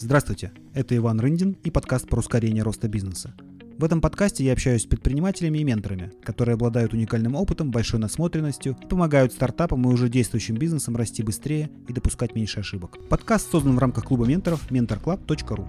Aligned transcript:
Здравствуйте, 0.00 0.52
это 0.74 0.96
Иван 0.96 1.18
Рындин 1.18 1.56
и 1.64 1.72
подкаст 1.72 2.06
про 2.08 2.20
ускорение 2.20 2.62
роста 2.62 2.86
бизнеса. 2.86 3.34
В 3.78 3.82
этом 3.82 4.00
подкасте 4.00 4.44
я 4.44 4.52
общаюсь 4.52 4.82
с 4.82 4.86
предпринимателями 4.86 5.58
и 5.58 5.64
менторами, 5.64 6.12
которые 6.22 6.54
обладают 6.54 6.92
уникальным 6.92 7.34
опытом, 7.34 7.72
большой 7.72 7.98
насмотренностью, 7.98 8.76
помогают 8.88 9.32
стартапам 9.32 9.82
и 9.82 9.92
уже 9.92 10.08
действующим 10.08 10.54
бизнесам 10.54 10.94
расти 10.94 11.24
быстрее 11.24 11.68
и 11.88 11.92
допускать 11.92 12.36
меньше 12.36 12.60
ошибок. 12.60 12.96
Подкаст 13.08 13.50
создан 13.50 13.74
в 13.74 13.80
рамках 13.80 14.04
клуба 14.04 14.24
менторов 14.24 14.70
mentorclub.ru. 14.70 15.66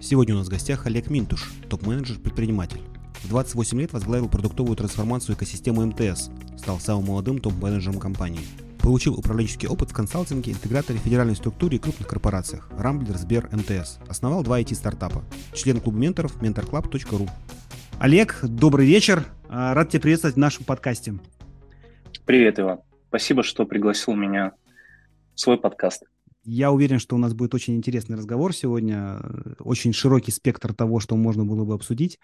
Сегодня 0.00 0.36
у 0.36 0.38
нас 0.38 0.46
в 0.46 0.50
гостях 0.50 0.86
Олег 0.86 1.10
Минтуш, 1.10 1.52
топ-менеджер-предприниматель. 1.68 2.80
В 3.24 3.28
28 3.28 3.78
лет 3.78 3.92
возглавил 3.92 4.30
продуктовую 4.30 4.74
трансформацию 4.74 5.36
экосистемы 5.36 5.84
МТС, 5.84 6.30
стал 6.56 6.80
самым 6.80 7.08
молодым 7.08 7.40
топ-менеджером 7.40 7.98
компании– 7.98 8.40
Получил 8.84 9.14
управленческий 9.14 9.66
опыт 9.66 9.92
в 9.92 9.94
консалтинге, 9.94 10.52
интеграторе, 10.52 10.98
федеральной 10.98 11.34
структуре 11.34 11.78
и 11.78 11.80
крупных 11.80 12.06
корпорациях. 12.06 12.68
Рамблер, 12.78 13.16
Сбер, 13.16 13.48
МТС. 13.50 13.98
Основал 14.08 14.42
два 14.44 14.60
IT-стартапа. 14.60 15.24
Член 15.54 15.80
клуба 15.80 15.96
менторов 15.96 16.36
mentorclub.ru. 16.42 17.30
Олег, 17.98 18.40
добрый 18.42 18.86
вечер. 18.86 19.24
А, 19.48 19.72
рад 19.72 19.88
тебя 19.88 20.02
приветствовать 20.02 20.36
в 20.36 20.38
нашем 20.38 20.66
подкасте. 20.66 21.14
Привет, 22.26 22.60
Иван. 22.60 22.80
Спасибо, 23.08 23.42
что 23.42 23.64
пригласил 23.64 24.14
меня 24.14 24.52
в 25.34 25.40
свой 25.40 25.56
подкаст. 25.56 26.02
Я 26.44 26.70
уверен, 26.70 26.98
что 26.98 27.16
у 27.16 27.18
нас 27.18 27.32
будет 27.32 27.54
очень 27.54 27.76
интересный 27.76 28.18
разговор 28.18 28.54
сегодня, 28.54 29.18
очень 29.60 29.94
широкий 29.94 30.30
спектр 30.30 30.74
того, 30.74 31.00
что 31.00 31.16
можно 31.16 31.46
было 31.46 31.64
бы 31.64 31.72
обсудить. 31.72 32.20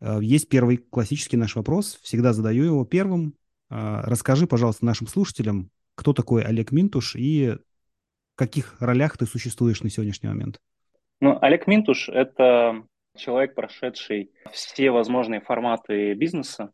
А, 0.00 0.20
есть 0.20 0.48
первый 0.48 0.78
классический 0.78 1.36
наш 1.36 1.54
вопрос, 1.54 1.98
всегда 2.00 2.32
задаю 2.32 2.64
его 2.64 2.86
первым. 2.86 3.34
А, 3.68 4.00
расскажи, 4.06 4.46
пожалуйста, 4.46 4.86
нашим 4.86 5.06
слушателям, 5.06 5.70
кто 5.98 6.12
такой 6.12 6.44
Олег 6.44 6.70
Минтуш 6.70 7.16
и 7.16 7.56
в 8.34 8.36
каких 8.36 8.80
ролях 8.80 9.18
ты 9.18 9.26
существуешь 9.26 9.82
на 9.82 9.90
сегодняшний 9.90 10.28
момент? 10.28 10.60
Ну, 11.20 11.36
Олег 11.42 11.66
Минтуш– 11.66 12.08
это 12.08 12.84
человек, 13.16 13.56
прошедший 13.56 14.30
все 14.52 14.92
возможные 14.92 15.40
форматы 15.40 16.14
бизнеса. 16.14 16.70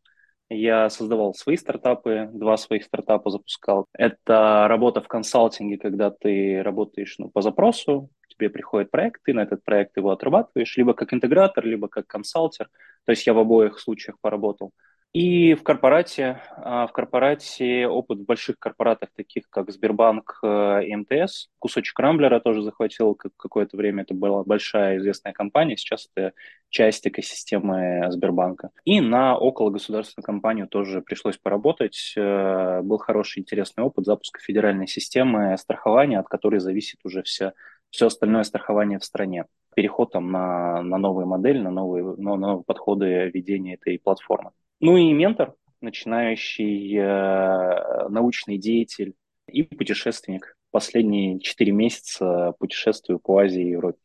Я 0.51 0.91
создавал 0.91 1.33
свои 1.33 1.57
стартапы, 1.57 2.29
два 2.35 2.59
своих 2.59 2.85
стартапа 2.85 3.31
запускал. 3.31 3.87
Это 3.95 4.67
работа 4.69 5.01
в 5.01 5.09
консалтинге, 5.09 5.79
когда 5.79 6.11
ты 6.11 6.63
работаешь 6.63 7.15
ну, 7.19 7.31
по 7.31 7.41
запросу, 7.41 8.11
тебе 8.29 8.51
приходит 8.51 8.91
проект, 8.91 9.23
ты 9.25 9.33
на 9.33 9.41
этот 9.41 9.65
проект 9.65 9.97
его 9.97 10.11
отрабатываешь, 10.11 10.77
либо 10.77 10.93
как 10.93 11.15
интегратор, 11.15 11.65
либо 11.65 11.89
как 11.89 12.07
консалтер. 12.07 12.69
То 13.07 13.13
есть 13.13 13.27
я 13.27 13.33
в 13.33 13.39
обоих 13.39 13.81
случаях 13.81 14.17
поработал. 14.21 14.73
И 15.15 15.55
в 15.55 15.63
корпорате, 15.63 16.41
а, 16.57 16.89
в 16.89 16.93
корпорате 16.93 17.87
опыт 17.87 18.19
в 18.19 18.25
больших 18.25 18.59
корпоратах, 18.59 19.11
таких 19.15 19.49
как 19.49 19.71
Сбербанк 19.71 20.41
э, 20.43 20.87
и 20.87 20.97
МТС, 20.97 21.51
кусочек 21.61 21.97
Рамблера 22.01 22.41
тоже 22.41 22.63
захватил 22.63 23.15
какое-то 23.15 23.77
время. 23.77 24.03
Это 24.03 24.13
была 24.13 24.43
большая 24.43 24.99
известная 24.99 25.33
компания, 25.33 25.77
сейчас 25.77 26.09
это 26.13 26.33
часть 26.69 27.07
экосистемы 27.07 28.11
Сбербанка. 28.11 28.71
И 28.85 29.01
на 29.01 29.39
около 29.39 29.71
государственную 29.71 30.25
компанию 30.25 30.67
тоже 30.67 31.01
пришлось 31.01 31.39
поработать. 31.39 32.15
Э, 32.17 32.81
был 32.83 32.99
хороший, 32.99 33.39
интересный 33.39 33.85
опыт 33.85 34.07
запуска 34.07 34.41
федеральной 34.41 34.89
системы 34.89 35.57
страхования, 35.59 36.19
от 36.19 36.27
которой 36.27 36.59
зависит 36.59 36.99
уже 37.05 37.23
вся, 37.23 37.53
все 37.91 38.09
остальное 38.09 38.43
страхование 38.43 38.99
в 38.99 39.05
стране 39.05 39.45
переход 39.77 40.11
там, 40.11 40.33
на, 40.33 40.83
на 40.83 40.99
новую 40.99 41.27
модель, 41.27 41.63
на 41.63 41.71
новые, 41.71 42.05
на 42.17 42.35
новые 42.35 42.65
подходы 42.65 43.31
ведения 43.33 43.75
этой 43.75 43.97
платформы. 44.01 44.51
Ну 44.85 44.99
и 44.99 45.11
ментор, 45.15 45.55
начинающий 45.81 46.95
э, 46.99 48.09
научный 48.11 48.59
деятель 48.59 49.15
и 49.47 49.63
путешественник. 49.63 50.59
Последние 50.71 51.41
четыре 51.41 51.73
месяца 51.73 52.53
путешествую 52.59 53.19
по 53.19 53.39
Азии 53.39 53.63
и 53.63 53.71
Европе. 53.71 53.97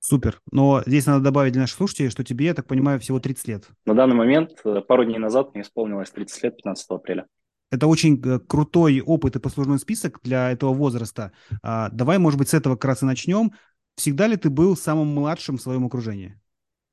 Супер. 0.00 0.42
Но 0.52 0.82
здесь 0.84 1.06
надо 1.06 1.24
добавить 1.24 1.54
для 1.54 1.62
наших 1.62 1.78
слушателей, 1.78 2.10
что 2.10 2.24
тебе, 2.24 2.44
я 2.44 2.52
так 2.52 2.66
понимаю, 2.66 3.00
всего 3.00 3.20
30 3.20 3.48
лет. 3.48 3.68
На 3.86 3.94
данный 3.94 4.16
момент, 4.16 4.60
э, 4.66 4.82
пару 4.86 5.06
дней 5.06 5.16
назад 5.16 5.54
мне 5.54 5.62
исполнилось 5.62 6.10
30 6.10 6.42
лет, 6.42 6.56
15 6.56 6.86
апреля. 6.90 7.26
Это 7.70 7.86
очень 7.86 8.20
э, 8.22 8.38
крутой 8.38 9.00
опыт 9.00 9.36
и 9.36 9.40
послужной 9.40 9.78
список 9.78 10.20
для 10.22 10.50
этого 10.50 10.74
возраста. 10.74 11.32
А, 11.62 11.88
давай, 11.88 12.18
может 12.18 12.38
быть, 12.38 12.50
с 12.50 12.54
этого 12.54 12.74
как 12.74 12.84
раз 12.84 13.02
и 13.02 13.06
начнем. 13.06 13.52
Всегда 13.96 14.26
ли 14.26 14.36
ты 14.36 14.50
был 14.50 14.76
самым 14.76 15.06
младшим 15.14 15.56
в 15.56 15.62
своем 15.62 15.86
окружении? 15.86 16.38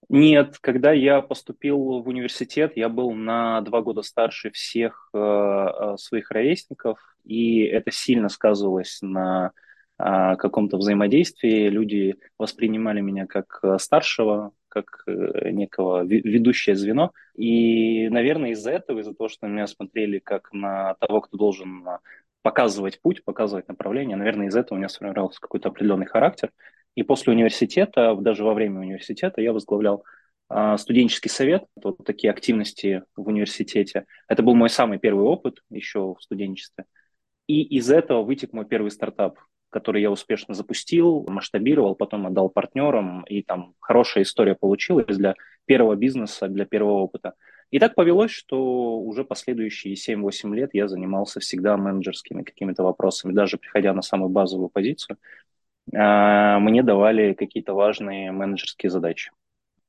Нет, 0.10 0.58
когда 0.60 0.92
я 0.92 1.22
поступил 1.22 2.02
в 2.02 2.08
университет, 2.08 2.74
я 2.76 2.90
был 2.90 3.12
на 3.12 3.62
два 3.62 3.82
года 3.82 4.02
старше 4.02 4.52
всех 4.52 5.10
э, 5.14 5.18
э 5.18 5.98
своих 5.98 6.32
ровесников, 6.32 7.00
и 7.24 7.62
это 7.62 7.92
сильно 7.92 8.30
сказывалось 8.30 9.00
на 9.02 9.52
э, 10.00 10.36
каком-то 10.38 10.78
взаимодействии. 10.78 11.70
Люди 11.70 12.16
воспринимали 12.38 13.02
меня 13.02 13.28
как 13.28 13.60
э, 13.64 13.78
старшего, 13.80 14.52
как 14.68 15.04
э, 15.08 15.52
некого 15.52 16.04
ведущее 16.04 16.76
звено. 16.76 17.12
И, 17.36 18.10
наверное, 18.10 18.52
из-за 18.52 18.72
этого, 18.72 19.00
из-за 19.00 19.14
того, 19.14 19.30
что 19.30 19.48
меня 19.48 19.68
смотрели 19.68 20.20
как 20.20 20.52
на 20.52 20.96
того, 20.96 21.22
кто 21.22 21.38
должен 21.38 21.88
показывать 22.42 23.02
путь, 23.02 23.24
показывать 23.24 23.68
направление, 23.70 24.18
наверное, 24.18 24.48
из-за 24.48 24.60
этого 24.60 24.76
у 24.76 24.80
меня 24.80 24.90
сформировался 24.90 25.40
какой-то 25.40 25.70
определенный 25.70 26.06
характер. 26.06 26.52
И 26.96 27.04
после 27.04 27.34
университета, 27.34 28.16
даже 28.16 28.44
во 28.44 28.54
время 28.54 28.82
университета, 28.82 29.42
я 29.42 29.54
возглавлял 29.54 30.04
а, 30.50 30.78
студенческий 30.78 31.30
совет, 31.30 31.66
вот 31.82 31.98
такие 32.06 32.32
активности 32.32 33.04
в 33.16 33.28
университете. 33.28 34.06
Это 34.28 34.44
был 34.44 34.56
мой 34.56 34.70
самый 34.70 35.00
первый 35.00 35.26
опыт 35.26 35.64
еще 35.70 36.14
в 36.14 36.22
студенчестве. 36.22 36.86
И 37.48 37.64
из 37.64 37.90
этого 37.90 38.24
вытек 38.24 38.54
мой 38.54 38.66
первый 38.66 38.92
стартап, 38.92 39.40
который 39.70 40.02
я 40.02 40.12
успешно 40.12 40.54
запустил, 40.54 41.26
масштабировал, 41.28 41.96
потом 41.96 42.28
отдал 42.28 42.50
партнерам, 42.50 43.24
и 43.24 43.42
там 43.42 43.74
хорошая 43.80 44.24
история 44.24 44.56
получилась 44.56 45.18
для 45.18 45.34
первого 45.66 45.96
бизнеса, 45.96 46.48
для 46.48 46.66
первого 46.66 47.00
опыта. 47.00 47.34
И 47.72 47.80
так 47.80 47.96
повелось, 47.96 48.30
что 48.30 49.00
уже 49.00 49.24
последующие 49.24 49.96
7-8 49.96 50.54
лет 50.54 50.70
я 50.74 50.88
занимался 50.88 51.40
всегда 51.40 51.76
менеджерскими 51.76 52.44
какими-то 52.44 52.84
вопросами, 52.84 53.34
даже 53.34 53.58
приходя 53.58 53.94
на 53.94 54.04
самую 54.04 54.30
базовую 54.30 54.70
позицию. 54.70 55.18
А, 55.92 56.60
мне 56.60 56.84
давали 56.84 57.34
какие-то 57.34 57.74
важные 57.74 58.32
менеджерские 58.32 58.90
задачи. 58.90 59.32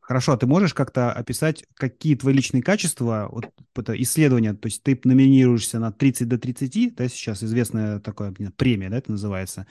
Хорошо, 0.01 0.33
а 0.33 0.37
ты 0.37 0.47
можешь 0.47 0.75
как-то 0.75 1.13
описать, 1.13 1.65
какие 1.75 2.15
твои 2.15 2.35
личные 2.35 2.63
качества, 2.63 3.29
вот 3.33 3.49
это 3.75 4.01
исследование, 4.03 4.53
то 4.53 4.67
есть 4.67 4.83
ты 4.83 5.01
номинируешься 5.03 5.79
на 5.79 5.93
30 5.93 6.29
до 6.29 6.39
30, 6.39 6.95
да, 6.95 7.09
сейчас 7.09 7.43
известная 7.43 8.01
такая 8.01 8.35
премия, 8.57 8.91
да, 8.91 8.99
это 8.99 9.13
называется. 9.13 9.67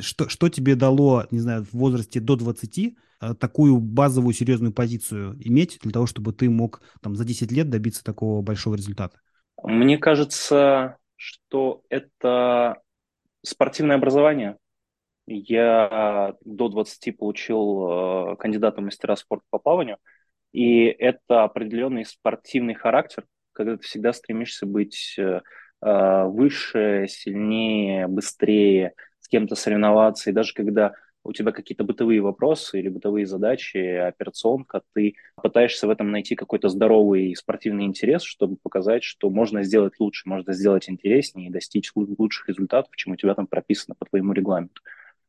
Что, 0.00 0.30
что 0.30 0.48
тебе 0.48 0.74
дало, 0.74 1.26
не 1.30 1.40
знаю, 1.40 1.64
в 1.64 1.74
возрасте 1.74 2.18
до 2.18 2.36
20 2.36 2.78
э, 2.78 3.34
такую 3.34 3.78
базовую 3.78 4.32
серьезную 4.32 4.72
позицию 4.72 5.36
иметь 5.38 5.78
для 5.82 5.92
того, 5.92 6.06
чтобы 6.06 6.32
ты 6.32 6.48
мог 6.48 6.80
там 7.02 7.14
за 7.14 7.26
10 7.26 7.52
лет 7.52 7.68
добиться 7.68 8.02
такого 8.02 8.40
большого 8.40 8.74
результата? 8.74 9.18
Мне 9.62 9.98
кажется, 9.98 10.96
что 11.16 11.82
это 11.90 12.78
спортивное 13.42 13.96
образование, 13.96 14.56
я 15.34 16.34
до 16.44 16.68
20 16.68 17.16
получил 17.16 18.32
э, 18.32 18.36
кандидата 18.36 18.80
в 18.80 18.84
мастера 18.84 19.16
спорта 19.16 19.44
по 19.50 19.58
плаванию, 19.58 19.98
и 20.52 20.84
это 20.84 21.44
определенный 21.44 22.04
спортивный 22.04 22.74
характер, 22.74 23.26
когда 23.52 23.76
ты 23.76 23.82
всегда 23.82 24.12
стремишься 24.12 24.64
быть 24.66 25.14
э, 25.18 25.42
э, 25.82 26.24
выше, 26.24 27.06
сильнее, 27.08 28.06
быстрее, 28.08 28.94
с 29.20 29.28
кем-то 29.28 29.54
соревноваться, 29.54 30.30
и 30.30 30.32
даже 30.32 30.54
когда 30.54 30.94
у 31.24 31.32
тебя 31.32 31.52
какие-то 31.52 31.84
бытовые 31.84 32.22
вопросы 32.22 32.78
или 32.78 32.88
бытовые 32.88 33.26
задачи, 33.26 33.76
операционка, 33.76 34.80
ты 34.94 35.14
пытаешься 35.36 35.86
в 35.86 35.90
этом 35.90 36.10
найти 36.10 36.34
какой-то 36.36 36.70
здоровый 36.70 37.34
спортивный 37.36 37.84
интерес, 37.84 38.22
чтобы 38.22 38.56
показать, 38.56 39.02
что 39.02 39.28
можно 39.28 39.62
сделать 39.62 39.94
лучше, 39.98 40.26
можно 40.26 40.54
сделать 40.54 40.88
интереснее 40.88 41.48
и 41.48 41.52
достичь 41.52 41.92
лучших 41.94 42.48
результатов, 42.48 42.96
чем 42.96 43.12
у 43.12 43.16
тебя 43.16 43.34
там 43.34 43.46
прописано 43.46 43.94
по 43.98 44.06
твоему 44.06 44.32
регламенту. 44.32 44.80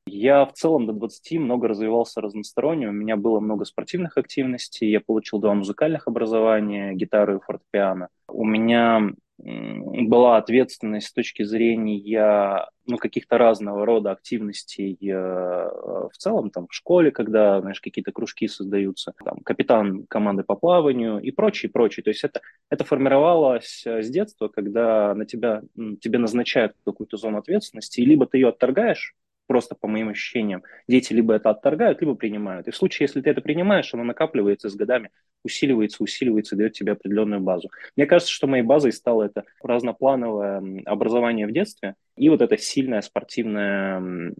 Я 0.06 0.46
в 0.46 0.54
целом 0.54 0.88
до 0.88 0.94
20 0.94 1.40
много 1.40 1.68
развивался 1.68 2.22
разносторонне. 2.22 2.90
У 2.90 2.92
меня 2.92 3.16
было 3.16 3.40
много 3.40 3.66
спортивных 3.66 4.18
активностей. 4.18 4.90
Я 4.90 5.02
получил 5.02 5.40
два 5.40 5.54
музыкальных 5.54 6.08
образования, 6.08 6.94
гитару 6.94 7.38
и 7.38 7.40
фортепиано. 7.40 8.10
У 8.28 8.44
меня 8.44 9.12
была 9.42 10.38
ответственность 10.38 11.08
с 11.08 11.14
точки 11.14 11.44
зрения 11.44 12.68
ну, 12.86 12.98
каких-то 12.98 13.38
разного 13.38 13.86
рода 13.86 14.12
активностей 14.12 14.98
э, 15.02 15.16
в 15.16 16.18
целом, 16.18 16.50
там, 16.50 16.68
в 16.68 16.74
школе, 16.74 17.12
когда, 17.12 17.62
знаешь, 17.62 17.80
какие-то 17.80 18.12
кружки 18.12 18.48
создаются, 18.48 19.14
там, 19.24 19.40
капитан 19.40 20.06
команды 20.10 20.44
по 20.44 20.56
плаванию 20.56 21.20
и 21.20 21.32
прочее, 21.32 21.72
прочее. 21.72 22.04
То 22.04 22.10
есть 22.10 22.24
это, 22.24 22.42
это 22.70 22.84
формировалось 22.84 23.84
э, 23.86 24.02
с 24.02 24.10
детства, 24.10 24.50
когда 24.50 25.14
на 25.14 25.26
тебя, 25.26 25.62
тебе 26.02 26.20
назначают 26.20 26.74
какую-то 26.86 27.18
зону 27.18 27.38
ответственности, 27.38 28.02
и 28.02 28.06
либо 28.06 28.26
ты 28.26 28.40
ее 28.40 28.50
отторгаешь, 28.50 29.16
просто 29.50 29.74
по 29.74 29.88
моим 29.88 30.10
ощущениям. 30.10 30.62
Дети 30.88 31.12
либо 31.12 31.34
это 31.34 31.50
отторгают, 31.50 32.02
либо 32.02 32.14
принимают. 32.14 32.68
И 32.68 32.72
в 32.72 32.76
случае, 32.76 33.06
если 33.06 33.20
ты 33.20 33.32
это 33.32 33.42
принимаешь, 33.42 33.92
оно 33.96 34.04
накапливается 34.04 34.70
с 34.70 34.76
годами, 34.76 35.10
усиливается, 35.44 36.04
усиливается, 36.04 36.56
дает 36.56 36.74
тебе 36.74 36.92
определенную 36.92 37.42
базу. 37.42 37.72
Мне 37.96 38.06
кажется, 38.06 38.32
что 38.32 38.46
моей 38.46 38.62
базой 38.62 38.94
стало 38.94 39.24
это 39.24 39.46
разноплановое 39.64 40.84
образование 40.86 41.48
в 41.48 41.52
детстве 41.52 41.96
и 42.16 42.30
вот 42.30 42.42
эта 42.42 42.58
сильная 42.58 43.02
спортивная 43.02 44.36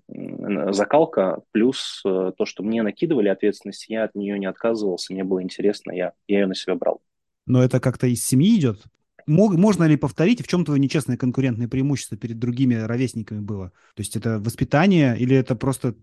закалка, 0.72 1.42
плюс 1.52 2.02
э, 2.06 2.34
то, 2.38 2.46
что 2.46 2.62
мне 2.62 2.84
накидывали 2.84 3.30
ответственность, 3.30 3.88
я 3.88 4.04
от 4.04 4.16
нее 4.16 4.38
не 4.38 4.46
отказывался, 4.46 5.14
мне 5.14 5.24
было 5.24 5.42
интересно, 5.42 5.92
я, 5.94 6.12
я 6.28 6.42
ее 6.42 6.46
на 6.46 6.56
себя 6.56 6.76
брал. 6.76 7.02
Но 7.46 7.64
это 7.64 7.80
как-то 7.80 8.06
из 8.06 8.24
семьи 8.24 8.60
идет? 8.60 8.84
Можно 9.28 9.86
ли 9.86 9.98
повторить, 9.98 10.44
в 10.44 10.48
чем 10.48 10.66
твое 10.66 10.80
нечестное 10.80 11.18
конкурентное 11.18 11.68
преимущество 11.68 12.18
перед 12.18 12.40
другими 12.40 12.76
ровесниками 12.76 13.40
было? 13.40 13.70
То 13.96 14.02
есть 14.02 14.16
это 14.16 14.40
воспитание 14.40 15.18
или 15.18 15.36
это 15.36 15.56
просто 15.56 15.96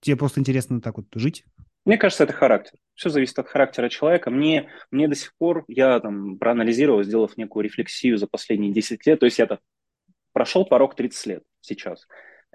тебе 0.00 0.16
просто 0.16 0.40
интересно 0.40 0.80
так 0.80 0.96
вот 0.96 1.06
жить? 1.14 1.44
Мне 1.84 1.98
кажется, 1.98 2.24
это 2.24 2.32
характер. 2.32 2.78
Все 2.94 3.10
зависит 3.10 3.38
от 3.38 3.48
характера 3.48 3.88
человека. 3.88 4.30
Мне, 4.30 4.68
мне 4.90 5.08
до 5.08 5.14
сих 5.14 5.34
пор, 5.36 5.64
я 5.68 6.00
там 6.00 6.38
проанализировал, 6.38 7.02
сделав 7.02 7.36
некую 7.36 7.64
рефлексию 7.64 8.16
за 8.16 8.26
последние 8.26 8.72
10 8.72 9.06
лет, 9.06 9.20
то 9.20 9.26
есть 9.26 9.38
я 9.38 9.46
то 9.46 9.58
прошел 10.32 10.64
порог 10.64 10.94
30 10.94 11.26
лет 11.26 11.42
сейчас. 11.60 12.06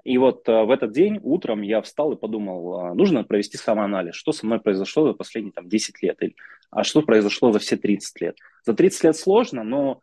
И 0.04 0.16
вот 0.18 0.48
э, 0.48 0.64
в 0.64 0.70
этот 0.70 0.92
день 0.92 1.18
утром 1.22 1.62
я 1.62 1.82
встал 1.82 2.12
и 2.12 2.16
подумал, 2.16 2.90
э, 2.90 2.94
нужно 2.94 3.22
провести 3.24 3.58
самоанализ, 3.58 4.14
что 4.14 4.32
со 4.32 4.46
мной 4.46 4.60
произошло 4.60 5.08
за 5.08 5.14
последние 5.14 5.52
там, 5.52 5.68
10 5.68 6.02
лет, 6.02 6.16
или, 6.22 6.34
а 6.70 6.84
что 6.84 7.02
произошло 7.02 7.52
за 7.52 7.58
все 7.58 7.76
30 7.76 8.20
лет. 8.20 8.36
За 8.64 8.74
30 8.74 9.04
лет 9.04 9.16
сложно, 9.16 9.62
но 9.62 10.02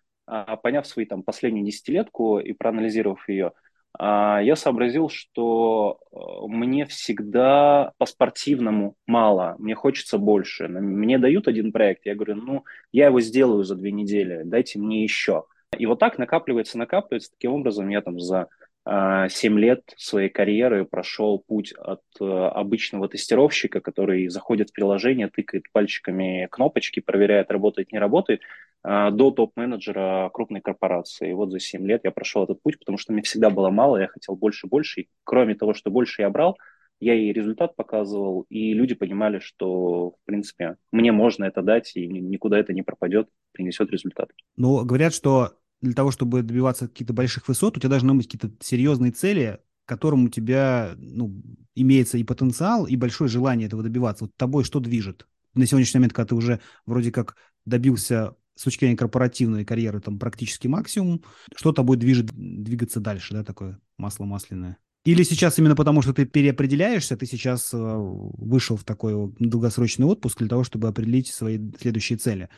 поняв 0.62 0.85
свои 0.85 1.06
там 1.06 1.24
последнюю 1.24 1.65
десятилетку 1.65 2.39
и 2.39 2.53
проанализировав 2.53 3.27
ее, 3.29 3.53
а, 4.00 4.41
я 4.41 4.56
сообразил, 4.56 5.09
что 5.09 6.00
э, 6.12 6.18
мне 6.47 6.85
всегда 6.85 7.94
по-спортивному 7.97 8.95
мало, 9.07 9.56
мне 9.57 9.74
хочется 9.74 10.19
больше. 10.19 10.68
Мне 10.68 11.18
дают 11.18 11.47
один 11.47 11.71
проект, 11.71 12.06
я 12.06 12.13
говорю, 12.13 12.35
ну, 12.35 12.63
я 12.91 13.07
его 13.07 13.21
сделаю 13.21 13.63
за 13.63 13.75
две 13.75 13.91
недели, 13.91 14.44
дайте 14.44 14.77
мне 14.77 15.03
еще. 15.03 15.45
И 15.77 15.85
вот 15.85 16.00
так 16.00 16.18
накапливается, 16.18 16.77
накапливается. 16.77 17.31
Таким 17.31 17.53
образом, 17.53 17.89
я 17.89 18.01
там 18.01 18.19
за 18.19 18.47
7 18.88 19.60
лет 19.60 19.81
своей 19.98 20.30
карьеры 20.30 20.86
прошел 20.86 21.44
путь 21.45 21.74
от 21.74 22.01
э, 22.22 22.24
обычного 22.24 23.10
тестировщика, 23.10 23.81
который 23.81 24.28
заходит 24.30 24.69
в 24.69 24.74
приложение, 24.74 25.28
тыкает 25.28 25.63
пальчиками 25.74 26.48
кнопочки, 26.50 27.01
проверяет, 27.01 27.51
работает, 27.51 27.92
не 27.92 28.00
работает, 28.00 28.42
а, 28.84 29.12
до 29.12 29.31
топ-менеджера 29.31 30.30
крупной 30.34 30.62
корпорации. 30.62 31.31
И 31.31 31.34
вот 31.34 31.51
за 31.51 31.60
7 31.60 31.86
лет 31.86 32.01
я 32.06 32.12
прошел 32.12 32.44
этот 32.44 32.62
путь, 32.62 32.80
потому 32.80 32.98
что 32.98 33.12
мне 33.12 33.22
всегда 33.22 33.50
было 33.50 33.69
мало, 33.69 33.98
я 33.98 34.07
хотел 34.07 34.36
больше 34.36 34.68
больше. 34.68 35.01
И 35.01 35.10
кроме 35.25 35.56
того, 35.56 35.74
что 35.74 35.92
больше 35.92 36.22
я 36.22 36.30
брал, 36.30 36.57
я 37.00 37.13
и 37.13 37.34
результат 37.34 37.75
показывал, 37.75 38.45
и 38.50 38.74
люди 38.74 38.95
понимали, 38.95 39.39
что, 39.39 40.12
в 40.12 40.16
принципе, 40.25 40.78
мне 40.92 41.12
можно 41.12 41.44
это 41.45 41.62
дать, 41.62 41.92
и 41.95 42.07
никуда 42.07 42.57
это 42.57 42.74
не 42.74 42.81
пропадет, 42.81 43.28
принесет 43.51 43.92
результат. 43.92 44.30
Ну, 44.56 44.84
говорят, 44.86 45.13
что 45.13 45.51
для 45.81 45.94
того, 45.94 46.12
чтобы 46.12 46.41
добиваться 46.41 46.88
каких-то 46.88 47.13
больших 47.13 47.47
высот, 47.47 47.77
у 47.77 47.79
тебя 47.79 47.89
должны 47.89 48.13
быть 48.13 48.27
какие-то 48.27 48.51
серьезные 48.63 49.12
цели, 49.12 49.59
к 49.85 49.89
которым 49.89 50.25
у 50.25 50.29
тебя 50.29 50.95
ну, 50.97 51.41
имеется 51.75 52.18
и 52.18 52.24
потенциал, 52.24 52.85
и 52.85 52.95
большое 52.95 53.29
желание 53.29 53.68
этого 53.68 53.83
добиваться. 53.83 54.25
Вот 54.25 54.35
тобой 54.35 54.63
что 54.63 54.79
движет? 54.79 55.27
На 55.53 55.65
сегодняшний 55.65 56.00
момент, 56.00 56.13
когда 56.13 56.29
ты 56.29 56.35
уже 56.35 56.59
вроде 56.85 57.12
как 57.12 57.35
добился 57.65 58.35
с 58.56 58.63
точки 58.63 58.81
зрения 58.81 58.97
корпоративной 58.97 59.65
карьеры 59.65 60.01
там 60.01 60.18
практически 60.18 60.68
максимум, 60.68 61.24
что 61.56 61.71
тобой 61.71 61.97
движет 61.97 62.27
двигаться 62.33 63.00
дальше, 63.00 63.33
да, 63.33 63.44
такое 63.44 63.79
масло 63.97 64.25
масляное? 64.25 64.77
Или 65.06 65.24
сейчас 65.24 65.57
именно 65.57 65.75
потому, 65.75 66.01
что 66.01 66.13
ты 66.13 66.25
переопределяешься, 66.25 67.15
ты 67.15 67.25
сейчас 67.25 67.74
э, 67.74 67.77
вышел 67.77 68.75
в 68.75 68.83
такой 68.83 69.33
долгосрочный 69.39 70.06
отпуск 70.06 70.39
для 70.39 70.50
того, 70.50 70.65
чтобы 70.65 70.89
определить 70.89 71.27
свои 71.27 71.59
следующие 71.79 72.18
цели? 72.18 72.50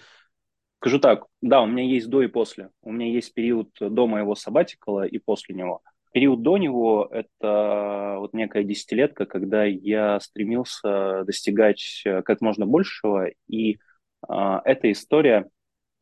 Скажу 0.82 1.00
так, 1.00 1.26
да, 1.42 1.62
у 1.62 1.66
меня 1.66 1.84
есть 1.84 2.08
до 2.08 2.22
и 2.22 2.28
после. 2.28 2.70
У 2.82 2.92
меня 2.94 3.12
есть 3.12 3.34
период 3.34 3.70
до 3.82 4.08
моего 4.08 4.34
сабатикала 4.34 5.06
и 5.06 5.18
после 5.18 5.54
него. 5.54 5.82
Период 6.14 6.42
до 6.42 6.58
него– 6.58 7.08
это 7.12 8.16
вот 8.18 8.34
некая 8.34 8.64
десятилетка, 8.64 9.26
когда 9.26 9.66
я 9.66 10.20
стремился 10.22 11.26
достигать 11.26 12.02
э, 12.06 12.22
как 12.22 12.40
можно 12.40 12.66
большего, 12.66 13.28
и 13.48 13.74
э, 13.74 13.78
эта 14.64 14.92
история, 14.92 15.50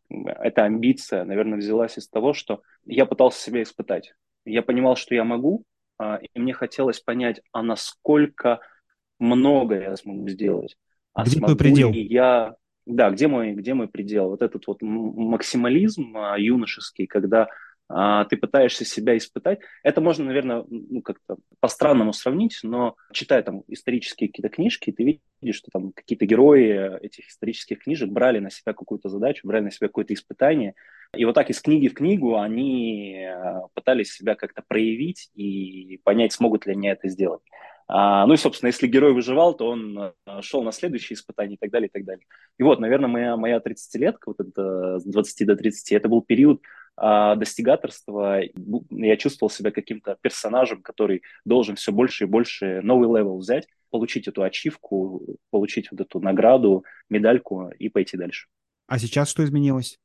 эта 0.10 0.64
амбиция, 0.64 1.26
наверное, 1.26 1.58
взялась 1.58 1.98
из 1.98 2.08
того, 2.08 2.34
что 2.34 2.62
я 2.86 3.08
пытался 3.08 3.42
себя 3.42 3.64
испытать. 3.64 4.14
Я 4.46 4.62
понимал, 4.62 4.96
что 4.96 5.16
я 5.16 5.24
могу, 5.24 5.64
э, 6.00 6.20
и 6.22 6.40
мне 6.40 6.54
хотелось 6.54 7.00
понять, 7.00 7.42
а 7.52 7.64
насколько 7.64 8.60
много 9.18 9.76
я 9.76 9.96
смогу 9.98 10.30
сделать. 10.30 10.78
А 11.14 11.24
Где 11.24 11.40
твой 11.40 11.58
предел? 11.58 11.92
я 11.92 12.56
да, 12.88 13.10
где 13.10 13.28
мой, 13.28 13.54
где 13.54 13.74
мой 13.74 13.88
предел? 13.88 14.30
Вот 14.30 14.42
этот 14.42 14.66
вот 14.68 14.82
максимализм 14.82 16.18
а, 16.18 16.38
юношеский, 16.38 17.06
когда 17.06 17.50
а, 17.90 18.26
ты 18.26 18.38
пытаешься 18.38 18.86
себя 18.86 19.16
испытать. 19.18 19.60
Это 19.84 20.02
можно, 20.02 20.26
наверное, 20.26 20.66
ну, 20.70 21.02
как-то 21.02 21.38
по-странному 21.60 22.14
сравнить, 22.14 22.60
но 22.64 22.96
читая 23.14 23.44
там 23.44 23.64
исторические 23.68 24.30
какие-то 24.30 24.50
книжки, 24.50 24.92
ты 24.92 25.22
видишь, 25.42 25.58
что 25.58 25.72
там 25.72 25.92
какие-то 25.94 26.26
герои 26.26 27.00
этих 27.02 27.28
исторических 27.30 27.80
книжек 27.80 28.10
брали 28.10 28.40
на 28.40 28.50
себя 28.50 28.74
какую-то 28.74 29.10
задачу, 29.10 29.48
брали 29.48 29.66
на 29.66 29.72
себя 29.72 29.88
какое-то 29.88 30.14
испытание. 30.14 30.74
И 31.16 31.24
вот 31.24 31.36
так 31.36 31.50
из 31.50 31.62
книги 31.62 31.88
в 31.88 31.94
книгу 31.94 32.38
они 32.38 33.24
а, 33.26 33.68
пытались 33.74 34.14
себя 34.14 34.36
как-то 34.36 34.64
проявить 34.68 35.30
и 35.36 36.00
понять, 36.04 36.34
смогут 36.34 36.66
ли 36.66 36.74
они 36.74 36.90
это 36.90 37.08
сделать. 37.08 37.42
А, 37.90 38.26
ну 38.28 38.34
и, 38.34 38.38
собственно, 38.38 38.68
если 38.68 38.88
герой 38.88 39.14
выживал, 39.14 39.56
то 39.56 39.70
он 39.70 40.14
а, 40.26 40.42
шел 40.42 40.62
на 40.64 40.72
следующие 40.72 41.16
испытания 41.16 41.56
и 41.56 41.58
так 41.58 41.72
далее, 41.72 41.88
и 41.88 41.92
так 41.92 42.04
далее. 42.04 42.26
И 42.58 42.64
вот, 42.64 42.80
наверное, 42.80 43.08
моя, 43.08 43.38
моя 43.38 43.60
30-летка, 43.60 44.28
вот 44.28 44.40
это 44.40 45.00
с 45.00 45.06
20 45.06 45.48
до 45.48 45.56
30, 45.56 45.94
это 45.94 46.10
был 46.10 46.22
период 46.22 46.62
а, 46.98 47.36
достигаторства. 47.36 48.42
Я 48.90 49.18
чувствовал 49.18 49.50
себя 49.50 49.72
каким-то 49.72 50.18
персонажем, 50.20 50.82
который 50.82 51.24
должен 51.46 51.76
все 51.76 51.94
больше 51.94 52.26
и 52.26 52.28
больше 52.28 52.82
новый 52.82 53.08
level 53.08 53.38
взять, 53.38 53.68
получить 53.90 54.28
эту 54.28 54.44
ачивку, 54.44 55.38
получить 55.50 55.90
вот 55.92 56.02
эту 56.02 56.20
награду, 56.20 56.84
медальку 57.10 57.70
и 57.80 57.88
пойти 57.88 58.18
дальше. 58.18 58.48
А 58.88 59.00
сейчас 59.00 59.30
что 59.30 59.46
изменилось? 59.46 59.98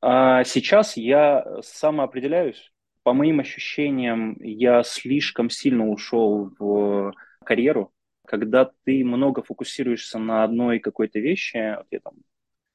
А 0.00 0.42
сейчас 0.44 0.96
я 0.96 1.44
самоопределяюсь, 1.62 2.72
по 3.02 3.12
моим 3.12 3.40
ощущениям, 3.40 4.36
я 4.40 4.82
слишком 4.82 5.50
сильно 5.50 5.88
ушел 5.88 6.52
в 6.58 7.12
карьеру. 7.44 7.92
Когда 8.26 8.70
ты 8.84 9.04
много 9.04 9.42
фокусируешься 9.42 10.18
на 10.18 10.44
одной 10.44 10.78
какой-то 10.78 11.18
вещи, 11.18 11.76
вот 11.76 11.86
я 11.90 12.00
там 12.00 12.14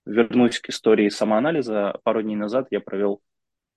вернусь 0.06 0.60
к 0.60 0.70
истории 0.70 1.10
самоанализа, 1.10 2.00
пару 2.04 2.22
дней 2.22 2.36
назад 2.36 2.68
я 2.72 2.80
провел 2.80 3.22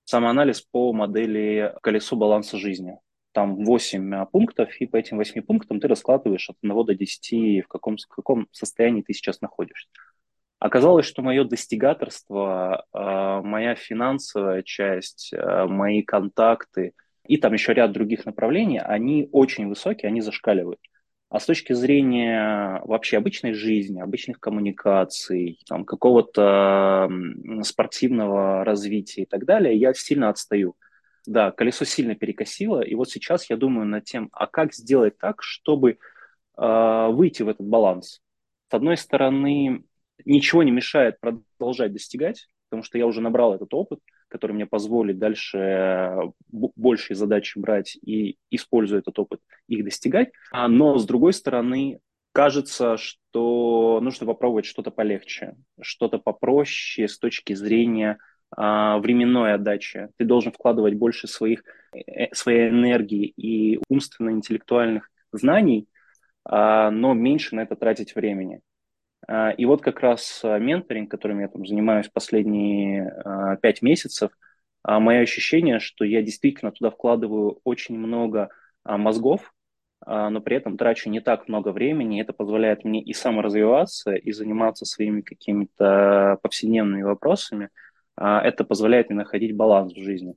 самоанализ 0.05 0.61
по 0.61 0.91
модели 0.91 1.73
колесо 1.81 2.15
баланса 2.15 2.57
жизни. 2.57 2.97
Там 3.31 3.63
8 3.63 4.25
пунктов, 4.25 4.75
и 4.81 4.87
по 4.87 4.97
этим 4.97 5.17
8 5.17 5.41
пунктам 5.43 5.79
ты 5.79 5.87
раскладываешь 5.87 6.49
от 6.49 6.57
1 6.61 6.85
до 6.85 6.95
10, 6.95 7.63
в 7.63 7.67
каком, 7.67 7.97
в 7.97 8.15
каком 8.15 8.47
состоянии 8.51 9.03
ты 9.03 9.13
сейчас 9.13 9.39
находишься. 9.39 9.87
Оказалось, 10.59 11.05
что 11.05 11.21
мое 11.21 11.45
достигаторство, 11.45 12.85
а, 12.91 13.41
моя 13.41 13.75
финансовая 13.75 14.61
часть, 14.61 15.31
а, 15.33 15.67
мои 15.67 16.03
контакты 16.03 16.93
и 17.25 17.37
там 17.37 17.53
еще 17.53 17.73
ряд 17.73 17.91
других 17.93 18.25
направлений, 18.25 18.79
они 18.79 19.29
очень 19.31 19.67
высокие, 19.67 20.09
они 20.09 20.19
зашкаливают. 20.19 20.79
А 21.29 21.39
с 21.39 21.45
точки 21.45 21.73
зрения 21.73 22.81
вообще 22.85 23.17
обычной 23.17 23.53
жизни, 23.53 24.01
обычных 24.01 24.39
коммуникаций, 24.39 25.59
там, 25.67 25.85
какого-то 25.85 27.07
спортивного 27.61 28.65
развития 28.65 29.21
и 29.21 29.25
так 29.25 29.45
далее, 29.45 29.77
я 29.77 29.93
сильно 29.93 30.29
отстаю. 30.29 30.75
Да, 31.27 31.51
колесо 31.51 31.85
сильно 31.85 32.15
перекосило, 32.15 32.81
и 32.81 32.95
вот 32.95 33.11
сейчас 33.11 33.49
я 33.49 33.57
думаю 33.57 33.85
над 33.85 34.05
тем, 34.05 34.29
а 34.31 34.47
как 34.47 34.73
сделать 34.73 35.19
так, 35.19 35.43
чтобы 35.43 35.99
э, 36.57 37.07
выйти 37.11 37.43
в 37.43 37.49
этот 37.49 37.67
баланс. 37.67 38.21
С 38.71 38.73
одной 38.73 38.97
стороны, 38.97 39.83
ничего 40.25 40.63
не 40.63 40.71
мешает 40.71 41.17
продолжать 41.19 41.93
достигать, 41.93 42.47
потому 42.69 42.83
что 42.83 42.97
я 42.97 43.05
уже 43.07 43.21
набрал 43.21 43.55
этот 43.55 43.73
опыт, 43.73 43.99
который 44.27 44.53
мне 44.53 44.65
позволит 44.65 45.17
дальше 45.17 45.57
э, 45.57 46.17
большие 46.49 47.17
задачи 47.17 47.57
брать 47.57 47.95
и, 47.95 48.37
используя 48.51 48.99
этот 48.99 49.17
опыт, 49.19 49.41
их 49.67 49.83
достигать. 49.83 50.31
А, 50.51 50.67
но, 50.67 50.97
с 50.97 51.05
другой 51.05 51.33
стороны, 51.33 51.99
кажется, 52.31 52.97
что 52.97 53.99
нужно 54.01 54.25
попробовать 54.27 54.65
что-то 54.65 54.91
полегче, 54.91 55.55
что-то 55.81 56.19
попроще 56.19 57.07
с 57.07 57.17
точки 57.17 57.53
зрения 57.53 58.19
а, 58.55 58.99
временной 58.99 59.53
отдачи. 59.53 60.09
Ты 60.17 60.25
должен 60.25 60.51
вкладывать 60.51 60.95
больше 60.95 61.27
своих, 61.27 61.63
э, 61.93 62.33
своей 62.33 62.69
энергии 62.69 63.25
и 63.25 63.79
умственно-интеллектуальных 63.89 65.09
знаний, 65.31 65.87
а, 66.45 66.91
но 66.91 67.13
меньше 67.13 67.55
на 67.55 67.61
это 67.61 67.75
тратить 67.75 68.15
времени. 68.15 68.61
А, 69.27 69.51
и 69.51 69.65
вот 69.65 69.81
как 69.81 69.99
раз 69.99 70.41
а, 70.43 70.57
менторинг, 70.57 71.09
которым 71.11 71.39
я 71.41 71.47
там 71.47 71.65
занимаюсь 71.65 72.09
последние 72.09 73.09
а, 73.25 73.55
пять 73.57 73.81
месяцев, 73.81 74.31
мое 74.85 75.19
ощущение, 75.19 75.79
что 75.79 76.05
я 76.05 76.21
действительно 76.21 76.71
туда 76.71 76.89
вкладываю 76.89 77.59
очень 77.65 77.97
много 77.97 78.49
мозгов, 78.85 79.53
но 80.07 80.39
при 80.39 80.55
этом 80.55 80.77
трачу 80.77 81.09
не 81.09 81.19
так 81.19 81.49
много 81.49 81.73
времени. 81.73 82.21
Это 82.21 82.31
позволяет 82.31 82.85
мне 82.85 83.01
и 83.03 83.11
саморазвиваться, 83.11 84.13
и 84.15 84.31
заниматься 84.31 84.85
своими 84.85 85.19
какими-то 85.19 86.39
повседневными 86.41 87.01
вопросами. 87.01 87.69
Это 88.15 88.63
позволяет 88.63 89.09
мне 89.09 89.17
находить 89.17 89.53
баланс 89.53 89.93
в 89.93 90.01
жизни. 90.01 90.35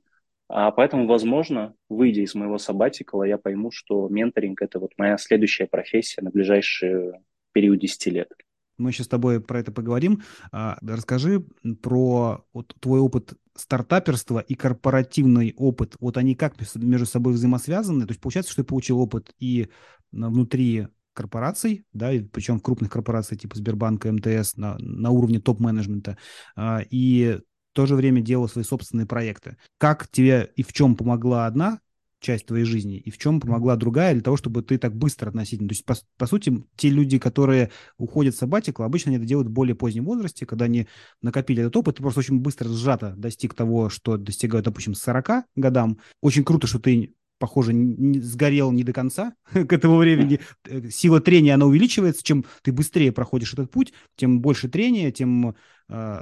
Поэтому, 0.49 1.07
возможно, 1.07 1.73
выйдя 1.87 2.21
из 2.21 2.35
моего 2.35 2.57
сабатикала, 2.57 3.23
я 3.23 3.37
пойму, 3.37 3.71
что 3.71 4.09
менторинг– 4.09 4.61
это 4.61 4.77
вот 4.77 4.91
моя 4.97 5.17
следующая 5.17 5.67
профессия 5.67 6.21
на 6.21 6.31
ближайший 6.31 7.13
период 7.53 7.79
10 7.79 8.07
лет. 8.07 8.29
Мы 8.77 8.89
еще 8.89 9.03
с 9.03 9.07
тобой 9.07 9.39
про 9.41 9.59
это 9.59 9.71
поговорим. 9.71 10.21
А, 10.51 10.77
расскажи 10.81 11.45
про 11.81 12.45
вот, 12.53 12.75
твой 12.79 12.99
опыт 12.99 13.33
стартаперства 13.55 14.39
и 14.39 14.55
корпоративный 14.55 15.53
опыт. 15.57 15.95
Вот 15.99 16.17
они 16.17 16.35
как 16.35 16.55
между 16.75 17.05
собой 17.05 17.33
взаимосвязаны? 17.33 18.05
То 18.05 18.11
есть 18.11 18.21
получается, 18.21 18.51
что 18.51 18.63
ты 18.63 18.67
получил 18.67 18.99
опыт 18.99 19.33
и 19.39 19.69
внутри 20.11 20.87
корпораций, 21.13 21.85
да, 21.93 22.11
и 22.11 22.21
причем 22.21 22.59
крупных 22.59 22.91
корпорациях 22.91 23.41
типа 23.41 23.55
Сбербанка, 23.57 24.11
МТС 24.11 24.57
на, 24.57 24.75
на 24.79 25.11
уровне 25.11 25.39
топ-менеджмента, 25.39 26.17
а, 26.55 26.81
и 26.89 27.39
в 27.73 27.75
то 27.75 27.85
же 27.85 27.95
время 27.95 28.21
делал 28.21 28.47
свои 28.47 28.63
собственные 28.63 29.05
проекты. 29.05 29.57
Как 29.77 30.07
тебе 30.07 30.51
и 30.55 30.63
в 30.63 30.73
чем 30.73 30.95
помогла 30.95 31.45
одна 31.45 31.79
часть 32.23 32.45
твоей 32.47 32.65
жизни, 32.65 32.97
и 32.97 33.11
в 33.11 33.17
чем 33.17 33.39
помогла 33.39 33.75
другая 33.75 34.13
для 34.13 34.23
того, 34.23 34.37
чтобы 34.37 34.63
ты 34.63 34.77
так 34.77 34.95
быстро 34.95 35.29
относительно... 35.29 35.69
То 35.69 35.73
есть, 35.73 35.85
по, 35.85 35.95
по 36.17 36.25
сути, 36.25 36.63
те 36.75 36.89
люди, 36.89 37.19
которые 37.19 37.69
уходят 37.97 38.33
в 38.33 38.37
сабатикл, 38.37 38.83
обычно 38.83 39.09
они 39.09 39.17
это 39.17 39.25
делают 39.25 39.49
в 39.49 39.51
более 39.51 39.75
позднем 39.75 40.05
возрасте, 40.05 40.45
когда 40.45 40.65
они 40.65 40.87
накопили 41.21 41.61
этот 41.61 41.75
опыт, 41.75 41.97
ты 41.97 42.01
просто 42.01 42.21
очень 42.21 42.39
быстро 42.39 42.69
сжато 42.69 43.13
достиг 43.17 43.53
того, 43.53 43.89
что 43.89 44.17
достигают, 44.17 44.65
допустим, 44.65 44.95
40 44.95 45.45
годам. 45.55 45.99
Очень 46.21 46.43
круто, 46.43 46.65
что 46.65 46.79
ты 46.79 47.13
похоже, 47.39 47.73
не, 47.73 48.21
сгорел 48.21 48.71
не 48.71 48.85
до 48.85 48.93
конца 48.93 49.33
к 49.51 49.73
этому 49.73 49.97
времени. 49.97 50.39
Э, 50.65 50.89
сила 50.89 51.19
трения, 51.19 51.55
она 51.55 51.65
увеличивается. 51.65 52.23
Чем 52.23 52.45
ты 52.61 52.71
быстрее 52.71 53.11
проходишь 53.11 53.53
этот 53.53 53.69
путь, 53.69 53.91
тем 54.15 54.39
больше 54.39 54.69
трения, 54.69 55.11
тем 55.11 55.53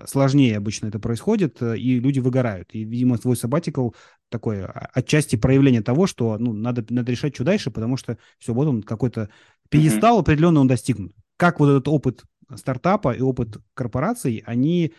сложнее 0.06 0.58
обычно 0.58 0.88
это 0.88 1.00
происходит, 1.00 1.62
э, 1.62 1.78
и 1.78 2.00
люди 2.00 2.20
выгорают. 2.20 2.70
И, 2.74 2.84
видимо, 2.84 3.18
твой 3.18 3.36
сабатикл 3.36 3.92
такое 4.30 4.66
а, 4.66 4.90
отчасти 4.94 5.36
проявление 5.36 5.82
того, 5.82 6.08
что 6.08 6.38
ну, 6.38 6.54
надо, 6.54 6.86
надо 6.90 7.12
решать, 7.12 7.36
что 7.36 7.44
дальше, 7.44 7.72
потому 7.72 7.98
что 7.98 8.18
все, 8.40 8.54
вот 8.54 8.68
он 8.68 8.84
какой-то 8.84 9.30
пьедестал 9.70 10.18
mm-hmm. 10.18 10.22
определенно 10.22 10.62
он 10.62 10.68
достигнут. 10.68 11.14
Как 11.38 11.60
вот 11.60 11.70
этот 11.70 11.88
опыт 11.88 12.24
стартапа 12.56 13.14
и 13.14 13.22
опыт 13.22 13.58
корпораций, 13.74 14.44
они 14.46 14.94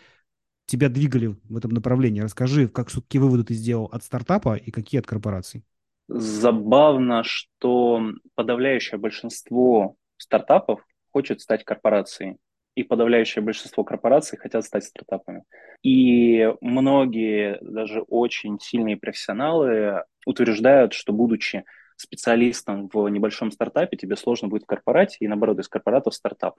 тебя 0.65 0.89
двигали 0.89 1.35
в 1.43 1.57
этом 1.57 1.71
направлении? 1.71 2.21
Расскажи, 2.21 2.67
как, 2.67 2.89
какие 2.89 3.21
выводы 3.21 3.43
ты 3.43 3.53
сделал 3.53 3.85
от 3.85 4.03
стартапа 4.03 4.55
и 4.55 4.71
какие 4.71 4.99
от 4.99 5.07
корпораций? 5.07 5.63
Забавно, 6.07 7.23
что 7.23 8.01
подавляющее 8.35 8.97
большинство 8.97 9.95
стартапов 10.17 10.85
хочет 11.11 11.41
стать 11.41 11.63
корпорацией, 11.63 12.37
и 12.75 12.83
подавляющее 12.83 13.43
большинство 13.43 13.83
корпораций 13.83 14.37
хотят 14.37 14.65
стать 14.65 14.85
стартапами. 14.85 15.43
И 15.83 16.51
многие, 16.61 17.59
даже 17.61 18.01
очень 18.01 18.59
сильные 18.59 18.97
профессионалы 18.97 20.03
утверждают, 20.25 20.93
что 20.93 21.13
будучи 21.13 21.65
специалистом 21.97 22.89
в 22.91 23.07
небольшом 23.07 23.51
стартапе, 23.51 23.97
тебе 23.97 24.15
сложно 24.15 24.47
будет 24.47 24.63
в 24.63 24.67
корпорате, 24.67 25.17
и 25.19 25.27
наоборот, 25.27 25.59
из 25.59 25.67
корпората 25.67 26.09
в 26.09 26.15
стартап. 26.15 26.55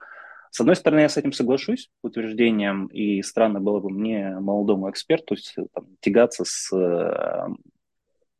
С 0.51 0.61
одной 0.61 0.75
стороны, 0.75 1.01
я 1.01 1.09
с 1.09 1.17
этим 1.17 1.33
соглашусь, 1.33 1.89
утверждением, 2.01 2.87
и 2.87 3.21
странно 3.21 3.59
было 3.59 3.79
бы 3.79 3.89
мне, 3.89 4.29
молодому 4.39 4.89
эксперту, 4.89 5.35
там, 5.73 5.87
тягаться 5.99 6.45
с 6.45 6.73
э, 6.73 7.47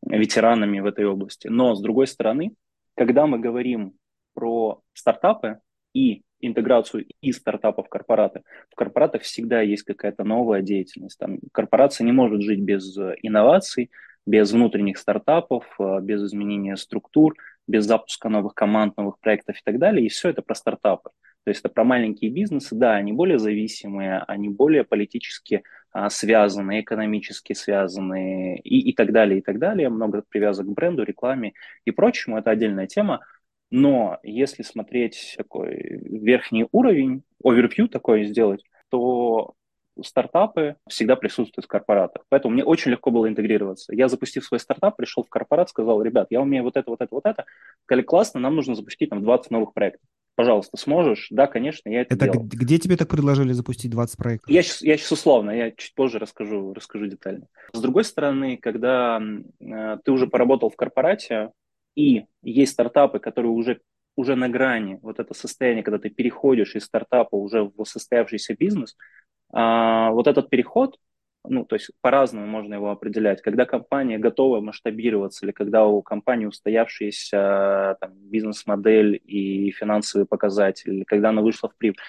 ветеранами 0.05 0.79
в 0.79 0.85
этой 0.85 1.05
области. 1.05 1.47
Но, 1.47 1.75
с 1.75 1.81
другой 1.81 2.07
стороны, 2.07 2.53
когда 2.95 3.27
мы 3.27 3.39
говорим 3.39 3.97
про 4.33 4.81
стартапы 4.93 5.59
и 5.93 6.23
интеграцию 6.47 7.05
из 7.21 7.37
стартапов 7.37 7.87
в 7.87 7.89
корпораты, 7.89 8.41
в 8.71 8.75
корпоратах 8.75 9.23
всегда 9.23 9.61
есть 9.61 9.83
какая-то 9.83 10.23
новая 10.23 10.61
деятельность. 10.61 11.17
Там 11.17 11.39
корпорация 11.51 12.05
не 12.05 12.11
может 12.11 12.41
жить 12.41 12.59
без 12.59 12.97
инноваций, 13.21 13.89
без 14.25 14.51
внутренних 14.51 14.97
стартапов, 14.97 15.65
э, 15.79 15.99
без 16.01 16.23
изменения 16.23 16.77
структур, 16.77 17.35
без 17.67 17.85
запуска 17.85 18.29
новых 18.29 18.53
команд, 18.53 18.97
новых 18.97 19.19
проектов 19.19 19.57
и 19.57 19.61
так 19.63 19.79
далее. 19.79 20.05
И 20.05 20.09
все 20.09 20.29
это 20.29 20.41
про 20.41 20.55
стартапы. 20.55 21.11
То 21.43 21.49
есть 21.49 21.59
это 21.59 21.69
про 21.69 21.83
маленькие 21.83 22.31
бизнесы, 22.31 22.75
да, 22.75 22.95
они 22.95 23.13
более 23.13 23.37
зависимые, 23.37 24.23
они 24.27 24.49
более 24.49 24.83
политически 24.83 25.61
а, 25.91 26.09
связаны, 26.09 26.81
экономически 26.81 27.53
связаны 27.53 28.57
и, 28.63 28.89
и 28.89 28.93
так 28.93 29.11
далее, 29.11 29.39
и 29.39 29.41
так 29.41 29.59
далее. 29.59 29.89
Много 29.89 30.23
привязок 30.27 30.65
к 30.65 30.69
бренду, 30.69 31.03
рекламе 31.03 31.53
и 31.85 31.91
прочему. 31.91 32.39
Это 32.39 32.49
отдельная 32.49 32.87
тема. 32.87 33.21
Но 33.71 34.19
если 34.23 34.63
смотреть 34.63 35.35
такой 35.37 35.99
верхний 36.01 36.67
уровень, 36.71 37.23
овервью 37.43 37.87
такой 37.87 38.25
сделать, 38.25 38.63
то 38.89 39.55
стартапы 40.03 40.75
всегда 40.89 41.15
присутствуют 41.15 41.65
в 41.65 41.69
корпоратах. 41.69 42.23
Поэтому 42.29 42.53
мне 42.53 42.63
очень 42.63 42.91
легко 42.91 43.11
было 43.11 43.27
интегрироваться. 43.27 43.93
Я, 43.95 44.07
запустив 44.07 44.45
свой 44.45 44.59
стартап, 44.59 44.97
пришел 44.97 45.23
в 45.23 45.29
корпорат, 45.29 45.69
сказал, 45.69 46.01
ребят, 46.01 46.27
я 46.29 46.41
умею 46.41 46.63
вот 46.63 46.75
это, 46.75 46.89
вот 46.89 47.01
это, 47.01 47.13
вот 47.15 47.25
это. 47.25 47.45
Сказали, 47.85 48.03
классно, 48.03 48.39
нам 48.39 48.55
нужно 48.55 48.75
запустить 48.75 49.09
там 49.09 49.23
20 49.23 49.51
новых 49.51 49.73
проектов. 49.73 50.07
Пожалуйста, 50.35 50.75
сможешь? 50.75 51.27
Да, 51.31 51.47
конечно, 51.47 51.87
я 51.87 52.01
это, 52.01 52.15
это 52.15 52.25
делал. 52.25 52.45
где 52.45 52.77
тебе 52.77 52.97
так 52.97 53.07
предложили 53.07 53.53
запустить 53.53 53.91
20 53.91 54.17
проектов? 54.17 54.49
Я 54.49 54.63
сейчас, 54.63 54.81
я 54.81 54.97
сейчас 54.97 55.13
условно, 55.13 55.51
я 55.51 55.71
чуть 55.71 55.95
позже 55.95 56.19
расскажу, 56.19 56.73
расскажу 56.73 57.07
детально. 57.07 57.47
С 57.71 57.79
другой 57.79 58.03
стороны, 58.03 58.57
когда 58.57 59.21
э, 59.61 59.97
ты 60.03 60.11
уже 60.11 60.27
поработал 60.27 60.69
в 60.69 60.75
корпорате, 60.75 61.51
и 61.95 62.25
есть 62.41 62.73
стартапы, 62.73 63.19
которые 63.19 63.51
уже 63.51 63.81
уже 64.15 64.35
на 64.35 64.47
грани, 64.47 64.99
вот 65.01 65.19
это 65.19 65.33
состояние, 65.33 65.83
когда 65.83 65.99
ты 65.99 66.09
переходишь 66.09 66.75
из 66.75 66.85
стартапа 66.85 67.35
уже 67.35 67.63
в 67.63 67.83
состоявшийся 67.83 68.55
бизнес, 68.55 68.95
а, 69.51 70.11
вот 70.11 70.27
этот 70.27 70.49
переход, 70.49 70.97
ну, 71.47 71.65
то 71.65 71.75
есть 71.75 71.91
по-разному 72.01 72.47
можно 72.47 72.75
его 72.75 72.91
определять. 72.91 73.41
Когда 73.41 73.65
компания 73.65 74.17
готова 74.17 74.61
масштабироваться 74.61 75.45
или 75.45 75.51
когда 75.51 75.85
у 75.85 76.01
компании 76.01 76.45
устоявшаяся 76.45 77.97
бизнес-модель 78.09 79.21
и 79.23 79.71
финансовые 79.71 80.25
показатели, 80.25 80.95
или 80.95 81.03
когда 81.03 81.29
она 81.29 81.41
вышла 81.41 81.69
в 81.69 81.75
прибыль, 81.75 81.99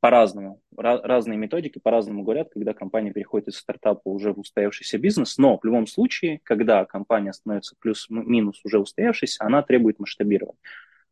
по-разному. 0.00 0.60
Разные 0.76 1.38
методики 1.38 1.78
по-разному 1.78 2.22
говорят, 2.22 2.48
когда 2.52 2.72
компания 2.72 3.12
переходит 3.12 3.48
из 3.48 3.58
стартапа 3.58 4.08
уже 4.08 4.32
в 4.32 4.40
устоявшийся 4.40 4.98
бизнес, 4.98 5.38
но 5.38 5.58
в 5.58 5.64
любом 5.64 5.86
случае, 5.86 6.40
когда 6.42 6.84
компания 6.84 7.32
становится 7.32 7.76
плюс-минус 7.78 8.60
уже 8.64 8.78
устоявшейся, 8.78 9.44
она 9.44 9.62
требует 9.62 9.98
масштабирования. 9.98 10.58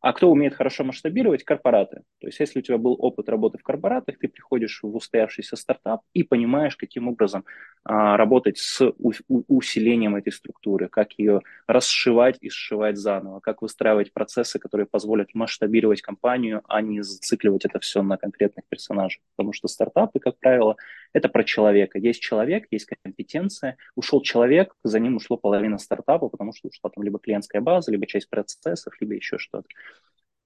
А 0.01 0.13
кто 0.13 0.31
умеет 0.31 0.55
хорошо 0.55 0.85
масштабировать? 0.85 1.43
Корпораты. 1.43 2.03
То 2.21 2.27
есть 2.27 2.39
если 2.39 2.59
у 2.59 2.61
тебя 2.61 2.77
был 2.77 2.95
опыт 2.97 3.27
работы 3.27 3.57
в 3.57 3.63
корпоратах, 3.63 4.17
ты 4.17 4.29
приходишь 4.29 4.79
в 4.81 4.95
устоявшийся 4.95 5.57
стартап 5.57 6.01
и 6.13 6.23
понимаешь, 6.23 6.77
каким 6.77 7.09
образом 7.09 7.43
а, 7.83 8.15
работать 8.15 8.57
с 8.57 8.81
у, 8.97 9.11
усилением 9.27 10.15
этой 10.15 10.31
структуры, 10.31 10.87
как 10.87 11.13
ее 11.17 11.41
расшивать 11.67 12.37
и 12.39 12.49
сшивать 12.49 12.97
заново, 12.97 13.41
как 13.41 13.61
выстраивать 13.61 14.13
процессы, 14.13 14.57
которые 14.57 14.87
позволят 14.87 15.33
масштабировать 15.33 16.01
компанию, 16.01 16.61
а 16.69 16.81
не 16.81 17.01
зацикливать 17.01 17.65
это 17.65 17.79
все 17.79 18.01
на 18.01 18.17
конкретных 18.17 18.65
персонажах. 18.69 19.21
Потому 19.35 19.51
что 19.51 19.67
стартапы, 19.67 20.19
как 20.19 20.39
правило, 20.39 20.77
это 21.13 21.29
про 21.29 21.43
человека. 21.43 21.97
Есть 21.99 22.21
человек, 22.21 22.65
есть 22.71 22.87
компетенция. 23.03 23.77
Ушел 23.95 24.21
человек, 24.21 24.73
за 24.83 24.99
ним 24.99 25.17
ушло 25.17 25.37
половина 25.37 25.77
стартапа, 25.77 26.29
потому 26.29 26.53
что 26.53 26.67
ушла 26.67 26.89
там 26.89 27.03
либо 27.03 27.19
клиентская 27.19 27.61
база, 27.61 27.91
либо 27.91 28.05
часть 28.05 28.29
процессов, 28.29 28.93
либо 28.99 29.15
еще 29.15 29.37
что-то. 29.37 29.67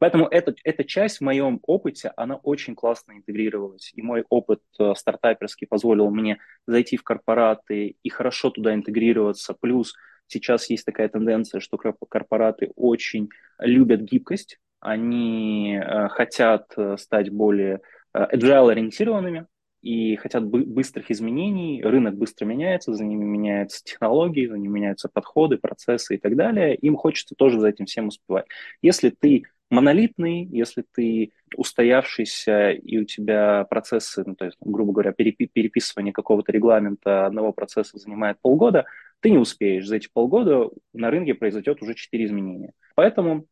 Поэтому 0.04 0.28
эта, 0.28 0.54
эта 0.66 0.84
часть 0.84 1.20
в 1.20 1.22
моем 1.22 1.60
опыте, 1.64 2.12
она 2.18 2.36
очень 2.36 2.76
классно 2.76 3.14
интегрировалась. 3.14 3.92
И 3.94 4.02
мой 4.02 4.26
опыт 4.28 4.60
э, 4.78 4.94
стартаперский 4.98 5.66
позволил 5.66 6.10
мне 6.10 6.40
зайти 6.68 6.98
в 6.98 7.04
корпораты 7.04 7.96
и 8.04 8.10
хорошо 8.10 8.50
туда 8.50 8.74
интегрироваться. 8.74 9.54
Плюс 9.54 9.94
сейчас 10.28 10.70
есть 10.70 10.86
такая 10.86 11.08
тенденция, 11.08 11.62
что 11.62 11.78
корпораты 11.78 12.74
очень 12.76 13.30
любят 13.60 14.02
гибкость. 14.02 14.60
Они 14.82 15.80
э, 15.82 16.10
хотят 16.10 16.74
э, 16.76 16.98
стать 16.98 17.30
более 17.30 17.80
agile-ориентированными 18.14 19.48
и 19.84 20.16
хотят 20.16 20.46
бы- 20.46 20.66
быстрых 20.66 21.12
изменений. 21.12 21.84
Рынок 21.84 22.16
быстро 22.16 22.46
меняется, 22.46 22.94
за 22.94 23.04
ними 23.04 23.26
меняются 23.26 23.84
технологии, 23.84 24.48
за 24.48 24.58
ними 24.58 24.72
меняются 24.72 25.10
подходы, 25.12 25.58
процессы 25.58 26.16
и 26.16 26.18
так 26.18 26.36
далее. 26.36 26.76
Им 26.76 26.96
хочется 26.96 27.36
тоже 27.36 27.60
за 27.60 27.68
этим 27.68 27.86
всем 27.86 28.08
успевать. 28.08 28.46
Если 28.82 29.10
ты 29.10 29.44
монолитный, 29.70 30.46
если 30.46 30.86
ты 30.96 31.32
устоявшийся 31.58 32.72
и 32.72 32.98
у 32.98 33.06
тебя 33.06 33.66
процессы, 33.66 34.24
ну, 34.26 34.36
то 34.36 34.46
есть, 34.46 34.58
грубо 34.62 34.94
говоря, 34.94 35.12
перепи- 35.12 35.50
переписывание 35.52 36.14
какого-то 36.14 36.52
регламента 36.52 37.26
одного 37.26 37.52
процесса 37.52 37.98
занимает 37.98 38.38
полгода, 38.42 38.86
ты 39.20 39.32
не 39.32 39.38
успеешь. 39.38 39.86
За 39.86 39.98
эти 39.98 40.10
полгода 40.12 40.70
на 40.94 41.10
рынке 41.10 41.34
произойдет 41.34 41.82
уже 41.82 41.96
четыре 41.96 42.26
изменения. 42.26 42.72
Поэтому 42.96 43.48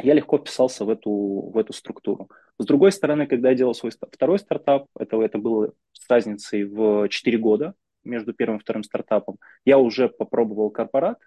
я 0.00 0.14
легко 0.14 0.38
вписался 0.38 0.84
в 0.84 0.90
эту, 0.90 1.10
в 1.10 1.58
эту 1.58 1.72
структуру. 1.72 2.30
С 2.58 2.64
другой 2.64 2.92
стороны, 2.92 3.26
когда 3.26 3.50
я 3.50 3.54
делал 3.54 3.74
свой 3.74 3.92
второй 3.92 4.38
стартап, 4.38 4.86
это, 4.98 5.20
это 5.20 5.38
было 5.38 5.72
с 5.92 6.08
разницей 6.08 6.64
в 6.64 7.08
4 7.08 7.38
года 7.38 7.74
между 8.04 8.32
первым 8.32 8.58
и 8.58 8.60
вторым 8.60 8.82
стартапом, 8.82 9.36
я 9.64 9.78
уже 9.78 10.08
попробовал 10.08 10.70
корпорат, 10.70 11.18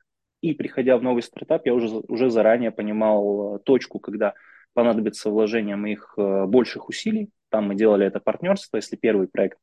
И 0.41 0.53
приходя 0.53 0.97
в 0.97 1.03
новый 1.03 1.23
стартап, 1.23 1.65
я 1.65 1.73
уже, 1.73 1.87
уже 2.07 2.29
заранее 2.29 2.71
понимал 2.71 3.59
точку, 3.59 3.99
когда 3.99 4.33
понадобится 4.73 5.29
вложение 5.29 5.75
моих 5.75 6.13
больших 6.17 6.89
усилий. 6.89 7.29
Там 7.49 7.67
мы 7.67 7.75
делали 7.75 8.05
это 8.05 8.19
партнерство. 8.19 8.77
Если 8.77 8.97
первый 8.97 9.27
проект 9.27 9.57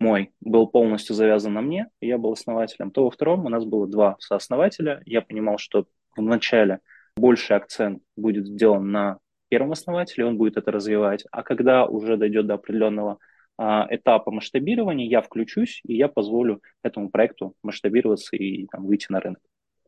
мой 0.00 0.32
был 0.40 0.66
полностью 0.66 1.14
завязан 1.14 1.52
на 1.52 1.60
мне, 1.60 1.88
я 2.00 2.18
был 2.18 2.32
основателем, 2.32 2.90
то 2.90 3.04
во 3.04 3.10
втором 3.10 3.44
у 3.44 3.48
нас 3.48 3.64
было 3.64 3.86
два 3.86 4.16
сооснователя. 4.18 5.02
Я 5.04 5.20
понимал, 5.20 5.58
что 5.58 5.86
вначале 6.16 6.80
больше 7.16 7.54
акцент 7.54 8.02
будет 8.16 8.46
сделан 8.46 8.90
на 8.90 9.18
первом 9.48 9.72
основателе, 9.72 10.26
он 10.26 10.36
будет 10.36 10.56
это 10.56 10.70
развивать, 10.72 11.24
а 11.30 11.42
когда 11.42 11.86
уже 11.86 12.16
дойдет 12.16 12.46
до 12.46 12.54
определенного 12.54 13.18
а, 13.56 13.86
этапа 13.88 14.30
масштабирования, 14.30 15.06
я 15.06 15.22
включусь, 15.22 15.80
и 15.84 15.96
я 15.96 16.08
позволю 16.08 16.60
этому 16.82 17.10
проекту 17.10 17.54
масштабироваться 17.62 18.36
и 18.36 18.66
там, 18.66 18.84
выйти 18.86 19.06
на 19.10 19.20
рынок. 19.20 19.40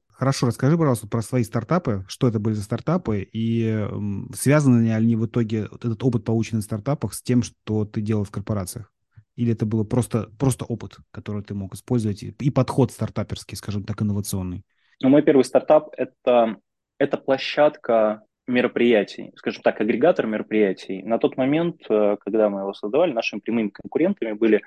Хорошо, 0.08 0.46
расскажи, 0.46 0.78
пожалуйста, 0.78 1.08
про 1.08 1.20
свои 1.20 1.42
стартапы, 1.42 2.04
что 2.08 2.26
это 2.26 2.38
были 2.38 2.54
за 2.54 2.62
стартапы, 2.62 3.28
и 3.30 3.86
связаны 4.34 4.84
ли 4.84 4.90
они 4.90 5.14
в 5.14 5.26
итоге, 5.26 5.64
этот 5.64 6.02
опыт, 6.02 6.24
полученный 6.24 6.60
в 6.60 6.64
стартапах, 6.64 7.12
с 7.12 7.22
тем, 7.22 7.42
что 7.42 7.84
ты 7.84 8.00
делал 8.00 8.24
в 8.24 8.30
корпорациях? 8.30 8.90
Или 9.34 9.52
это 9.52 9.66
было 9.66 9.84
просто, 9.84 10.30
просто 10.38 10.64
опыт, 10.64 10.96
который 11.10 11.42
ты 11.42 11.54
мог 11.54 11.74
использовать, 11.74 12.22
и 12.22 12.50
подход 12.50 12.92
стартаперский, 12.92 13.58
скажем 13.58 13.84
так, 13.84 14.00
инновационный? 14.00 14.62
Ну, 15.02 15.10
мой 15.10 15.22
первый 15.22 15.44
стартап– 15.44 15.90
это, 15.98 16.56
это 16.98 17.16
площадка 17.18 18.22
мероприятий, 18.46 19.32
скажем 19.36 19.62
так, 19.62 19.80
агрегатор 19.80 20.26
мероприятий. 20.26 21.02
На 21.02 21.18
тот 21.18 21.36
момент, 21.36 21.82
э, 21.88 22.16
когда 22.20 22.48
мы 22.48 22.60
его 22.60 22.74
создавали, 22.74 23.12
нашими 23.12 23.40
прямыми 23.40 23.68
конкурентами 23.68 24.32
были 24.32 24.62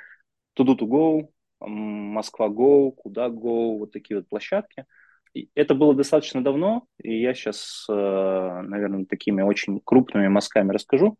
To-Do-To-Go, 0.56 1.30
Москва 1.62 2.48
Go, 2.48 2.92
Куда 2.92 3.28
Go, 3.28 3.78
вот 3.80 3.92
такие 3.92 4.18
вот 4.18 4.28
площадки. 4.28 4.86
И 5.34 5.50
это 5.56 5.76
было 5.76 5.94
достаточно 5.94 6.44
давно, 6.44 6.86
и 7.02 7.22
я 7.22 7.34
сейчас, 7.34 7.86
э, 7.90 7.94
наверное, 7.94 9.06
такими 9.06 9.42
очень 9.42 9.80
крупными 9.84 10.28
мазками 10.28 10.72
расскажу. 10.72 11.18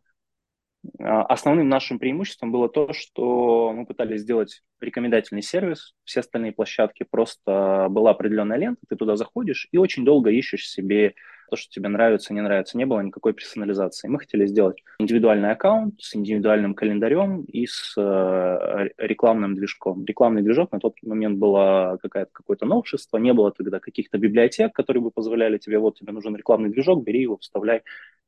А, 0.98 1.22
основным 1.24 1.68
нашим 1.68 1.98
преимуществом 1.98 2.52
было 2.52 2.68
то, 2.68 2.92
что 2.92 3.72
мы 3.72 3.86
пытались 3.86 4.22
сделать 4.22 4.62
рекомендательный 4.80 5.42
сервис. 5.42 5.94
Все 6.04 6.20
остальные 6.20 6.52
площадки 6.52 7.04
просто 7.08 7.86
была 7.90 8.10
определенная 8.10 8.58
лента, 8.58 8.80
ты 8.88 8.96
туда 8.96 9.16
заходишь 9.16 9.68
и 9.72 9.78
очень 9.78 10.04
долго 10.04 10.30
ищешь 10.30 10.68
себе 10.68 11.14
то, 11.50 11.56
что 11.56 11.70
тебе 11.70 11.88
нравится, 11.88 12.32
не 12.32 12.40
нравится. 12.40 12.78
Не 12.78 12.86
было 12.86 13.00
никакой 13.00 13.34
персонализации. 13.34 14.08
Мы 14.08 14.18
хотели 14.18 14.46
сделать 14.46 14.82
индивидуальный 14.98 15.50
аккаунт 15.50 16.00
с 16.00 16.14
индивидуальным 16.14 16.74
календарем 16.74 17.42
и 17.42 17.66
с 17.66 17.94
э, 17.96 18.88
рекламным 18.98 19.54
движком. 19.54 20.04
Рекламный 20.04 20.42
движок 20.42 20.72
на 20.72 20.78
тот 20.78 20.94
момент 21.02 21.38
было 21.38 21.98
какое-то, 22.02 22.66
новшество, 22.66 23.18
не 23.18 23.32
было 23.32 23.52
тогда 23.52 23.80
каких-то 23.80 24.18
библиотек, 24.18 24.72
которые 24.72 25.02
бы 25.02 25.10
позволяли 25.10 25.58
тебе, 25.58 25.78
вот 25.78 25.98
тебе 25.98 26.12
нужен 26.12 26.36
рекламный 26.36 26.70
движок, 26.70 27.04
бери 27.04 27.22
его, 27.22 27.36
вставляй 27.38 27.82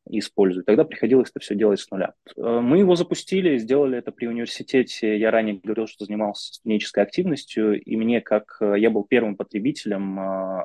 и 0.09 0.19
используй. 0.19 0.65
Тогда 0.65 0.85
приходилось 0.85 1.31
это 1.31 1.41
все 1.41 1.55
делать 1.55 1.81
с 1.81 1.91
нуля. 1.91 2.15
Э, 2.37 2.61
мы 2.61 2.79
его 2.79 2.97
запустили, 2.97 3.59
сделали 3.59 3.99
это 3.99 4.11
при 4.11 4.27
университете. 4.27 5.17
Я 5.17 5.31
ранее 5.31 5.61
говорил, 5.63 5.87
что 5.87 6.05
занимался 6.05 6.55
студенческой 6.55 7.05
активностью, 7.05 7.81
и 7.81 7.97
мне, 7.97 8.21
как 8.21 8.57
э, 8.61 8.75
я 8.79 8.91
был 8.91 9.05
первым 9.05 9.37
потребителем 9.37 10.19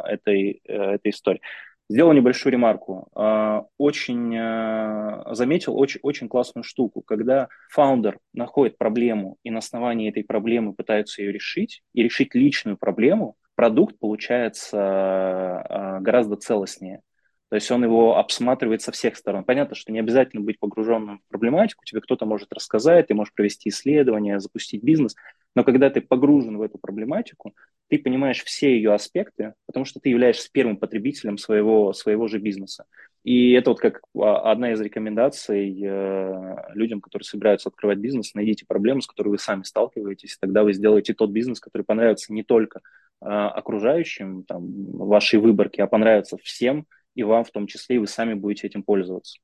этой, 0.05 0.61
этой 0.65 1.11
истории. 1.11 1.41
Сделал 1.89 2.11
небольшую 2.11 2.51
ремарку. 2.51 3.07
А, 3.15 3.63
очень 3.77 4.35
а, 4.37 5.33
заметил 5.33 5.77
очень, 5.77 5.99
очень 6.03 6.27
классную 6.27 6.63
штуку. 6.63 7.01
Когда 7.01 7.47
фаундер 7.69 8.19
находит 8.33 8.77
проблему 8.77 9.37
и 9.43 9.51
на 9.51 9.59
основании 9.59 10.09
этой 10.09 10.23
проблемы 10.23 10.73
пытается 10.73 11.21
ее 11.21 11.31
решить, 11.31 11.81
и 11.93 12.03
решить 12.03 12.35
личную 12.35 12.77
проблему, 12.77 13.35
продукт 13.55 13.97
получается 13.99 14.79
а, 14.79 15.99
гораздо 16.01 16.35
целостнее. 16.35 17.01
То 17.49 17.55
есть 17.55 17.71
он 17.71 17.83
его 17.83 18.17
обсматривает 18.17 18.81
со 18.81 18.91
всех 18.91 19.15
сторон. 19.15 19.45
Понятно, 19.45 19.75
что 19.75 19.93
не 19.93 19.99
обязательно 19.99 20.41
быть 20.41 20.59
погруженным 20.59 21.19
в 21.19 21.29
проблематику, 21.29 21.85
тебе 21.85 22.01
кто-то 22.01 22.25
может 22.25 22.51
рассказать, 22.51 23.07
ты 23.07 23.13
можешь 23.13 23.33
провести 23.33 23.69
исследование, 23.69 24.39
запустить 24.39 24.83
бизнес, 24.83 25.15
но 25.55 25.63
когда 25.63 25.89
ты 25.89 26.01
погружен 26.01 26.57
в 26.57 26.61
эту 26.61 26.77
проблематику, 26.77 27.55
ты 27.89 27.99
понимаешь 27.99 28.43
все 28.43 28.75
ее 28.75 28.93
аспекты, 28.93 29.53
потому 29.65 29.85
что 29.85 29.99
ты 29.99 30.09
являешься 30.09 30.49
первым 30.51 30.77
потребителем 30.77 31.37
своего, 31.37 31.93
своего 31.93 32.27
же 32.27 32.37
бизнеса. 32.37 32.85
И 33.23 33.53
это 33.53 33.71
вот 33.71 33.79
как 33.79 34.01
одна 34.13 34.73
из 34.73 34.81
рекомендаций 34.81 35.81
э, 35.83 36.55
людям, 36.73 37.01
которые 37.01 37.25
собираются 37.25 37.69
открывать 37.69 37.97
бизнес, 37.97 38.33
найдите 38.35 38.65
проблему, 38.65 39.01
с 39.01 39.07
которой 39.07 39.29
вы 39.29 39.37
сами 39.37 39.63
сталкиваетесь, 39.63 40.37
тогда 40.39 40.63
вы 40.63 40.73
сделаете 40.73 41.13
тот 41.13 41.31
бизнес, 41.31 41.59
который 41.59 41.83
понравится 41.83 42.31
не 42.31 42.43
только 42.43 42.81
э, 43.21 43.25
окружающим, 43.25 44.43
там, 44.43 44.65
вашей 44.91 45.39
выборке, 45.39 45.83
а 45.83 45.87
понравится 45.87 46.37
всем, 46.41 46.85
и 47.17 47.23
вам 47.23 47.43
в 47.43 47.51
том 47.51 47.65
числе, 47.65 47.95
и 47.95 47.99
вы 47.99 48.07
сами 48.07 48.35
будете 48.35 48.67
этим 48.67 48.83
пользоваться. 48.83 49.39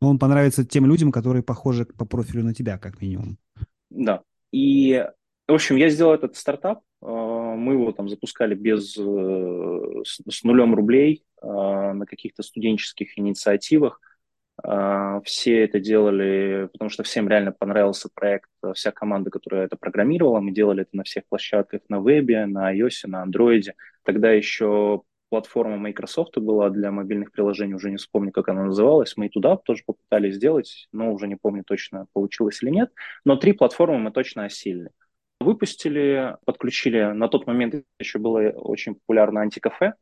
Но 0.00 0.10
он 0.10 0.18
понравится 0.18 0.66
тем 0.66 0.86
людям, 0.86 1.12
которые 1.12 1.44
похожи 1.44 1.86
по 1.86 2.04
профилю 2.04 2.42
на 2.42 2.52
тебя, 2.52 2.78
как 2.78 3.00
минимум. 3.00 3.38
Да. 3.90 4.22
И, 4.50 5.06
в 5.46 5.54
общем, 5.54 5.76
я 5.76 5.88
сделал 5.88 6.14
этот 6.14 6.34
стартап. 6.34 6.80
А, 7.00 7.06
мы 7.54 7.74
его 7.74 7.92
там 7.92 8.08
запускали 8.08 8.56
без, 8.56 8.96
э, 8.98 10.02
с 10.04 10.42
нулем 10.42 10.74
рублей 10.74 11.24
а, 11.40 11.94
на 11.94 12.06
каких-то 12.06 12.42
студенческих 12.42 13.16
инициативах. 13.18 14.00
Все 15.24 15.64
это 15.64 15.80
делали, 15.80 16.68
потому 16.72 16.90
что 16.90 17.02
всем 17.02 17.26
реально 17.28 17.52
понравился 17.52 18.08
проект, 18.14 18.50
вся 18.74 18.92
команда, 18.92 19.30
которая 19.30 19.64
это 19.64 19.76
программировала. 19.76 20.40
Мы 20.40 20.52
делали 20.52 20.82
это 20.82 20.94
на 20.94 21.04
всех 21.04 21.24
площадках, 21.28 21.80
на 21.88 22.00
вебе, 22.00 22.44
на 22.46 22.72
iOS, 22.76 23.06
на 23.06 23.24
Android. 23.24 23.72
Тогда 24.04 24.30
еще 24.30 25.02
платформа 25.32 25.78
Microsoft 25.78 26.36
была 26.36 26.68
для 26.68 26.90
мобильных 26.90 27.32
приложений, 27.32 27.76
уже 27.76 27.90
не 27.90 27.96
вспомню, 27.96 28.32
как 28.32 28.50
она 28.50 28.64
называлась. 28.64 29.16
Мы 29.16 29.26
и 29.26 29.28
туда 29.30 29.56
тоже 29.56 29.82
попытались 29.86 30.34
сделать, 30.34 30.88
но 30.92 31.10
уже 31.10 31.26
не 31.26 31.36
помню 31.36 31.64
точно, 31.64 32.04
получилось 32.12 32.62
или 32.62 32.68
нет. 32.68 32.90
Но 33.24 33.36
три 33.36 33.54
платформы 33.54 33.98
мы 33.98 34.10
точно 34.10 34.44
осилили. 34.44 34.90
Выпустили, 35.40 36.36
подключили, 36.44 37.12
на 37.14 37.28
тот 37.28 37.46
момент 37.46 37.82
еще 37.98 38.18
было 38.18 38.40
очень 38.50 38.94
популярно 38.94 39.40
антикафе, 39.40 39.94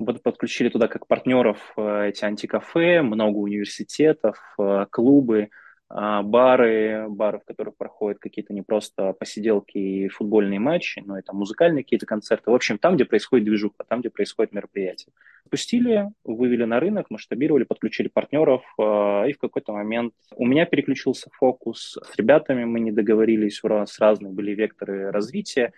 подключили 0.00 0.68
туда 0.68 0.88
как 0.88 1.06
партнеров 1.06 1.58
э, 1.76 2.08
эти 2.08 2.24
антикафе, 2.24 3.02
много 3.02 3.36
университетов, 3.36 4.36
э, 4.58 4.86
клубы, 4.90 5.50
бары, 5.94 7.06
бары, 7.08 7.38
в 7.38 7.44
которых 7.44 7.76
проходят 7.76 8.18
какие-то 8.18 8.54
не 8.54 8.62
просто 8.62 9.12
посиделки 9.12 9.76
и 9.76 10.08
футбольные 10.08 10.58
матчи, 10.58 11.02
но 11.04 11.20
там 11.20 11.36
музыкальные 11.36 11.84
какие-то 11.84 12.06
концерты. 12.06 12.50
В 12.50 12.54
общем, 12.54 12.78
там, 12.78 12.94
где 12.94 13.04
происходит 13.04 13.44
движуха, 13.44 13.84
там, 13.86 14.00
где 14.00 14.08
происходит 14.08 14.52
мероприятие. 14.52 15.12
Пустили, 15.50 16.08
вывели 16.24 16.64
на 16.64 16.80
рынок, 16.80 17.10
масштабировали, 17.10 17.64
подключили 17.64 18.08
партнеров, 18.08 18.62
а, 18.78 19.24
и 19.24 19.34
в 19.34 19.38
какой-то 19.38 19.72
момент 19.72 20.14
у 20.36 20.46
меня 20.46 20.64
переключился 20.64 21.28
фокус. 21.32 21.98
С 22.02 22.16
ребятами 22.16 22.64
мы 22.64 22.80
не 22.80 22.90
договорились, 22.90 23.60
с 23.62 23.98
разных 24.00 24.32
были 24.32 24.52
векторы 24.52 25.10
развития. 25.10 25.72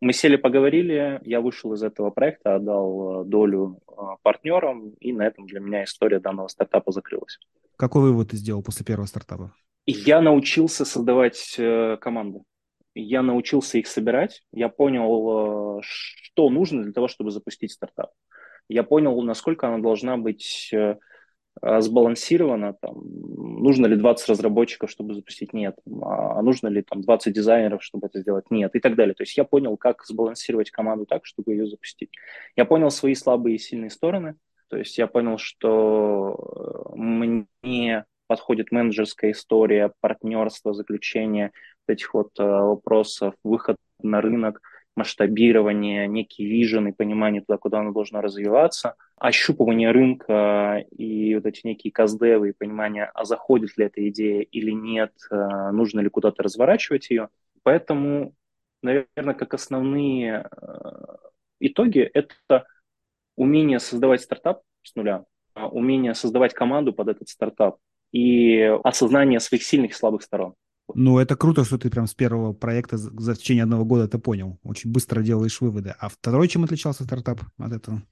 Мы 0.00 0.12
сели, 0.12 0.36
поговорили, 0.36 1.20
я 1.24 1.40
вышел 1.40 1.72
из 1.72 1.82
этого 1.82 2.10
проекта, 2.10 2.56
отдал 2.56 3.20
а, 3.20 3.24
долю 3.24 3.80
партнерам, 4.22 4.90
и 5.00 5.12
на 5.12 5.26
этом 5.26 5.46
для 5.46 5.60
меня 5.60 5.84
история 5.84 6.20
данного 6.20 6.48
стартапа 6.48 6.92
закрылась. 6.92 7.38
Какой 7.76 8.02
вывод 8.02 8.30
ты 8.30 8.36
сделал 8.36 8.62
после 8.62 8.84
первого 8.84 9.06
стартапа? 9.06 9.52
Я 9.86 10.20
научился 10.20 10.84
создавать 10.84 11.56
э, 11.58 11.96
команды. 12.00 12.40
Я 12.94 13.22
научился 13.22 13.78
их 13.78 13.86
собирать. 13.86 14.42
Я 14.52 14.68
понял, 14.68 15.78
э, 15.78 15.82
что 15.82 16.50
нужно 16.50 16.82
для 16.82 16.92
того, 16.92 17.08
чтобы 17.08 17.30
запустить 17.30 17.72
стартап. 17.72 18.10
Я 18.68 18.82
понял, 18.82 19.20
насколько 19.22 19.68
она 19.68 19.78
должна 19.78 20.16
быть 20.16 20.72
э, 21.62 21.80
сбалансирована. 21.80 22.74
Там, 22.74 23.02
нужно 23.62 23.86
ли 23.86 23.96
20 23.96 24.28
разработчиков, 24.28 24.90
чтобы 24.90 25.14
запустить? 25.14 25.52
Нет. 25.52 25.76
А 26.02 26.42
нужно 26.42 26.68
ли 26.68 26.82
там 26.82 27.02
20 27.02 27.32
дизайнеров, 27.32 27.82
чтобы 27.82 28.06
это 28.08 28.20
сделать? 28.20 28.50
Нет. 28.50 28.74
И 28.74 28.80
так 28.80 28.96
далее. 28.96 29.14
То 29.14 29.22
есть 29.22 29.36
я 29.36 29.44
понял, 29.44 29.76
как 29.76 30.04
сбалансировать 30.04 30.70
команду 30.70 31.06
так, 31.06 31.26
чтобы 31.26 31.52
ее 31.52 31.66
запустить. 31.66 32.10
Я 32.56 32.64
понял 32.64 32.90
свои 32.90 33.14
слабые 33.14 33.56
и 33.56 33.58
сильные 33.58 33.90
стороны. 33.90 34.36
То 34.68 34.76
есть 34.76 34.98
я 34.98 35.06
понял, 35.06 35.38
что 35.38 36.92
э, 36.92 36.96
мне 36.96 38.04
подходит 38.26 38.72
менеджерская 38.72 39.32
история, 39.32 39.92
партнерство, 40.00 40.74
заключение 40.74 41.52
этих 41.86 42.14
вот 42.14 42.30
э, 42.38 42.42
вопросов, 42.42 43.34
выход 43.44 43.76
на 44.02 44.20
рынок, 44.20 44.60
масштабирование, 44.96 46.06
некий 46.06 46.44
вижен 46.44 46.88
и 46.88 46.92
понимание 46.92 47.42
туда, 47.42 47.58
куда 47.58 47.80
оно 47.80 47.92
должно 47.92 48.20
развиваться, 48.20 48.94
ощупывание 49.16 49.90
рынка 49.90 50.84
и 50.90 51.34
вот 51.34 51.46
эти 51.46 51.66
некие 51.66 51.92
каздевы 51.92 52.50
и 52.50 52.52
понимание, 52.52 53.10
а 53.14 53.24
заходит 53.24 53.76
ли 53.76 53.86
эта 53.86 54.08
идея 54.08 54.42
или 54.42 54.70
нет, 54.70 55.12
э, 55.30 55.70
нужно 55.72 56.00
ли 56.00 56.08
куда-то 56.08 56.42
разворачивать 56.42 57.10
ее. 57.10 57.28
Поэтому, 57.62 58.34
наверное, 58.82 59.34
как 59.34 59.54
основные 59.54 60.48
итоги, 61.60 62.00
это 62.00 62.66
умение 63.36 63.80
создавать 63.80 64.20
стартап 64.20 64.62
с 64.82 64.94
нуля, 64.94 65.24
а 65.54 65.68
умение 65.68 66.14
создавать 66.14 66.54
команду 66.54 66.92
под 66.92 67.08
этот 67.08 67.28
стартап 67.28 67.78
и 68.12 68.60
осознание 68.84 69.40
своих 69.40 69.64
сильных 69.64 69.92
и 69.92 69.94
слабых 69.94 70.22
сторон. 70.22 70.54
Ну, 70.92 71.18
это 71.18 71.36
круто, 71.36 71.64
что 71.64 71.78
ты 71.78 71.90
прям 71.90 72.06
с 72.06 72.14
первого 72.14 72.52
проекта 72.52 72.96
за 72.98 73.34
течение 73.34 73.62
одного 73.62 73.84
года 73.84 74.04
это 74.04 74.18
понял. 74.18 74.58
Очень 74.62 74.92
быстро 74.92 75.22
делаешь 75.22 75.60
выводы. 75.60 75.94
А 75.98 76.08
второй 76.08 76.48
чем 76.48 76.64
отличался 76.64 77.04
стартап 77.04 77.40
от 77.58 77.72
этого? 77.72 78.02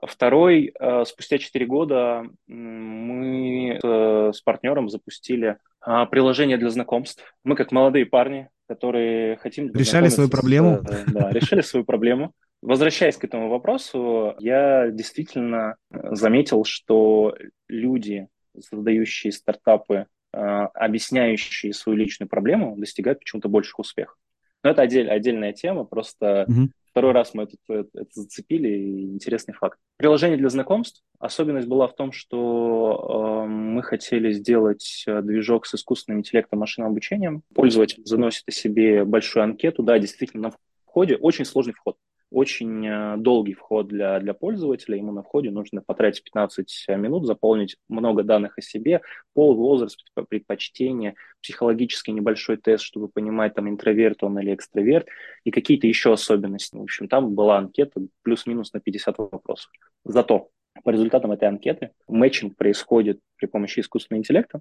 Второй, 0.00 0.72
э, 0.78 1.04
спустя 1.04 1.38
4 1.38 1.66
года 1.66 2.22
мы 2.46 3.78
с 3.82 4.40
партнером 4.42 4.88
запустили 4.88 5.58
а, 5.80 6.06
приложение 6.06 6.56
для 6.56 6.70
знакомств. 6.70 7.22
Мы 7.44 7.56
как 7.56 7.72
молодые 7.72 8.06
парни, 8.06 8.48
которые 8.68 9.36
хотим... 9.36 9.72
Решали 9.72 10.08
свою 10.08 10.28
проблему? 10.28 10.82
С, 10.84 11.12
да, 11.12 11.30
решили 11.30 11.62
свою 11.62 11.84
проблему. 11.84 12.32
Возвращаясь 12.60 13.16
к 13.16 13.24
этому 13.24 13.48
вопросу, 13.48 14.34
я 14.40 14.90
действительно 14.90 15.76
заметил, 15.90 16.64
что 16.64 17.36
люди, 17.68 18.26
создающие 18.58 19.32
стартапы, 19.32 20.06
объясняющие 20.32 21.72
свою 21.72 21.98
личную 21.98 22.28
проблему, 22.28 22.76
достигают 22.76 23.20
почему-то 23.20 23.48
больших 23.48 23.78
успехов. 23.78 24.16
Но 24.62 24.70
это 24.70 24.82
отдель, 24.82 25.08
отдельная 25.08 25.52
тема, 25.52 25.84
просто 25.84 26.46
угу. 26.48 26.68
Второй 26.98 27.12
раз 27.12 27.32
мы 27.32 27.44
это, 27.44 27.56
это, 27.68 27.88
это 27.94 28.10
зацепили, 28.12 28.68
и 28.68 29.04
интересный 29.04 29.54
факт. 29.54 29.78
Приложение 29.98 30.36
для 30.36 30.48
знакомств. 30.48 31.04
Особенность 31.20 31.68
была 31.68 31.86
в 31.86 31.94
том, 31.94 32.10
что 32.10 33.44
э, 33.44 33.48
мы 33.48 33.84
хотели 33.84 34.32
сделать 34.32 35.04
э, 35.06 35.22
движок 35.22 35.66
с 35.66 35.74
искусственным 35.74 36.18
интеллектом, 36.20 36.58
машинным 36.58 36.90
обучением. 36.90 37.42
Пользователь 37.54 38.02
заносит 38.04 38.48
о 38.48 38.50
себе 38.50 39.04
большую 39.04 39.44
анкету. 39.44 39.84
Да, 39.84 39.96
действительно, 40.00 40.48
на 40.48 40.54
входе 40.86 41.16
очень 41.16 41.44
сложный 41.44 41.74
вход 41.74 41.96
очень 42.30 42.86
э, 42.86 43.16
долгий 43.16 43.54
вход 43.54 43.88
для, 43.88 44.20
для 44.20 44.34
пользователя. 44.34 44.96
Ему 44.96 45.12
на 45.12 45.22
входе 45.22 45.50
нужно 45.50 45.82
потратить 45.82 46.24
15 46.24 46.66
минут, 46.96 47.26
заполнить 47.26 47.76
много 47.88 48.22
данных 48.22 48.58
о 48.58 48.62
себе, 48.62 49.00
пол, 49.34 49.54
возраст, 49.54 50.04
предпочтения, 50.28 51.14
психологический 51.42 52.12
небольшой 52.12 52.56
тест, 52.58 52.84
чтобы 52.84 53.08
понимать, 53.08 53.54
там, 53.54 53.68
интроверт 53.68 54.22
он 54.22 54.38
или 54.38 54.54
экстраверт, 54.54 55.08
и 55.44 55.50
какие-то 55.50 55.86
еще 55.86 56.12
особенности. 56.12 56.76
В 56.76 56.82
общем, 56.82 57.08
там 57.08 57.34
была 57.34 57.58
анкета 57.58 58.00
плюс-минус 58.22 58.72
на 58.72 58.80
50 58.80 59.18
вопросов. 59.18 59.70
Зато 60.04 60.50
по 60.84 60.90
результатам 60.90 61.32
этой 61.32 61.48
анкеты 61.48 61.90
мэтчинг 62.06 62.56
происходит 62.56 63.20
при 63.36 63.46
помощи 63.46 63.80
искусственного 63.80 64.20
интеллекта, 64.20 64.60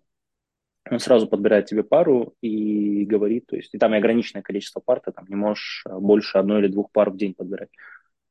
он 0.92 1.00
сразу 1.00 1.28
подбирает 1.28 1.66
тебе 1.66 1.84
пару 1.84 2.34
и 2.42 3.06
говорит, 3.06 3.48
то 3.48 3.56
есть, 3.56 3.74
и 3.74 3.78
там 3.78 3.94
и 3.94 3.98
ограниченное 3.98 4.44
количество 4.44 4.80
пар, 4.80 5.02
ты 5.04 5.12
там 5.12 5.26
не 5.28 5.36
можешь 5.36 5.84
э, 5.88 5.98
больше 5.98 6.38
одной 6.38 6.60
или 6.60 6.68
двух 6.68 6.92
пар 6.92 7.10
в 7.10 7.18
день 7.18 7.34
подбирать. 7.34 7.70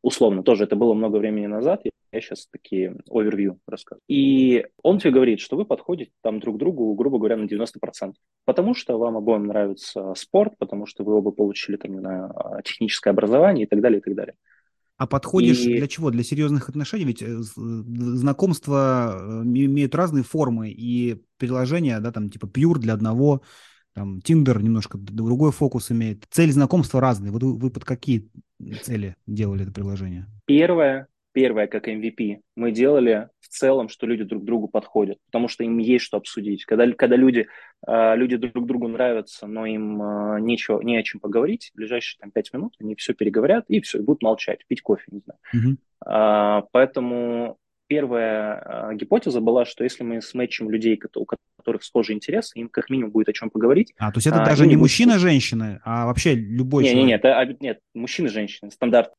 Условно, 0.02 0.42
тоже 0.42 0.64
это 0.64 0.76
было 0.76 0.94
много 0.94 1.16
времени 1.16 1.46
назад, 1.46 1.82
я 2.12 2.20
сейчас 2.20 2.46
такие 2.46 2.96
овервью 3.10 3.58
рассказываю. 3.66 4.02
И 4.08 4.66
он 4.82 4.98
тебе 4.98 5.12
говорит, 5.12 5.40
что 5.40 5.56
вы 5.56 5.64
подходите 5.64 6.12
там 6.22 6.40
друг 6.40 6.58
другу, 6.58 6.94
грубо 6.94 7.18
говоря, 7.18 7.36
на 7.36 7.44
90%. 7.44 8.14
Потому 8.44 8.74
что 8.74 8.98
вам 8.98 9.16
обоим 9.16 9.46
нравится 9.46 10.14
спорт, 10.14 10.54
потому 10.58 10.86
что 10.86 11.04
вы 11.04 11.14
оба 11.14 11.30
получили 11.30 11.76
там, 11.76 11.92
не 11.92 12.06
а, 12.06 12.62
техническое 12.62 13.10
образование 13.10 13.66
и 13.66 13.68
так 13.68 13.80
далее, 13.80 13.98
и 13.98 14.02
так 14.02 14.14
далее. 14.14 14.34
А 14.96 15.06
подходишь 15.06 15.61
и... 15.61 15.76
для 15.76 15.87
чего? 15.88 16.11
Для 16.11 16.22
серьезных 16.22 16.68
отношений? 16.68 17.04
Ведь 17.04 17.22
э, 17.22 17.38
знакомства 17.40 19.14
э, 19.18 19.42
имеют 19.42 19.94
разные 19.94 20.24
формы, 20.24 20.70
и 20.70 21.22
приложения, 21.37 22.00
да, 22.00 22.12
там 22.12 22.30
типа 22.30 22.46
Pure 22.46 22.78
для 22.78 22.94
одного, 22.94 23.42
там 23.94 24.18
Tinder 24.18 24.62
немножко 24.62 24.98
другой 24.98 25.52
фокус 25.52 25.90
имеет. 25.90 26.24
Цели 26.30 26.50
знакомства 26.50 27.00
разные. 27.00 27.30
Вот 27.30 27.42
вы, 27.42 27.59
вы 27.59 27.70
под 27.70 27.85
какие 27.85 28.30
цели 28.82 29.16
делали 29.26 29.64
это 29.64 29.72
приложение? 29.72 30.26
Первое, 30.46 31.09
первое, 31.37 31.66
как 31.66 31.87
MVP, 31.87 32.38
мы 32.55 32.72
делали 32.72 33.29
в 33.40 33.49
целом, 33.49 33.90
что 33.90 34.07
люди 34.07 34.25
друг 34.25 34.42
другу 34.42 34.68
подходят, 34.68 35.18
потому 35.27 35.49
что 35.49 35.64
им 35.64 35.77
есть 35.77 36.07
что 36.07 36.16
обсудить. 36.16 36.64
Когда, 36.64 36.90
когда 36.92 37.16
люди, 37.16 37.46
э, 37.87 38.16
люди 38.16 38.38
друг 38.38 38.64
другу 38.64 38.88
нравятся, 38.88 39.46
но 39.46 39.66
им 39.66 40.01
э, 40.01 40.40
нечего, 40.40 40.81
не 40.81 40.96
о 40.96 41.03
чем 41.03 41.20
поговорить, 41.20 41.72
в 41.75 41.77
ближайшие 41.77 42.18
там, 42.20 42.31
пять 42.31 42.55
минут 42.55 42.72
они 42.81 42.94
все 42.94 43.12
переговорят 43.12 43.66
и 43.68 43.83
все, 43.83 43.99
и 43.99 44.01
будут 44.01 44.22
молчать, 44.22 44.61
пить 44.66 44.81
кофе, 44.81 45.05
не 45.11 45.20
знаю. 45.20 45.38
Mm-hmm. 45.55 45.77
А, 46.07 46.62
поэтому 46.72 47.59
первая 47.87 48.55
а, 48.55 48.94
гипотеза 48.94 49.42
была, 49.42 49.66
что 49.66 49.85
если 49.85 50.05
мы 50.05 50.22
сметчим 50.22 50.70
людей, 50.70 50.99
у 51.16 51.27
которых 51.27 51.85
схожие 51.85 52.16
интересы, 52.16 52.59
им 52.59 52.70
как 52.70 52.88
минимум 52.88 53.11
будет 53.11 53.29
о 53.29 53.35
чем 53.35 53.51
поговорить. 53.51 53.92
А, 53.99 54.11
то 54.11 54.16
есть 54.16 54.27
это 54.27 54.42
а, 54.42 54.46
даже 54.46 54.66
не 54.66 54.77
мужчина-женщина, 54.77 55.83
а 55.85 56.07
вообще 56.07 56.35
любой 56.35 56.85
не, 56.85 56.92
человек? 56.92 57.22
Нет, 57.22 57.25
нет, 57.25 57.61
нет, 57.61 57.81
мужчина-женщина, 57.92 58.70
стандарт. 58.70 59.12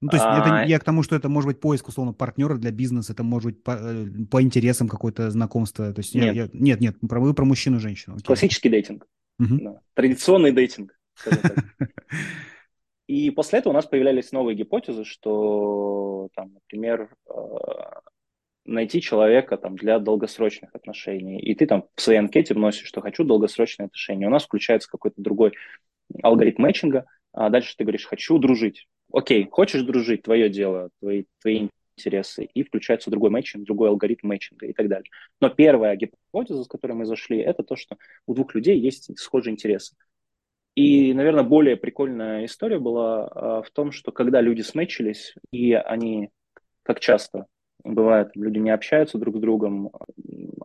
Ну, 0.00 0.10
то 0.10 0.16
есть 0.16 0.26
а... 0.28 0.40
это, 0.40 0.68
я 0.68 0.78
к 0.78 0.84
тому, 0.84 1.02
что 1.02 1.16
это 1.16 1.28
может 1.28 1.48
быть 1.48 1.60
поиск, 1.60 1.88
условно, 1.88 2.12
партнера 2.12 2.56
для 2.56 2.70
бизнеса, 2.70 3.12
это 3.12 3.22
может 3.22 3.52
быть 3.52 3.62
по, 3.62 3.70
э, 3.70 4.06
по 4.30 4.42
интересам 4.42 4.88
какое-то 4.88 5.30
знакомство. 5.30 5.92
То 5.92 6.00
есть 6.00 6.14
нет, 6.14 6.34
я, 6.34 6.42
я, 6.42 6.50
нет, 6.52 6.80
нет 6.80 6.96
про, 7.00 7.20
вы 7.20 7.32
про 7.32 7.44
мужчину 7.44 7.78
и 7.78 7.80
женщину. 7.80 8.16
Классический 8.24 8.68
дейтинг. 8.68 9.06
Угу. 9.38 9.58
Да. 9.60 9.80
Традиционный 9.94 10.52
дейтинг. 10.52 10.98
И 13.06 13.30
после 13.30 13.60
этого 13.60 13.72
у 13.72 13.74
нас 13.74 13.86
появлялись 13.86 14.32
новые 14.32 14.56
гипотезы, 14.56 15.04
что, 15.04 16.28
там, 16.34 16.54
например, 16.54 17.14
э, 17.28 17.32
найти 18.64 19.00
человека 19.00 19.56
там, 19.56 19.76
для 19.76 19.98
долгосрочных 19.98 20.74
отношений. 20.74 21.40
И 21.40 21.54
ты 21.54 21.66
там 21.66 21.84
в 21.94 22.02
своей 22.02 22.18
анкете 22.18 22.54
вносишь, 22.54 22.88
что 22.88 23.00
хочу 23.00 23.24
долгосрочные 23.24 23.86
отношения. 23.86 24.26
У 24.26 24.30
нас 24.30 24.44
включается 24.44 24.90
какой-то 24.90 25.22
другой 25.22 25.52
алгоритм 26.22 26.62
мэтчинга, 26.62 27.06
а 27.32 27.48
дальше 27.48 27.76
ты 27.76 27.84
говоришь, 27.84 28.06
хочу 28.06 28.38
дружить 28.38 28.88
окей, 29.12 29.48
хочешь 29.50 29.82
дружить, 29.82 30.22
твое 30.22 30.48
дело, 30.48 30.90
твои, 31.00 31.24
твои 31.40 31.68
интересы, 31.96 32.44
и 32.44 32.62
включается 32.62 33.10
другой 33.10 33.30
матчинг, 33.30 33.64
другой 33.64 33.88
алгоритм 33.88 34.28
матчинга 34.28 34.66
и 34.66 34.72
так 34.72 34.88
далее. 34.88 35.10
Но 35.40 35.48
первая 35.48 35.96
гипотеза, 35.96 36.64
с 36.64 36.68
которой 36.68 36.92
мы 36.92 37.06
зашли, 37.06 37.38
это 37.38 37.62
то, 37.62 37.76
что 37.76 37.96
у 38.26 38.34
двух 38.34 38.54
людей 38.54 38.78
есть 38.78 39.18
схожие 39.18 39.52
интересы. 39.52 39.96
И, 40.74 41.14
наверное, 41.14 41.42
более 41.42 41.76
прикольная 41.76 42.44
история 42.44 42.78
была 42.78 43.28
а, 43.28 43.62
в 43.62 43.70
том, 43.70 43.92
что 43.92 44.12
когда 44.12 44.42
люди 44.42 44.60
смечились, 44.60 45.34
и 45.50 45.72
они, 45.72 46.28
как 46.82 47.00
часто 47.00 47.46
бывает, 47.82 48.32
люди 48.34 48.58
не 48.58 48.70
общаются 48.70 49.16
друг 49.16 49.38
с 49.38 49.40
другом, 49.40 49.90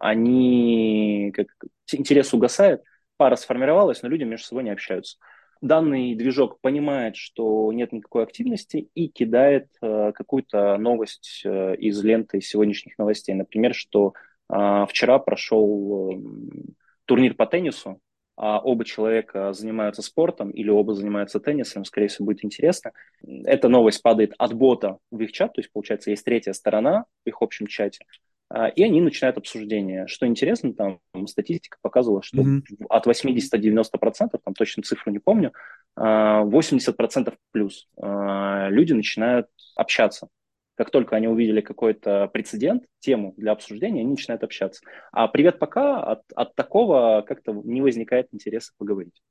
они, 0.01 1.31
как 1.33 1.47
интерес 1.93 2.33
угасает, 2.33 2.83
пара 3.15 3.37
сформировалась, 3.37 4.01
но 4.01 4.09
люди 4.09 4.23
между 4.23 4.47
собой 4.47 4.63
не 4.63 4.71
общаются 4.71 5.17
данный 5.61 6.15
движок 6.15 6.59
понимает, 6.59 7.15
что 7.15 7.71
нет 7.71 7.91
никакой 7.91 8.23
активности 8.23 8.89
и 8.93 9.07
кидает 9.07 9.67
э, 9.81 10.11
какую-то 10.13 10.77
новость 10.77 11.43
э, 11.45 11.75
из 11.75 12.03
ленты 12.03 12.41
сегодняшних 12.41 12.97
новостей. 12.97 13.35
Например, 13.35 13.73
что 13.73 14.13
э, 14.49 14.85
вчера 14.89 15.19
прошел 15.19 16.11
э, 16.11 16.21
турнир 17.05 17.35
по 17.35 17.45
теннису, 17.45 17.99
а 18.35 18.59
оба 18.59 18.85
человека 18.85 19.53
занимаются 19.53 20.01
спортом 20.01 20.49
или 20.49 20.69
оба 20.69 20.95
занимаются 20.95 21.39
теннисом, 21.39 21.85
скорее 21.85 22.07
всего, 22.07 22.25
будет 22.25 22.43
интересно. 22.43 22.91
Эта 23.21 23.67
новость 23.67 24.01
падает 24.01 24.33
от 24.37 24.53
бота 24.53 24.97
в 25.11 25.21
их 25.21 25.31
чат, 25.31 25.53
то 25.53 25.61
есть, 25.61 25.71
получается, 25.71 26.09
есть 26.09 26.25
третья 26.25 26.53
сторона 26.53 27.05
в 27.23 27.29
их 27.29 27.41
общем 27.41 27.67
чате, 27.67 28.05
и 28.75 28.83
они 28.83 29.01
начинают 29.01 29.37
обсуждение. 29.37 30.07
Что 30.07 30.27
интересно, 30.27 30.73
там 30.73 30.99
статистика 31.27 31.77
показывала, 31.81 32.21
что 32.21 32.41
mm-hmm. 32.41 32.85
от 32.89 33.05
80 33.05 33.51
до 33.51 33.57
90 33.57 33.97
процентов, 33.97 34.41
там 34.43 34.53
точно 34.53 34.83
цифру 34.83 35.11
не 35.11 35.19
помню, 35.19 35.53
80 35.95 36.87
а, 36.87 36.93
процентов 36.93 37.35
плюс 37.51 37.87
а, 37.97 38.69
люди 38.69 38.93
начинают 38.93 39.47
общаться. 39.75 40.27
Как 40.75 40.89
только 40.89 41.15
они 41.15 41.27
увидели 41.27 41.61
какой-то 41.61 42.27
прецедент, 42.33 42.85
тему 42.99 43.33
для 43.37 43.51
обсуждения, 43.51 44.01
они 44.01 44.11
начинают 44.11 44.43
общаться. 44.43 44.81
А 45.11 45.27
привет 45.27 45.59
пока 45.59 46.01
от, 46.01 46.21
от 46.35 46.55
такого 46.55 47.23
как-то 47.27 47.53
не 47.53 47.81
возникает 47.81 48.27
интереса 48.31 48.71
поговорить. 48.77 49.21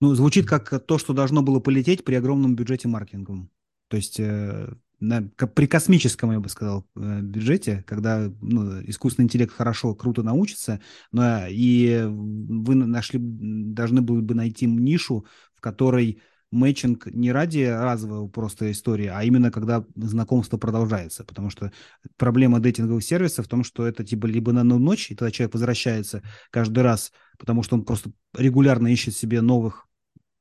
Ну, 0.00 0.14
звучит 0.14 0.46
как 0.46 0.84
то, 0.86 0.98
что 0.98 1.12
должно 1.12 1.42
было 1.42 1.60
полететь 1.60 2.04
при 2.04 2.14
огромном 2.14 2.56
бюджете 2.56 2.88
маркетинговом. 2.88 3.50
То 3.88 3.96
есть 3.96 4.18
э, 4.20 4.68
на, 5.00 5.22
при 5.22 5.66
космическом, 5.66 6.32
я 6.32 6.40
бы 6.40 6.48
сказал, 6.48 6.86
э, 6.96 7.20
бюджете, 7.22 7.84
когда 7.86 8.30
ну, 8.40 8.82
искусственный 8.82 9.24
интеллект 9.24 9.52
хорошо, 9.52 9.94
круто 9.94 10.22
научится, 10.22 10.80
но 11.10 11.46
и 11.48 12.04
вы 12.06 12.74
нашли, 12.74 13.18
должны 13.20 14.02
были 14.02 14.20
бы 14.20 14.34
найти 14.34 14.66
нишу, 14.66 15.26
в 15.54 15.60
которой 15.60 16.20
мэтчинг 16.50 17.06
не 17.06 17.32
ради 17.32 17.62
разового 17.62 18.28
просто 18.28 18.70
истории, 18.70 19.06
а 19.06 19.22
именно 19.24 19.50
когда 19.50 19.84
знакомство 19.94 20.58
продолжается. 20.58 21.24
Потому 21.24 21.48
что 21.48 21.72
проблема 22.16 22.60
дейтинговых 22.60 23.04
сервисов 23.04 23.46
в 23.46 23.48
том, 23.48 23.64
что 23.64 23.86
это 23.86 24.04
типа 24.04 24.26
либо 24.26 24.52
на 24.52 24.64
ночь, 24.64 25.10
и 25.10 25.14
тогда 25.14 25.30
человек 25.30 25.54
возвращается 25.54 26.22
каждый 26.50 26.82
раз, 26.82 27.12
потому 27.38 27.62
что 27.62 27.76
он 27.76 27.84
просто 27.84 28.10
регулярно 28.36 28.88
ищет 28.88 29.16
себе 29.16 29.40
новых 29.40 29.86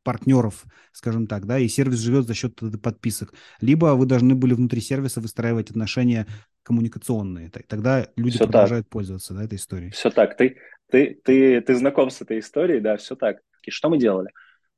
партнеров, 0.10 0.66
скажем 0.92 1.28
так, 1.28 1.46
да, 1.46 1.60
и 1.60 1.68
сервис 1.68 2.00
живет 2.00 2.26
за 2.26 2.34
счет 2.34 2.60
подписок. 2.82 3.36
Либо 3.62 3.94
вы 3.94 4.08
должны 4.08 4.34
были 4.34 4.56
внутри 4.56 4.82
сервиса 4.82 5.22
выстраивать 5.22 5.70
отношения 5.70 6.26
коммуникационные. 6.64 7.52
Тогда 7.68 8.08
люди 8.16 8.38
все 8.38 8.46
продолжают 8.46 8.88
так. 8.88 8.92
пользоваться 8.92 9.36
да, 9.36 9.44
этой 9.44 9.58
историей. 9.58 9.92
Все 9.92 10.10
так. 10.10 10.36
Ты, 10.36 10.58
ты, 10.90 11.22
ты, 11.24 11.62
ты 11.62 11.76
знаком 11.76 12.10
с 12.10 12.22
этой 12.22 12.40
историей, 12.40 12.80
да, 12.80 12.98
все 12.98 13.16
так. 13.16 13.38
И 13.62 13.70
что 13.70 13.92
мы 13.92 14.00
делали? 14.00 14.30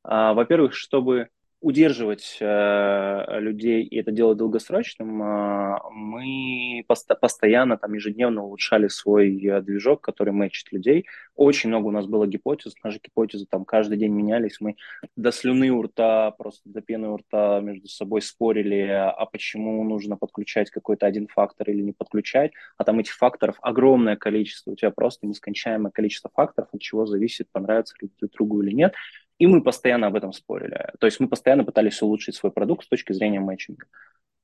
А, 0.03 0.33
во-первых, 0.33 0.73
чтобы 0.73 1.29
удерживать 1.61 2.37
э, 2.41 3.39
людей 3.39 3.83
и 3.83 3.97
это 3.97 4.11
делать 4.11 4.37
долгосрочным, 4.39 5.21
э, 5.21 5.77
мы 5.91 6.83
пост- 6.87 7.11
постоянно, 7.21 7.77
там, 7.77 7.93
ежедневно 7.93 8.43
улучшали 8.43 8.87
свой 8.87 9.37
э, 9.45 9.61
движок, 9.61 10.01
который 10.01 10.33
мэчит 10.33 10.71
людей. 10.71 11.05
Очень 11.35 11.69
много 11.69 11.87
у 11.87 11.91
нас 11.91 12.07
было 12.07 12.25
гипотез, 12.25 12.73
наши 12.83 12.99
гипотезы 13.01 13.45
там 13.47 13.63
каждый 13.63 13.97
день 13.99 14.11
менялись. 14.11 14.57
Мы 14.59 14.75
до 15.15 15.31
слюны 15.31 15.69
у 15.69 15.83
рта, 15.83 16.31
просто 16.31 16.67
до 16.67 16.81
пены 16.81 17.09
у 17.09 17.17
рта 17.17 17.59
между 17.61 17.87
собой 17.87 18.23
спорили, 18.23 18.87
а 18.89 19.25
почему 19.27 19.83
нужно 19.83 20.17
подключать 20.17 20.71
какой-то 20.71 21.05
один 21.05 21.27
фактор 21.27 21.69
или 21.69 21.81
не 21.81 21.93
подключать. 21.93 22.53
А 22.77 22.83
там 22.83 22.99
этих 22.99 23.13
факторов 23.13 23.57
огромное 23.61 24.15
количество. 24.15 24.71
У 24.71 24.75
тебя 24.75 24.89
просто 24.89 25.27
нескончаемое 25.27 25.91
количество 25.91 26.31
факторов, 26.33 26.69
от 26.71 26.81
чего 26.81 27.05
зависит, 27.05 27.47
понравится 27.51 27.95
ли 28.01 28.09
друг 28.19 28.31
другу 28.31 28.61
или 28.63 28.71
нет. 28.73 28.95
И 29.41 29.47
мы 29.47 29.63
постоянно 29.63 30.05
об 30.05 30.15
этом 30.15 30.33
спорили. 30.33 30.91
То 30.99 31.07
есть 31.07 31.19
мы 31.19 31.27
постоянно 31.27 31.63
пытались 31.63 31.99
улучшить 32.03 32.35
свой 32.35 32.51
продукт 32.51 32.85
с 32.85 32.87
точки 32.87 33.11
зрения 33.11 33.39
матчинга. 33.39 33.87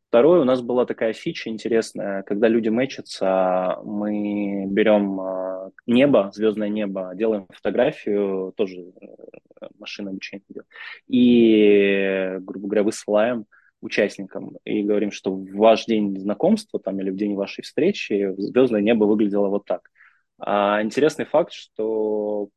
Второе, 0.09 0.41
у 0.41 0.43
нас 0.43 0.63
была 0.63 0.87
такая 0.87 1.13
фича 1.13 1.51
интересная, 1.51 2.23
когда 2.23 2.47
люди 2.47 2.69
мэчатся, 2.69 3.77
мы 3.83 4.65
берем 4.65 5.21
э, 5.21 5.69
небо, 5.85 6.31
звездное 6.33 6.69
небо, 6.69 7.11
делаем 7.13 7.45
фотографию, 7.53 8.53
тоже 8.57 8.91
э, 8.99 9.67
машина 9.77 10.09
обучения 10.09 10.41
делает, 10.49 10.67
и, 11.07 12.37
грубо 12.39 12.67
говоря, 12.67 12.81
высылаем 12.81 13.45
участникам 13.81 14.57
и 14.63 14.81
говорим, 14.81 15.11
что 15.11 15.31
в 15.31 15.45
ваш 15.51 15.85
день 15.85 16.17
знакомства 16.17 16.79
там, 16.79 16.99
или 17.01 17.11
в 17.11 17.17
день 17.17 17.35
вашей 17.35 17.61
встречи 17.61 18.33
звездное 18.35 18.81
небо 18.81 19.03
выглядело 19.03 19.49
вот 19.49 19.65
так. 19.65 19.91
А 20.39 20.81
интересный 20.81 21.25
факт, 21.25 21.53
что 21.53 22.49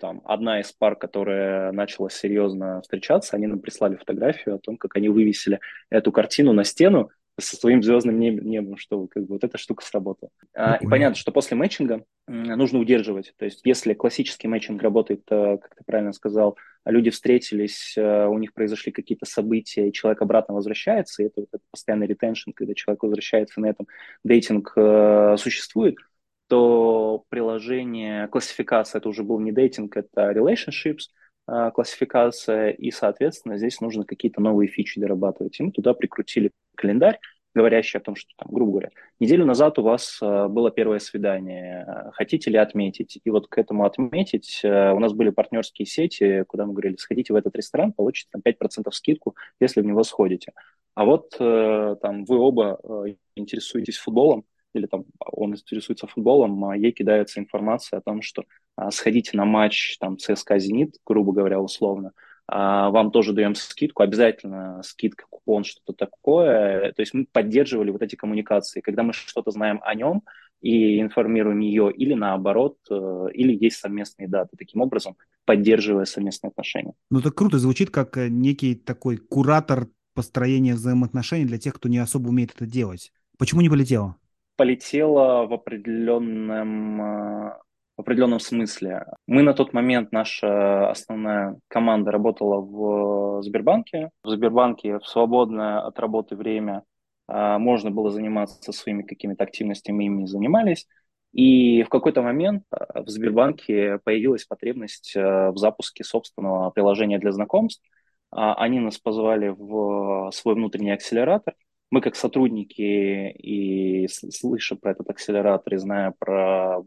там 0.00 0.22
одна 0.24 0.60
из 0.60 0.72
пар, 0.72 0.96
которая 0.96 1.72
начала 1.72 2.10
серьезно 2.10 2.80
встречаться, 2.82 3.36
они 3.36 3.46
нам 3.46 3.60
прислали 3.60 3.96
фотографию 3.96 4.56
о 4.56 4.58
том, 4.58 4.76
как 4.76 4.96
они 4.96 5.08
вывесили 5.08 5.60
эту 5.90 6.10
картину 6.10 6.52
на 6.52 6.64
стену 6.64 7.10
со 7.38 7.56
своим 7.56 7.82
звездным 7.82 8.18
небом, 8.18 8.76
что 8.76 9.06
как 9.06 9.22
бы 9.24 9.34
вот 9.34 9.44
эта 9.44 9.56
штука 9.56 9.84
сработала. 9.84 10.30
А, 10.54 10.76
и 10.76 10.86
понятно, 10.86 11.16
что 11.16 11.32
после 11.32 11.56
матчинга 11.56 12.04
нужно 12.26 12.78
удерживать. 12.78 13.32
То 13.38 13.44
есть 13.44 13.60
если 13.64 13.94
классический 13.94 14.46
матчинг 14.48 14.82
работает, 14.82 15.22
э, 15.30 15.58
как 15.58 15.74
ты 15.74 15.84
правильно 15.84 16.12
сказал, 16.12 16.58
люди 16.84 17.10
встретились, 17.10 17.94
э, 17.96 18.26
у 18.26 18.36
них 18.38 18.52
произошли 18.52 18.92
какие-то 18.92 19.26
события, 19.26 19.88
и 19.88 19.92
человек 19.92 20.20
обратно 20.20 20.54
возвращается, 20.54 21.22
и 21.22 21.26
это, 21.26 21.42
это 21.42 21.58
постоянный 21.70 22.06
ретеншн, 22.06 22.50
когда 22.50 22.74
человек 22.74 23.02
возвращается 23.02 23.60
на 23.60 23.66
этом, 23.66 23.86
дейтинг 24.24 24.72
э, 24.76 25.36
существует– 25.38 25.96
то 26.50 27.24
приложение 27.28 28.26
классификация, 28.26 28.98
это 28.98 29.08
уже 29.08 29.22
был 29.22 29.38
не 29.38 29.52
дейтинг, 29.52 29.96
это 29.96 30.32
relationships, 30.32 31.04
а, 31.46 31.70
классификация, 31.70 32.70
и, 32.70 32.90
соответственно, 32.90 33.56
здесь 33.56 33.80
нужно 33.80 34.04
какие-то 34.04 34.40
новые 34.40 34.68
фичи 34.68 35.00
дорабатывать. 35.00 35.60
И 35.60 35.62
мы 35.62 35.70
туда 35.70 35.94
прикрутили 35.94 36.50
календарь, 36.76 37.20
говорящий 37.54 38.00
о 38.00 38.02
том, 38.02 38.16
что, 38.16 38.32
там, 38.36 38.48
грубо 38.52 38.72
говоря, 38.72 38.90
неделю 39.20 39.46
назад 39.46 39.78
у 39.78 39.82
вас 39.82 40.18
а, 40.20 40.48
было 40.48 40.72
первое 40.72 40.98
свидание, 40.98 42.10
хотите 42.14 42.50
ли 42.50 42.56
отметить? 42.56 43.20
И 43.22 43.30
вот 43.30 43.46
к 43.46 43.56
этому 43.56 43.84
отметить 43.84 44.60
а, 44.64 44.92
у 44.92 44.98
нас 44.98 45.12
были 45.12 45.30
партнерские 45.30 45.86
сети, 45.86 46.44
куда 46.48 46.66
мы 46.66 46.72
говорили, 46.72 46.96
сходите 46.96 47.32
в 47.32 47.36
этот 47.36 47.54
ресторан, 47.54 47.92
получите 47.92 48.28
там 48.32 48.42
5% 48.44 48.90
скидку, 48.90 49.36
если 49.60 49.82
в 49.82 49.86
него 49.86 50.02
сходите. 50.02 50.52
А 50.94 51.04
вот 51.04 51.36
э, 51.38 51.96
там 52.02 52.24
вы 52.24 52.36
оба 52.36 52.78
э, 52.82 53.14
интересуетесь 53.36 53.96
футболом, 53.96 54.44
или 54.74 54.86
там 54.86 55.04
он 55.20 55.54
интересуется 55.54 56.06
футболом, 56.06 56.64
а 56.64 56.76
ей 56.76 56.92
кидается 56.92 57.40
информация 57.40 57.98
о 57.98 58.02
том, 58.02 58.22
что 58.22 58.44
а, 58.76 58.90
сходите 58.90 59.36
на 59.36 59.44
матч 59.44 59.98
там 59.98 60.18
ЦСКА 60.18 60.58
«Зенит», 60.58 60.96
грубо 61.04 61.32
говоря, 61.32 61.60
условно, 61.60 62.12
а, 62.52 62.90
вам 62.90 63.12
тоже 63.12 63.32
даем 63.32 63.54
скидку, 63.54 64.02
обязательно 64.02 64.82
скидка, 64.82 65.24
купон, 65.30 65.62
что-то 65.62 65.92
такое. 65.92 66.92
То 66.92 67.00
есть 67.00 67.14
мы 67.14 67.26
поддерживали 67.30 67.90
вот 67.90 68.02
эти 68.02 68.16
коммуникации. 68.16 68.80
Когда 68.80 69.04
мы 69.04 69.12
что-то 69.12 69.52
знаем 69.52 69.80
о 69.84 69.94
нем 69.94 70.22
и 70.60 71.00
информируем 71.00 71.60
ее, 71.60 71.92
или 71.92 72.14
наоборот, 72.14 72.76
э, 72.90 73.26
или 73.34 73.56
есть 73.56 73.76
совместные 73.76 74.28
даты. 74.28 74.56
Таким 74.58 74.80
образом, 74.80 75.16
поддерживая 75.44 76.04
совместные 76.04 76.48
отношения. 76.48 76.92
Ну, 77.10 77.20
это 77.20 77.30
круто 77.30 77.58
звучит, 77.58 77.90
как 77.90 78.18
э, 78.18 78.28
некий 78.28 78.74
такой 78.74 79.16
куратор 79.16 79.88
построения 80.14 80.74
взаимоотношений 80.74 81.44
для 81.44 81.58
тех, 81.58 81.74
кто 81.74 81.88
не 81.88 81.98
особо 81.98 82.28
умеет 82.28 82.52
это 82.54 82.66
делать. 82.66 83.12
Почему 83.38 83.60
не 83.60 83.70
полетело? 83.70 84.16
Полетело 84.60 85.46
в 85.46 85.54
определенном, 85.54 87.00
э, 87.00 87.58
в 87.96 88.00
определенном 88.02 88.40
смысле. 88.40 89.06
Мы 89.26 89.42
на 89.42 89.54
тот 89.54 89.72
момент, 89.72 90.12
наша 90.12 90.90
основная 90.90 91.58
команда 91.68 92.10
работала 92.10 92.60
в 92.60 93.42
Сбербанке. 93.42 94.10
В 94.22 94.28
Сбербанке 94.28 94.98
в 94.98 95.06
свободное 95.06 95.80
от 95.80 95.98
работы 95.98 96.36
время 96.36 96.82
э, 97.26 97.56
можно 97.56 97.90
было 97.90 98.10
заниматься 98.10 98.70
своими 98.72 99.02
какими-то 99.02 99.44
активностями, 99.44 100.04
ими 100.04 100.26
занимались. 100.26 100.86
И 101.32 101.82
в 101.82 101.88
какой-то 101.88 102.20
момент 102.20 102.64
э, 102.70 103.00
в 103.00 103.08
Сбербанке 103.08 103.98
появилась 104.04 104.44
потребность 104.44 105.14
в 105.14 105.56
запуске 105.56 106.04
собственного 106.04 106.68
приложения 106.68 107.18
для 107.18 107.32
знакомств. 107.32 107.82
А 108.30 108.56
они 108.56 108.78
нас 108.78 108.98
позвали 108.98 109.54
в 109.56 110.30
свой 110.32 110.54
внутренний 110.54 110.90
акселератор– 110.90 111.54
мы 111.90 112.00
как 112.00 112.16
сотрудники 112.16 113.30
и 113.30 114.06
слыша 114.08 114.76
про 114.76 114.92
этот 114.92 115.10
акселератор 115.10 115.74
и 115.74 115.78
зная 115.78 116.14
про 116.18 116.82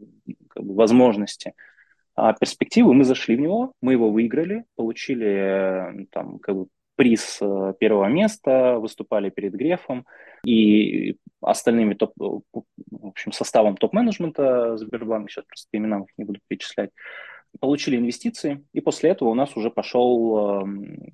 как 0.48 0.64
бы, 0.64 0.74
возможности, 0.74 1.54
а, 2.16 2.32
перспективы, 2.32 2.94
мы 2.94 3.04
зашли 3.04 3.36
в 3.36 3.40
него, 3.40 3.72
мы 3.80 3.92
его 3.92 4.10
выиграли, 4.10 4.64
получили 4.76 6.06
там 6.12 6.38
как 6.38 6.56
бы 6.56 6.66
приз 6.96 7.38
э, 7.40 7.74
первого 7.80 8.06
места, 8.06 8.78
выступали 8.78 9.28
перед 9.28 9.52
Грефом 9.52 10.06
и 10.46 11.16
остальными 11.40 11.94
топ, 11.94 12.12
в 12.16 12.42
общем, 13.02 13.32
составом 13.32 13.76
топ-менеджмента 13.76 14.76
Сбербанка, 14.76 15.28
сейчас 15.28 15.44
просто 15.44 15.68
имена 15.72 15.98
их 15.98 16.06
не 16.16 16.24
буду 16.24 16.38
перечислять, 16.46 16.90
получили 17.58 17.96
инвестиции, 17.96 18.64
и 18.72 18.80
после 18.80 19.10
этого 19.10 19.30
у 19.30 19.34
нас 19.34 19.56
уже 19.56 19.70
пошел 19.70 20.64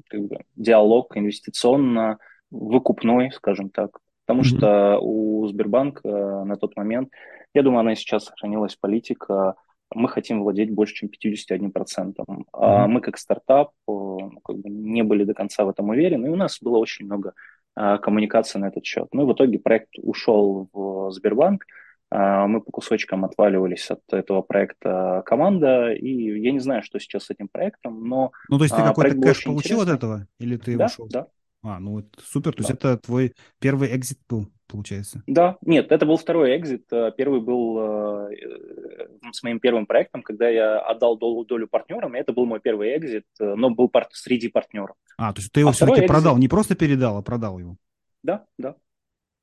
как 0.09 0.21
бы, 0.21 0.41
диалог 0.55 1.17
инвестиционно 1.17 2.19
выкупной, 2.51 3.31
скажем 3.33 3.71
так. 3.71 3.99
Потому 4.27 4.43
mm-hmm. 4.43 4.59
что 4.59 4.99
у 5.01 5.47
Сбербанка 5.49 6.09
э, 6.09 6.45
на 6.45 6.57
тот 6.57 6.77
момент, 6.77 7.11
я 7.53 7.63
думаю, 7.63 7.81
она 7.81 7.95
и 7.95 7.97
сейчас 7.97 8.27
сохранилась 8.27 8.77
политика, 8.77 9.57
мы 9.93 10.09
хотим 10.09 10.43
владеть 10.43 10.71
больше, 10.71 10.95
чем 10.95 11.09
51%. 11.09 12.15
Mm-hmm. 12.15 12.45
А 12.53 12.87
мы 12.87 13.01
как 13.01 13.19
стартап 13.19 13.71
э, 13.89 13.91
ну, 13.91 14.41
как 14.45 14.57
бы 14.57 14.71
не 14.71 15.03
были 15.03 15.25
до 15.25 15.35
конца 15.35 15.65
в 15.65 15.69
этом 15.69 15.89
уверены, 15.89 16.27
и 16.27 16.31
у 16.31 16.37
нас 16.37 16.59
было 16.61 16.79
очень 16.79 17.07
много 17.07 17.35
а, 17.75 17.99
коммуникации 17.99 18.59
на 18.59 18.69
этот 18.69 18.85
счет. 18.85 19.09
Ну 19.13 19.23
и 19.23 19.27
в 19.27 19.33
итоге 19.33 19.59
проект 19.59 19.91
ушел 19.99 20.69
в 20.73 21.11
Сбербанк, 21.11 21.65
мы 22.13 22.61
по 22.61 22.73
кусочкам 22.73 23.25
отваливались 23.25 23.89
от 23.89 24.01
этого 24.11 24.43
проекта 24.43 25.23
команда, 25.25 25.93
и 25.93 26.41
я 26.41 26.51
не 26.51 26.59
знаю, 26.59 26.83
что 26.83 26.99
сейчас 26.99 27.27
с 27.27 27.31
этим 27.31 27.47
проектом, 27.47 28.09
но... 28.09 28.33
Ну, 28.49 28.59
то 28.59 28.65
есть 28.65 28.75
ты 28.75 28.83
а, 28.83 28.89
какой-то 28.89 29.15
кэш 29.21 29.45
получил 29.45 29.77
интересный. 29.77 29.93
от 29.93 29.99
этого? 29.99 30.27
Или 30.41 30.57
ты 30.57 30.77
да, 30.77 30.87
ушел? 30.87 31.07
Да, 31.09 31.29
а, 31.63 31.79
ну 31.79 32.01
это 32.01 32.09
супер. 32.23 32.53
То 32.53 32.63
да. 32.63 32.69
есть 32.69 32.71
это 32.71 32.97
твой 32.97 33.35
первый 33.59 33.95
экзит 33.95 34.19
был, 34.29 34.47
получается? 34.67 35.23
Да, 35.27 35.59
нет, 35.63 35.93
это 35.93 36.07
был 36.07 36.17
второй 36.17 36.57
экзит. 36.57 36.87
Э, 36.91 37.13
первый 37.17 37.41
был 37.41 37.79
э, 37.79 38.35
э, 38.35 39.09
с 39.33 39.43
моим 39.43 39.61
первым 39.61 39.87
проектом, 39.87 40.23
когда 40.23 40.49
я 40.49 40.81
отдал 40.81 41.19
долю, 41.19 41.45
долю 41.45 41.69
партнерам, 41.69 42.15
и 42.15 42.19
это 42.19 42.33
был 42.33 42.47
мой 42.47 42.61
первый 42.61 42.97
экзит, 42.97 43.27
но 43.39 43.71
был 43.71 43.89
пар- 43.89 44.09
среди 44.13 44.49
партнеров. 44.49 44.97
А, 45.19 45.33
то 45.33 45.41
есть 45.41 45.53
ты 45.53 45.61
его 45.61 45.71
а 45.71 45.73
все-таки 45.73 46.01
экзит... 46.01 46.09
продал, 46.09 46.39
не 46.39 46.49
просто 46.49 46.75
передал, 46.75 47.19
а 47.19 47.23
продал 47.23 47.59
его? 47.59 47.77
Да, 48.23 48.47
да. 48.59 48.77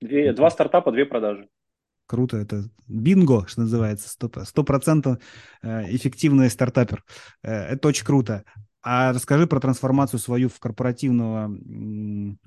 Две, 0.01 0.33
Два 0.33 0.49
стартапа, 0.49 0.91
две 0.91 1.05
продажи. 1.05 1.49
Круто, 2.07 2.37
это 2.37 2.69
бинго, 2.87 3.45
что 3.47 3.61
называется, 3.61 4.09
сто 4.09 4.63
процентов 4.63 5.19
эффективный 5.61 6.49
стартапер. 6.49 7.03
Это 7.41 7.87
очень 7.87 8.05
круто. 8.05 8.43
А 8.81 9.11
расскажи 9.11 9.47
про 9.47 9.59
трансформацию 9.59 10.17
свою 10.17 10.47
в 10.47 10.59
корпоративного 10.59 11.53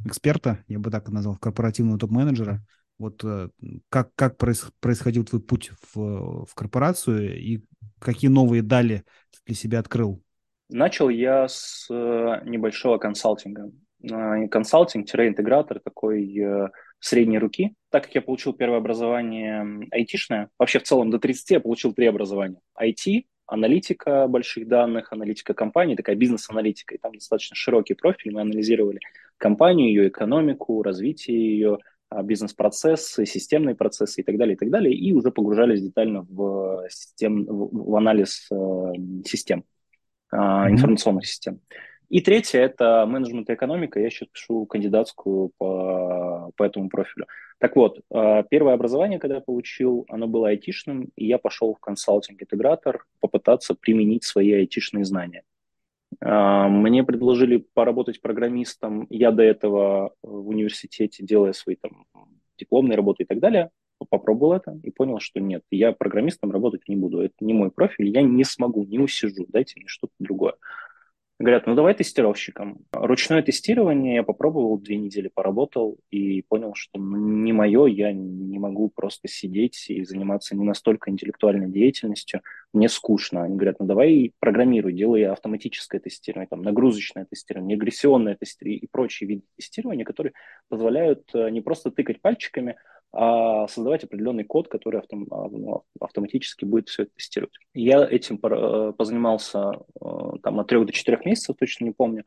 эксперта, 0.07 0.65
я 0.69 0.79
бы 0.79 0.91
так 0.91 1.11
назвал, 1.11 1.35
в 1.35 1.39
корпоративного 1.39 1.99
топ-менеджера. 1.99 2.65
Вот 2.99 3.25
э, 3.25 3.49
как, 3.89 4.15
как 4.15 4.37
происходил 4.37 5.25
твой 5.25 5.41
путь 5.41 5.71
в, 5.93 6.45
в 6.47 6.55
корпорацию 6.55 7.39
и 7.39 7.65
какие 7.99 8.31
новые 8.31 8.63
дали 8.63 9.05
для 9.47 9.55
себя 9.55 9.79
открыл? 9.79 10.23
Начал 10.69 11.09
я 11.09 11.49
с 11.49 11.87
э, 11.91 11.95
небольшого 12.45 12.99
консалтинга. 12.99 13.71
Э, 14.03 14.49
консалтинг-интегратор 14.49 15.81
такой 15.81 16.71
средней 17.01 17.39
руки. 17.39 17.75
Так 17.91 18.05
как 18.05 18.15
я 18.15 18.23
получил 18.23 18.53
первое 18.53 18.79
образование 18.79 19.89
айтишное, 19.91 20.51
вообще 20.59 20.79
в 20.79 20.85
целом 20.85 21.11
до 21.11 21.19
30 21.19 21.51
я 21.51 21.61
получил 21.61 21.93
три 21.93 22.07
образования. 22.07 22.61
IT, 22.81 23.25
аналитика 23.47 24.29
больших 24.29 24.69
данных, 24.69 25.13
аналитика 25.13 25.55
компании, 25.55 25.97
такая 25.97 26.15
бизнес-аналитика. 26.15 26.95
И 26.95 26.99
там 26.99 27.13
достаточно 27.13 27.57
широкий 27.57 27.95
профиль. 27.95 28.33
Мы 28.33 28.43
анализировали 28.43 29.01
компанию, 29.39 29.89
ее 29.89 30.09
экономику, 30.09 30.83
развитие 30.83 31.39
ее, 31.39 31.79
а, 32.11 32.23
бизнес-процессы, 32.23 33.25
системные 33.27 33.75
процессы 33.75 34.21
и 34.21 34.25
так 34.25 34.37
далее, 34.37 34.55
и 34.55 34.59
так 34.59 34.71
далее. 34.71 34.95
И 34.95 35.13
уже 35.13 35.31
погружались 35.31 35.83
детально 35.83 36.27
в, 36.29 36.87
систем, 36.91 37.45
в 37.47 37.97
анализ 37.97 38.49
э, 38.53 38.93
систем, 39.25 39.65
э, 40.33 40.37
информационных 40.37 41.27
систем. 41.27 41.61
И 42.11 42.21
третье– 42.21 42.59
это 42.61 43.07
менеджмент 43.07 43.49
и 43.51 43.55
экономика. 43.55 44.01
Я 44.01 44.11
сейчас 44.11 44.29
пишу 44.29 44.67
кандидатскую 44.67 45.53
по, 45.59 46.51
по 46.57 46.65
этому 46.65 46.89
профилю. 46.89 47.27
Так 47.59 47.77
вот, 47.77 48.01
э, 48.11 48.43
первое 48.51 48.75
образование, 48.75 49.21
когда 49.21 49.37
я 49.37 49.41
получил, 49.41 50.07
оно 50.09 50.27
было 50.27 50.49
айтишным, 50.49 51.11
и 51.15 51.27
я 51.27 51.39
пошел 51.39 51.73
в 51.73 51.79
консалтинг-интегратор 51.79 53.07
попытаться 53.21 53.77
применить 53.77 54.25
свои 54.25 54.53
айтишные 54.53 55.05
знания. 55.05 55.45
Э, 56.21 56.67
мне 56.69 57.05
предложили 57.05 57.65
поработать 57.75 58.21
программистом. 58.21 59.07
Я 59.09 59.31
до 59.31 59.45
этого 59.45 60.13
в 60.21 60.49
университете, 60.49 61.25
делая 61.25 61.53
свои 61.53 61.77
там 61.77 62.07
дипломные 62.59 62.97
работы 62.97 63.23
и 63.23 63.27
так 63.27 63.39
далее, 63.39 63.71
попробовал 64.09 64.55
это 64.55 64.81
и 64.83 64.91
понял, 64.91 65.21
что 65.21 65.39
нет, 65.39 65.63
я 65.71 65.93
программистом 65.93 66.51
работать 66.51 66.89
не 66.89 66.97
буду. 66.97 67.21
Это 67.21 67.37
не 67.41 67.53
мой 67.53 67.71
профиль, 67.71 68.09
я 68.09 68.23
не 68.23 68.43
смогу, 68.43 68.85
не 68.85 68.99
усижу, 68.99 69.47
дайте 69.49 69.75
мне 69.79 69.87
что-то 69.87 70.15
другое. 70.19 70.55
Говорят, 71.41 71.67
ну 71.67 71.75
давай 71.75 71.95
тестировщиком. 71.95 72.85
Ручное 72.93 73.41
тестирование 73.41 74.17
я 74.17 74.23
попробовал, 74.23 74.77
две 74.77 74.99
недели 74.99 75.31
поработал 75.33 75.97
и 76.11 76.43
понял, 76.43 76.75
что 76.75 76.99
ну, 76.99 77.17
не 77.17 77.55
мое, 77.55 77.87
я 77.87 78.13
не 78.13 78.59
могу 78.59 78.91
просто 78.91 79.27
сидеть 79.27 79.87
и 79.89 80.05
заниматься 80.05 80.55
не 80.55 80.65
настолько 80.65 81.11
интеллектуальной 81.11 81.71
деятельностью, 81.71 82.43
мне 82.75 82.91
скучно. 82.91 83.45
Они 83.45 83.57
говорят, 83.57 83.81
ну 83.81 83.87
давай 83.87 84.35
программируй, 84.39 84.93
делай 84.93 85.23
автоматическое 85.23 85.99
тестирование, 85.99 86.47
там, 86.47 86.61
нагрузочное 86.61 87.25
тестирование, 87.25 87.77
агрессионное 87.77 88.35
тестирование 88.35 88.81
и 88.81 88.87
прочие 88.87 89.27
виды 89.27 89.43
тестирования, 89.57 90.05
которые 90.05 90.35
позволяют 90.69 91.31
э, 91.33 91.49
не 91.49 91.63
просто 91.63 91.91
тыкать 91.91 92.21
пальчиками, 92.21 92.77
а 93.13 93.67
создавать 93.67 94.05
определенный 94.05 94.45
код, 94.45 94.69
который 94.69 95.01
автом, 95.01 95.27
а, 95.31 95.49
ну, 95.49 95.85
автоматически 96.01 96.65
будет 96.65 96.89
все 96.89 97.03
это 97.05 97.13
тестировать. 97.17 97.53
Я 97.75 98.05
этим 98.05 98.39
э, 98.43 98.93
позанимался 98.97 99.73
э, 100.01 100.07
там 100.43 100.61
от 100.61 100.69
трех 100.69 100.87
до 100.87 100.93
четырех 100.93 101.25
месяцев, 101.25 101.57
точно 101.59 101.87
не 101.87 101.93
помню. 101.93 102.25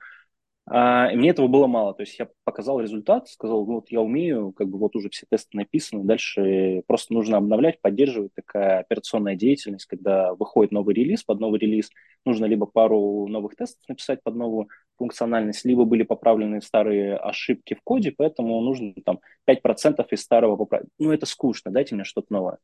А, 0.65 1.09
и 1.11 1.17
мне 1.17 1.29
этого 1.29 1.47
было 1.47 1.67
мало. 1.67 1.93
То 1.93 2.03
есть 2.03 2.17
я 2.17 2.29
показал 2.45 2.79
результат, 2.79 3.27
сказал, 3.27 3.65
ну 3.65 3.75
вот 3.75 3.91
я 3.91 3.99
умею, 3.99 4.53
как 4.53 4.69
бы 4.69 4.77
вот 4.77 4.95
уже 4.95 5.09
все 5.09 5.25
тесты 5.29 5.57
написаны, 5.57 6.05
дальше 6.05 6.83
просто 6.87 7.13
нужно 7.13 7.37
обновлять, 7.37 7.81
поддерживать 7.81 8.33
такая 8.33 8.79
операционная 8.79 9.35
деятельность, 9.35 9.85
когда 9.85 10.33
выходит 10.33 10.71
новый 10.71 10.95
релиз, 10.95 11.23
под 11.23 11.41
новый 11.41 11.59
релиз 11.59 11.89
нужно 12.25 12.45
либо 12.45 12.65
пару 12.65 13.27
новых 13.27 13.55
тестов 13.55 13.81
написать 13.89 14.23
под 14.23 14.35
новую 14.35 14.69
функциональность, 14.97 15.65
либо 15.65 15.83
были 15.83 16.03
поправлены 16.03 16.61
старые 16.61 17.17
ошибки 17.17 17.73
в 17.73 17.81
коде, 17.83 18.13
поэтому 18.15 18.61
нужно 18.61 18.93
там 19.03 19.19
5% 19.45 20.07
из 20.11 20.21
старого 20.21 20.55
поправить. 20.55 20.87
Ну 20.97 21.11
это 21.11 21.25
скучно, 21.25 21.71
дайте 21.71 21.95
мне 21.95 22.05
что-то 22.05 22.27
новое. 22.29 22.59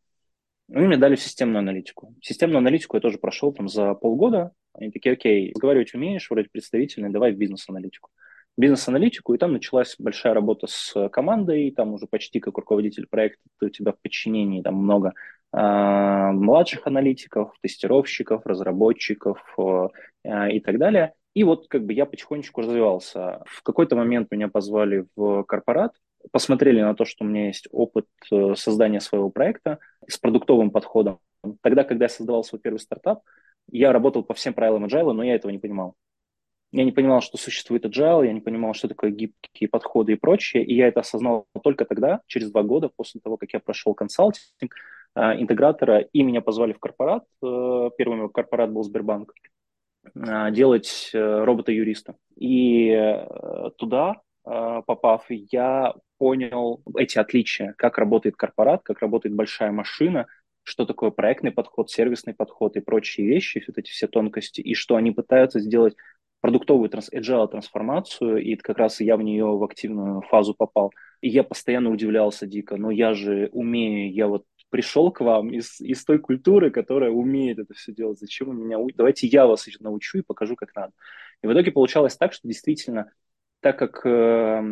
Они 0.71 0.87
мне 0.87 0.97
дали 0.97 1.15
системную 1.15 1.59
аналитику. 1.59 2.15
Системную 2.21 2.59
аналитику 2.59 2.95
я 2.95 3.01
тоже 3.01 3.17
прошел 3.17 3.51
там 3.51 3.67
за 3.67 3.93
полгода. 3.95 4.51
Они 4.73 4.91
такие, 4.91 5.13
окей, 5.13 5.51
разговаривать 5.53 5.93
умеешь, 5.93 6.29
вроде 6.29 6.49
представительный, 6.51 7.09
давай 7.09 7.33
в 7.33 7.37
бизнес-аналитику. 7.37 8.09
Бизнес-аналитику, 8.57 9.33
и 9.33 9.37
там 9.37 9.53
началась 9.53 9.95
большая 9.97 10.33
работа 10.33 10.67
с 10.67 11.09
командой, 11.09 11.71
там 11.71 11.93
уже 11.93 12.07
почти 12.07 12.39
как 12.39 12.57
руководитель 12.57 13.07
проекта 13.07 13.41
у 13.61 13.69
тебя 13.69 13.93
в 13.93 13.99
подчинении 14.01 14.61
там 14.61 14.75
много 14.75 15.13
э, 15.53 15.57
младших 15.57 16.85
аналитиков, 16.85 17.53
тестировщиков, 17.61 18.45
разработчиков 18.45 19.41
э, 19.57 20.51
и 20.51 20.59
так 20.59 20.77
далее. 20.77 21.13
И 21.33 21.43
вот 21.43 21.67
как 21.67 21.85
бы 21.85 21.93
я 21.93 22.05
потихонечку 22.05 22.61
развивался. 22.61 23.43
В 23.45 23.63
какой-то 23.63 23.95
момент 23.95 24.29
меня 24.31 24.49
позвали 24.49 25.05
в 25.15 25.43
корпорат, 25.43 25.93
посмотрели 26.31 26.81
на 26.81 26.95
то, 26.95 27.05
что 27.05 27.23
у 27.23 27.27
меня 27.27 27.47
есть 27.47 27.67
опыт 27.71 28.07
э, 28.31 28.55
создания 28.55 28.99
своего 28.99 29.29
проекта 29.29 29.79
с 30.07 30.17
продуктовым 30.17 30.71
подходом. 30.71 31.19
Тогда, 31.61 31.83
когда 31.83 32.05
я 32.05 32.09
создавал 32.09 32.43
свой 32.43 32.59
первый 32.59 32.79
стартап, 32.79 33.21
я 33.71 33.91
работал 33.91 34.23
по 34.23 34.33
всем 34.33 34.53
правилам 34.53 34.85
agile, 34.85 35.11
но 35.13 35.23
я 35.23 35.35
этого 35.35 35.51
не 35.51 35.59
понимал. 35.59 35.95
Я 36.71 36.83
не 36.83 36.91
понимал, 36.91 37.21
что 37.21 37.37
существует 37.37 37.85
agile, 37.85 38.25
я 38.25 38.33
не 38.33 38.41
понимал, 38.41 38.73
что 38.73 38.87
такое 38.87 39.09
гибкие 39.09 39.69
подходы 39.69 40.13
и 40.13 40.15
прочее, 40.15 40.63
и 40.63 40.75
я 40.75 40.87
это 40.87 40.99
осознал 40.99 41.47
только 41.63 41.85
тогда, 41.85 42.21
через 42.27 42.51
два 42.51 42.63
года, 42.63 42.89
после 42.95 43.21
того, 43.21 43.37
как 43.37 43.53
я 43.53 43.59
прошел 43.59 43.95
консалтинг 43.95 44.75
э, 45.15 45.21
интегратора, 45.41 45.99
и 45.99 46.21
меня 46.21 46.41
позвали 46.41 46.73
в 46.73 46.79
корпорат, 46.79 47.23
э, 47.43 47.89
первый 47.97 48.17
мой 48.17 48.29
корпорат 48.29 48.71
был 48.71 48.83
Сбербанк, 48.83 49.33
делать 50.15 51.11
робота-юриста. 51.13 52.15
И 52.35 53.19
туда, 53.77 54.21
попав, 54.43 55.25
я 55.29 55.93
понял 56.17 56.81
эти 56.97 57.17
отличия, 57.17 57.73
как 57.77 57.97
работает 57.97 58.35
корпорат, 58.35 58.81
как 58.83 58.99
работает 58.99 59.35
большая 59.35 59.71
машина, 59.71 60.27
что 60.69 60.85
такое 60.85 61.09
проектный 61.09 61.51
подход, 61.51 61.89
сервисный 61.89 62.33
подход 62.33 62.77
и 62.77 62.79
прочие 62.79 63.27
вещи, 63.27 63.63
вот 63.67 63.77
эти 63.77 63.89
все 63.89 64.07
тонкости, 64.07 64.61
и 64.61 64.75
что 64.75 64.95
они 64.95 65.11
пытаются 65.11 65.59
сделать 65.59 65.95
продуктовую 66.41 66.89
транс 66.89 67.09
agile 67.11 67.47
трансформацию, 67.47 68.37
и 68.37 68.55
как 68.55 68.77
раз 68.77 69.01
я 69.01 69.17
в 69.17 69.23
нее 69.23 69.45
в 69.45 69.63
активную 69.63 70.21
фазу 70.21 70.53
попал. 70.53 70.93
И 71.21 71.27
я 71.27 71.43
постоянно 71.43 71.89
удивлялся 71.89 72.45
дико, 72.45 72.77
но 72.77 72.91
я 72.91 73.13
же 73.13 73.49
умею, 73.51 74.13
я 74.13 74.27
вот 74.27 74.45
пришел 74.69 75.11
к 75.11 75.21
вам 75.21 75.49
из, 75.49 75.81
из 75.81 76.05
той 76.05 76.19
культуры, 76.19 76.69
которая 76.69 77.09
умеет 77.09 77.57
это 77.57 77.73
все 77.73 77.91
делать. 77.91 78.19
Зачем 78.19 78.49
вы 78.49 78.53
меня 78.53 78.77
Давайте 78.95 79.27
я 79.27 79.47
вас 79.47 79.67
научу 79.79 80.19
и 80.19 80.23
покажу, 80.23 80.55
как 80.55 80.75
надо. 80.75 80.93
И 81.41 81.47
в 81.47 81.51
итоге 81.51 81.71
получалось 81.71 82.15
так, 82.15 82.33
что 82.33 82.47
действительно 82.47 83.11
так 83.61 83.77
как 83.77 84.05
э, 84.05 84.63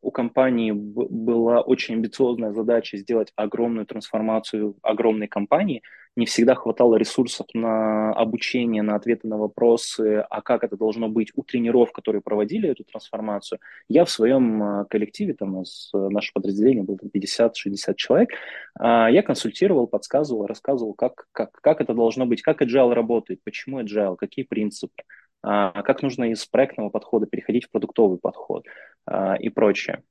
у 0.00 0.10
компании 0.10 0.72
была 0.72 1.60
очень 1.60 1.94
амбициозная 1.94 2.52
задача 2.52 2.96
сделать 2.96 3.32
огромную 3.36 3.86
трансформацию 3.86 4.76
огромной 4.82 5.28
компании, 5.28 5.82
не 6.16 6.26
всегда 6.26 6.54
хватало 6.54 6.96
ресурсов 6.96 7.46
на 7.54 8.12
обучение, 8.12 8.82
на 8.82 8.96
ответы 8.96 9.26
на 9.28 9.38
вопросы, 9.38 10.24
а 10.28 10.42
как 10.42 10.64
это 10.64 10.76
должно 10.76 11.08
быть 11.08 11.32
у 11.34 11.42
тренеров, 11.42 11.92
которые 11.92 12.20
проводили 12.20 12.68
эту 12.68 12.84
трансформацию. 12.84 13.60
Я 13.88 14.04
в 14.04 14.10
своем 14.10 14.62
э, 14.62 14.84
коллективе, 14.90 15.34
там 15.34 15.54
у 15.54 15.58
нас 15.60 15.90
э, 15.94 16.08
наше 16.10 16.32
подразделение 16.34 16.82
было 16.82 16.96
50-60 16.96 17.94
человек, 17.96 18.30
э, 18.78 19.06
я 19.10 19.22
консультировал, 19.22 19.86
подсказывал, 19.86 20.46
рассказывал, 20.46 20.92
как, 20.92 21.28
как, 21.32 21.52
как 21.52 21.80
это 21.80 21.94
должно 21.94 22.26
быть, 22.26 22.42
как 22.42 22.60
agile 22.60 22.92
работает, 22.92 23.40
почему 23.42 23.80
agile, 23.80 24.16
какие 24.16 24.44
принципы. 24.44 25.02
А, 25.42 25.82
как 25.82 26.02
нужно 26.02 26.30
из 26.30 26.46
проектного 26.46 26.88
подхода 26.88 27.26
переходить 27.26 27.66
в 27.66 27.70
продуктовый 27.70 28.18
подход 28.18 28.64
а, 29.06 29.34
и 29.36 29.48
прочее. 29.48 30.02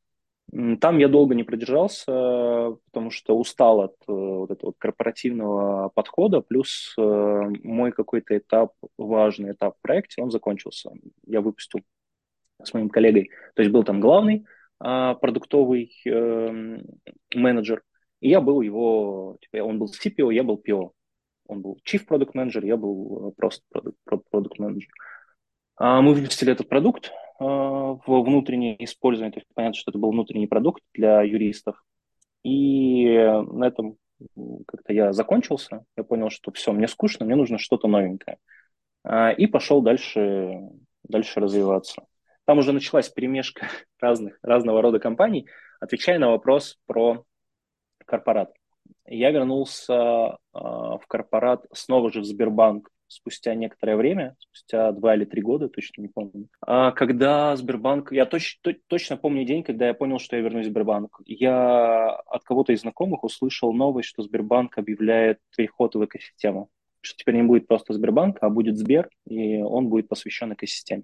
Там 0.82 0.98
я 0.98 1.08
долго 1.08 1.34
не 1.34 1.44
продержался, 1.44 2.76
потому 2.86 3.10
что 3.10 3.38
устал 3.38 3.82
от 3.82 3.96
э, 4.06 4.12
вот 4.12 4.52
этого 4.52 4.74
корпоративного 4.78 5.88
подхода, 5.96 6.42
плюс 6.42 6.94
э, 6.98 7.02
мой 7.64 7.94
какой-то 7.94 8.38
этап, 8.38 8.74
важный 8.98 9.54
этап 9.54 9.78
в 9.78 9.82
проекте, 9.82 10.22
он 10.22 10.30
закончился. 10.30 10.92
Я 11.26 11.40
выпустил 11.40 11.80
с 12.62 12.74
моим 12.74 12.90
коллегой, 12.90 13.30
то 13.56 13.62
есть 13.62 13.72
был 13.72 13.86
там 13.86 14.02
главный 14.02 14.46
а, 14.80 15.16
продуктовый 15.16 15.94
эм, 16.06 16.84
менеджер, 17.34 17.82
и 18.20 18.30
я 18.30 18.42
был 18.42 18.60
его, 18.62 19.38
типа, 19.42 19.64
он 19.64 19.80
был 19.80 19.90
CPO, 19.90 20.34
я 20.34 20.44
был 20.44 20.62
PO. 20.62 20.92
Он 21.48 21.62
был 21.62 21.80
Chief 21.86 22.02
Product 22.08 22.32
Manager, 22.34 22.66
я 22.66 22.78
был 22.78 23.30
э, 23.30 23.32
просто 23.36 23.64
Product, 23.74 24.24
product 24.32 24.58
Manager. 24.60 24.88
А, 25.84 26.00
мы 26.00 26.14
выпустили 26.14 26.52
этот 26.52 26.70
продукт 26.70 27.12
а, 27.40 27.44
в 27.44 28.02
внутреннее 28.06 28.84
использование, 28.86 29.32
то 29.32 29.40
есть 29.40 29.48
понятно, 29.56 29.74
что 29.74 29.90
это 29.90 29.98
был 29.98 30.12
внутренний 30.12 30.46
продукт 30.46 30.84
для 30.94 31.24
юристов. 31.24 31.84
И 32.44 33.08
на 33.08 33.66
этом 33.66 33.98
как-то 34.68 34.94
я 34.94 35.12
закончился, 35.12 35.84
я 35.98 36.04
понял, 36.04 36.30
что 36.30 36.52
все, 36.52 36.72
мне 36.72 36.88
скучно, 36.88 37.26
мне 37.26 37.36
нужно 37.36 37.58
что-то 37.58 37.88
новенькое. 37.88 38.38
А, 39.04 39.32
и 39.32 39.48
пошел 39.48 39.82
дальше, 39.82 40.60
дальше 41.02 41.40
развиваться. 41.40 42.04
Там 42.46 42.60
уже 42.60 42.74
началась 42.74 43.10
перемешка 43.10 43.66
разных, 44.00 44.38
разного 44.44 44.84
рода 44.84 45.00
компаний, 45.00 45.48
отвечая 45.80 46.20
на 46.20 46.30
вопрос 46.30 46.78
про 46.86 47.26
корпорат. 48.06 48.54
Я 49.08 49.32
вернулся 49.32 50.38
в 50.54 51.02
корпорат 51.08 51.66
снова 51.74 52.12
же 52.12 52.20
в 52.22 52.26
Сбербанк 52.26 52.88
спустя 53.12 53.54
некоторое 53.56 53.96
время, 53.96 54.36
спустя 54.40 54.92
два 54.92 55.16
или 55.16 55.26
три 55.26 55.42
года, 55.42 55.68
точно 55.68 56.02
не 56.02 56.08
помню. 56.08 56.48
А 56.66 56.92
когда 56.92 57.56
Сбербанк, 57.56 58.12
я 58.12 58.26
точ, 58.26 58.60
то, 58.62 58.74
точно 58.88 59.18
помню 59.18 59.44
день, 59.44 59.64
когда 59.64 59.88
я 59.88 59.94
понял, 59.94 60.20
что 60.20 60.36
я 60.36 60.42
вернусь 60.42 60.68
в 60.68 60.70
Сбербанк. 60.70 61.20
Я 61.26 62.10
от 62.10 62.44
кого-то 62.44 62.74
из 62.74 62.82
знакомых 62.82 63.24
услышал 63.24 63.74
новость, 63.74 64.10
что 64.10 64.24
Сбербанк 64.24 64.78
объявляет 64.78 65.40
переход 65.56 65.96
в 65.96 66.06
экосистему. 66.06 66.70
Что 67.02 67.18
теперь 67.18 67.36
не 67.36 67.44
будет 67.44 67.68
просто 67.68 67.94
Сбербанк, 67.94 68.38
а 68.42 68.50
будет 68.50 68.78
Сбер, 68.78 69.10
и 69.28 69.62
он 69.62 69.90
будет 69.90 70.08
посвящен 70.08 70.54
экосистеме. 70.54 71.04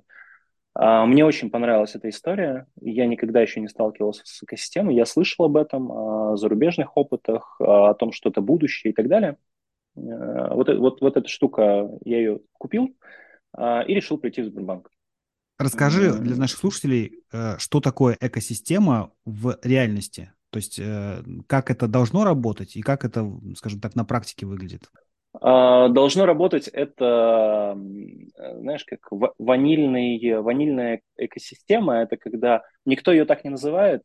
А, 0.80 1.06
мне 1.08 1.26
очень 1.26 1.50
понравилась 1.50 1.96
эта 1.96 2.08
история. 2.10 2.68
Я 2.80 3.08
никогда 3.08 3.42
еще 3.42 3.60
не 3.60 3.68
сталкивался 3.68 4.22
с 4.26 4.44
экосистемой. 4.44 4.96
Я 4.96 5.06
слышал 5.06 5.46
об 5.46 5.58
этом, 5.58 5.92
о 5.92 6.38
зарубежных 6.38 6.96
опытах, 6.96 7.60
о 7.60 7.96
том, 7.96 8.12
что 8.12 8.30
это 8.30 8.42
будущее 8.42 8.92
и 8.92 8.96
так 8.96 9.08
далее. 9.08 9.38
Э, 9.98 10.54
вот, 10.54 10.70
вот, 10.70 11.02
вот 11.02 11.18
эта 11.18 11.28
штука, 11.28 11.90
я 12.06 12.18
ее 12.18 12.40
купил 12.54 12.96
а, 13.54 13.82
и 13.82 13.94
решил 13.94 14.18
прийти 14.18 14.42
в 14.42 14.46
Сбербанк. 14.46 14.90
Расскажи 15.60 16.14
для 16.14 16.36
наших 16.36 16.60
слушателей, 16.60 17.24
э, 17.32 17.58
что 17.58 17.82
такое 17.82 18.16
экосистема 18.20 19.12
в 19.26 19.58
реальности. 19.64 20.32
То 20.52 20.58
есть 20.58 20.80
э, 20.80 21.24
как 21.48 21.72
это 21.72 21.88
должно 21.88 22.24
работать 22.24 22.76
и 22.76 22.82
как 22.82 23.06
это, 23.06 23.30
скажем 23.56 23.82
так, 23.82 23.96
на 23.96 24.06
практике 24.06 24.46
выглядит? 24.46 24.90
Должно 25.40 26.26
работать 26.26 26.68
это 26.68 27.78
знаешь, 28.56 28.84
как 28.86 29.02
ванильный, 29.38 30.40
ванильная 30.40 31.02
экосистема, 31.16 31.98
это 31.98 32.18
когда 32.18 32.64
никто 32.86 33.12
ее 33.12 33.26
так 33.26 33.44
не 33.44 33.52
называет, 33.52 34.02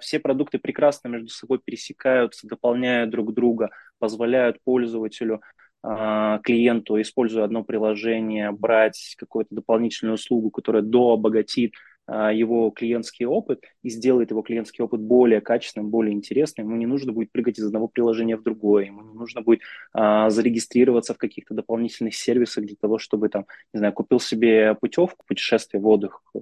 все 0.00 0.18
продукты 0.18 0.58
прекрасно 0.58 1.08
между 1.08 1.28
собой 1.28 1.60
пересекаются, 1.62 2.46
дополняют 2.46 3.10
друг 3.10 3.34
друга, 3.34 3.68
позволяют 4.02 4.56
пользователю, 4.64 5.42
а, 5.84 6.40
клиенту, 6.40 7.00
используя 7.00 7.44
одно 7.44 7.62
приложение, 7.62 8.50
брать 8.50 9.14
какую-то 9.16 9.54
дополнительную 9.54 10.14
услугу, 10.14 10.50
которая 10.50 10.82
дообогатит 10.82 11.74
а, 12.08 12.32
его 12.32 12.70
клиентский 12.70 13.26
опыт 13.26 13.62
и 13.84 13.90
сделает 13.90 14.32
его 14.32 14.42
клиентский 14.42 14.82
опыт 14.82 15.00
более 15.00 15.40
качественным, 15.40 15.88
более 15.88 16.14
интересным. 16.14 16.66
Ему 16.66 16.76
не 16.76 16.86
нужно 16.86 17.12
будет 17.12 17.30
прыгать 17.30 17.60
из 17.60 17.66
одного 17.66 17.86
приложения 17.86 18.36
в 18.36 18.42
другое, 18.42 18.86
ему 18.86 19.02
не 19.02 19.14
нужно 19.14 19.40
будет 19.40 19.60
а, 19.92 20.30
зарегистрироваться 20.30 21.14
в 21.14 21.18
каких-то 21.18 21.54
дополнительных 21.54 22.16
сервисах 22.16 22.64
для 22.64 22.74
того, 22.74 22.98
чтобы 22.98 23.28
там, 23.28 23.46
не 23.72 23.78
знаю, 23.78 23.92
купил 23.92 24.18
себе 24.18 24.74
путевку, 24.74 25.24
путешествие 25.28 25.80
в 25.80 25.86
отдых, 25.86 26.22
э, 26.34 26.38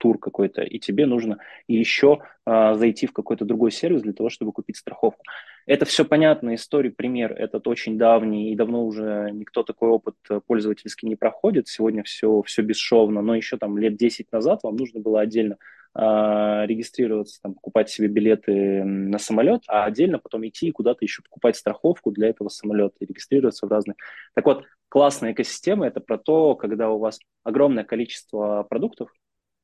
тур 0.00 0.18
какой-то, 0.18 0.62
и 0.62 0.78
тебе 0.78 1.06
нужно 1.06 1.38
еще 1.68 2.20
а, 2.44 2.74
зайти 2.74 3.06
в 3.06 3.12
какой-то 3.12 3.44
другой 3.44 3.70
сервис 3.70 4.02
для 4.02 4.12
того, 4.12 4.30
чтобы 4.30 4.52
купить 4.52 4.76
страховку. 4.76 5.22
Это 5.66 5.84
все 5.84 6.04
понятно, 6.04 6.54
история, 6.54 6.90
пример 6.90 7.32
этот 7.32 7.66
очень 7.66 7.98
давний, 7.98 8.52
и 8.52 8.56
давно 8.56 8.84
уже 8.84 9.30
никто 9.32 9.62
такой 9.62 9.90
опыт 9.90 10.16
пользовательский 10.46 11.08
не 11.08 11.16
проходит. 11.16 11.68
Сегодня 11.68 12.02
все, 12.02 12.42
все 12.42 12.62
бесшовно, 12.62 13.22
но 13.22 13.34
еще 13.34 13.56
там 13.56 13.78
лет 13.78 13.96
10 13.96 14.32
назад 14.32 14.60
вам 14.62 14.76
нужно 14.76 15.00
было 15.00 15.20
отдельно 15.20 15.56
а, 15.92 16.66
регистрироваться, 16.66 17.40
там, 17.42 17.54
покупать 17.54 17.90
себе 17.90 18.06
билеты 18.06 18.84
на 18.84 19.18
самолет, 19.18 19.62
а 19.66 19.84
отдельно 19.84 20.18
потом 20.20 20.46
идти 20.46 20.68
и 20.68 20.72
куда-то 20.72 21.04
еще 21.04 21.22
покупать 21.22 21.56
страховку 21.56 22.12
для 22.12 22.28
этого 22.28 22.48
самолета 22.48 22.94
и 23.00 23.06
регистрироваться 23.06 23.66
в 23.66 23.70
разные. 23.70 23.96
Так 24.34 24.46
вот, 24.46 24.64
классная 24.88 25.32
экосистема– 25.32 25.86
это 25.88 26.00
про 26.00 26.16
то, 26.16 26.54
когда 26.54 26.90
у 26.90 26.98
вас 26.98 27.18
огромное 27.42 27.82
количество 27.82 28.64
продуктов, 28.68 29.12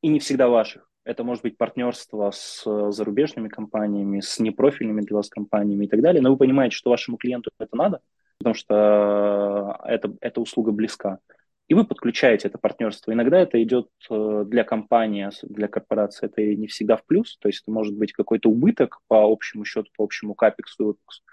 и 0.02 0.08
не 0.08 0.18
всегда 0.18 0.48
ваших. 0.48 0.85
Это 1.06 1.22
может 1.22 1.44
быть 1.44 1.56
партнерство 1.56 2.32
с 2.32 2.64
зарубежными 2.90 3.48
компаниями, 3.48 4.18
с 4.18 4.40
непрофильными 4.40 5.02
для 5.02 5.16
вас 5.16 5.28
компаниями 5.28 5.84
и 5.84 5.88
так 5.88 6.02
далее. 6.02 6.20
Но 6.20 6.32
вы 6.32 6.36
понимаете, 6.36 6.74
что 6.74 6.90
вашему 6.90 7.16
клиенту 7.16 7.50
это 7.60 7.76
надо, 7.76 8.00
потому 8.38 8.54
что 8.54 9.78
это, 9.84 10.12
эта 10.20 10.40
услуга 10.40 10.72
близка. 10.72 11.20
И 11.68 11.74
вы 11.74 11.84
подключаете 11.84 12.48
это 12.48 12.58
партнерство. 12.58 13.12
Иногда 13.12 13.38
это 13.38 13.62
идет 13.62 13.88
э, 14.10 14.44
для 14.48 14.64
компании, 14.64 15.30
для 15.42 15.68
корпорации, 15.68 16.26
это 16.26 16.42
не 16.42 16.66
всегда 16.66 16.96
в 16.96 17.04
плюс, 17.06 17.38
то 17.38 17.48
есть 17.48 17.62
это 17.62 17.70
может 17.70 17.96
быть 17.96 18.12
какой-то 18.12 18.50
убыток 18.50 18.98
по 19.06 19.30
общему 19.30 19.64
счету, 19.64 19.88
по 19.96 20.02
общему 20.02 20.34
капексу 20.34 20.82
и 20.82 20.86
выпуску. 20.86 21.24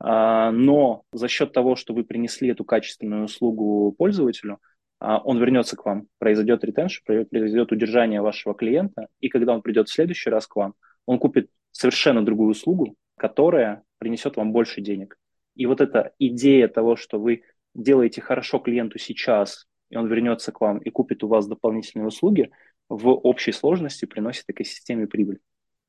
Но 0.00 1.02
за 1.12 1.28
счет 1.28 1.52
того, 1.52 1.76
что 1.76 1.94
вы 1.94 2.04
принесли 2.04 2.50
эту 2.50 2.64
качественную 2.64 3.24
услугу 3.24 3.94
пользователю– 3.96 4.58
а, 4.68 4.73
он 5.04 5.38
вернется 5.38 5.76
к 5.76 5.84
вам, 5.84 6.06
произойдет 6.18 6.64
ретеншн, 6.64 7.04
произойдет 7.04 7.72
удержание 7.72 8.20
вашего 8.20 8.54
клиента, 8.54 9.08
и 9.20 9.28
когда 9.28 9.54
он 9.54 9.62
придет 9.62 9.88
в 9.88 9.92
следующий 9.92 10.30
раз 10.30 10.46
к 10.46 10.56
вам, 10.56 10.74
он 11.06 11.18
купит 11.18 11.50
совершенно 11.72 12.24
другую 12.24 12.50
услугу, 12.50 12.96
которая 13.16 13.82
принесет 13.98 14.36
вам 14.36 14.52
больше 14.52 14.80
денег. 14.80 15.18
И 15.54 15.66
вот 15.66 15.80
эта 15.80 16.12
идея 16.18 16.68
того, 16.68 16.96
что 16.96 17.18
вы 17.18 17.42
делаете 17.74 18.20
хорошо 18.20 18.58
клиенту 18.58 18.98
сейчас, 18.98 19.66
и 19.90 19.96
он 19.96 20.06
вернется 20.08 20.52
к 20.52 20.60
вам 20.60 20.78
и 20.78 20.90
купит 20.90 21.22
у 21.22 21.28
вас 21.28 21.46
дополнительные 21.46 22.06
услуги, 22.06 22.50
в 22.88 23.08
общей 23.08 23.52
сложности 23.52 24.04
приносит 24.04 24.44
экосистеме 24.48 25.06
прибыль. 25.06 25.38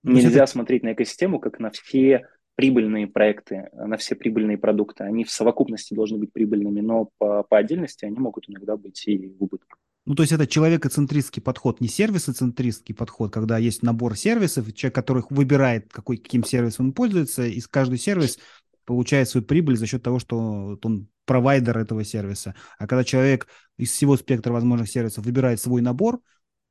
Нельзя 0.03 0.43
это... 0.43 0.51
смотреть 0.51 0.84
на 0.84 0.93
экосистему 0.93 1.39
как 1.39 1.59
на 1.59 1.72
все 1.72 2.28
прибыльные 2.56 3.08
проекты, 3.08 3.70
на 3.74 3.97
все 3.97 4.16
прибыльные 4.16 4.58
продукты, 4.58 5.03
они 5.03 5.24
в 5.24 5.32
совокупности 5.32 5.93
должны 5.93 6.18
быть 6.18 6.32
прибыльными, 6.32 6.82
но 6.82 7.10
по, 7.18 7.43
по 7.43 7.58
отдельности 7.58 8.06
они 8.06 8.18
могут 8.18 8.49
иногда 8.49 8.78
быть 8.78 9.06
и 9.08 9.28
в 9.28 9.43
убыток. 9.43 9.78
Ну, 10.06 10.14
то 10.14 10.24
есть 10.24 10.34
это 10.34 10.45
человекоцентристский 10.45 11.41
подход, 11.41 11.82
не 11.82 11.88
сервисоцентристский 11.88 12.93
подход, 12.93 13.34
когда 13.34 13.58
есть 13.58 13.82
набор 13.82 14.16
сервисов, 14.16 14.72
человек, 14.74 14.95
который 14.95 15.24
выбирает, 15.30 15.91
какой, 15.91 16.18
каким 16.18 16.43
сервисом 16.43 16.88
он 16.88 16.93
пользуется, 16.93 17.45
и 17.45 17.60
каждый 17.60 17.97
сервис 17.97 18.38
получает 18.86 19.28
свою 19.28 19.45
прибыль 19.45 19.78
за 19.78 19.88
счет 19.88 20.03
того, 20.03 20.20
что 20.20 20.78
он 20.84 21.10
провайдер 21.26 21.78
этого 21.78 22.03
сервиса. 22.03 22.53
А 22.78 22.86
когда 22.86 23.03
человек 23.03 23.47
из 23.78 23.91
всего 23.91 24.16
спектра 24.16 24.53
возможных 24.53 24.89
сервисов 24.89 25.26
выбирает 25.26 25.60
свой 25.60 25.82
набор, 25.82 26.22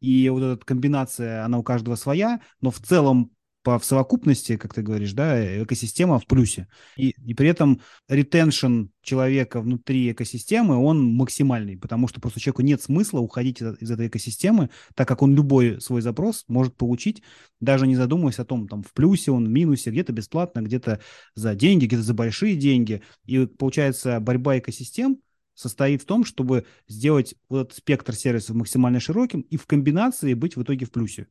и 0.00 0.28
вот 0.28 0.42
эта 0.42 0.64
комбинация, 0.64 1.44
она 1.44 1.58
у 1.58 1.64
каждого 1.64 1.96
своя, 1.96 2.40
но 2.60 2.70
в 2.70 2.78
целом 2.78 3.33
по 3.64 3.80
совокупности, 3.80 4.58
как 4.58 4.74
ты 4.74 4.82
говоришь, 4.82 5.14
да, 5.14 5.62
экосистема 5.62 6.18
в 6.18 6.26
плюсе. 6.26 6.68
И, 6.96 7.14
и 7.24 7.32
при 7.32 7.48
этом 7.48 7.80
ретеншн 8.08 8.84
человека 9.02 9.62
внутри 9.62 10.12
экосистемы, 10.12 10.76
он 10.76 11.02
максимальный, 11.02 11.78
потому 11.78 12.06
что 12.06 12.20
просто 12.20 12.40
человеку 12.40 12.60
нет 12.60 12.82
смысла 12.82 13.20
уходить 13.20 13.62
из, 13.62 13.80
из 13.80 13.90
этой 13.90 14.08
экосистемы, 14.08 14.68
так 14.94 15.08
как 15.08 15.22
он 15.22 15.34
любой 15.34 15.80
свой 15.80 16.02
запрос 16.02 16.44
может 16.46 16.76
получить, 16.76 17.22
даже 17.58 17.86
не 17.86 17.96
задумываясь 17.96 18.38
о 18.38 18.44
том, 18.44 18.68
там, 18.68 18.82
в 18.82 18.92
плюсе 18.92 19.32
он, 19.32 19.46
в 19.46 19.50
минусе, 19.50 19.90
где-то 19.90 20.12
бесплатно, 20.12 20.60
где-то 20.60 21.00
за 21.34 21.54
деньги, 21.54 21.86
где-то 21.86 22.02
за 22.02 22.12
большие 22.12 22.56
деньги. 22.56 23.02
И 23.24 23.46
получается 23.46 24.20
борьба 24.20 24.58
экосистем, 24.58 25.20
состоит 25.54 26.02
в 26.02 26.06
том, 26.06 26.26
чтобы 26.26 26.66
сделать 26.86 27.34
вот 27.48 27.68
этот 27.68 27.78
спектр 27.78 28.14
сервисов 28.14 28.56
максимально 28.56 29.00
широким 29.00 29.40
и 29.40 29.56
в 29.56 29.66
комбинации 29.66 30.34
быть 30.34 30.56
в 30.56 30.62
итоге 30.62 30.84
в 30.84 30.90
плюсе. 30.90 31.28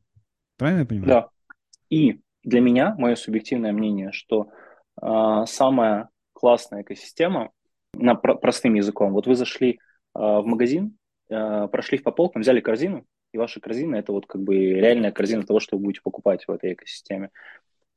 Правильно 0.56 0.80
я 0.80 0.86
понимаю? 0.86 1.08
Да. 1.08 1.28
И 1.90 2.20
для 2.44 2.60
меня, 2.60 2.94
мое 2.98 3.14
субъективное 3.16 3.72
мнение, 3.72 4.12
что 4.12 4.48
э, 5.00 5.44
самая 5.46 6.08
классная 6.32 6.82
экосистема, 6.82 7.50
на 7.94 8.14
про- 8.14 8.34
простым 8.34 8.74
языком, 8.74 9.12
вот 9.12 9.26
вы 9.26 9.34
зашли 9.34 9.72
э, 9.72 9.76
в 10.14 10.44
магазин, 10.44 10.96
э, 11.30 11.68
прошли 11.70 11.98
по 11.98 12.10
полкам, 12.12 12.42
взяли 12.42 12.60
корзину, 12.60 13.04
и 13.32 13.38
ваша 13.38 13.60
корзина– 13.60 13.96
это 13.96 14.12
вот 14.12 14.26
как 14.26 14.42
бы 14.42 14.56
реальная 14.56 15.12
корзина 15.12 15.42
того, 15.42 15.60
что 15.60 15.76
вы 15.76 15.84
будете 15.84 16.02
покупать 16.02 16.44
в 16.46 16.50
этой 16.50 16.74
экосистеме. 16.74 17.30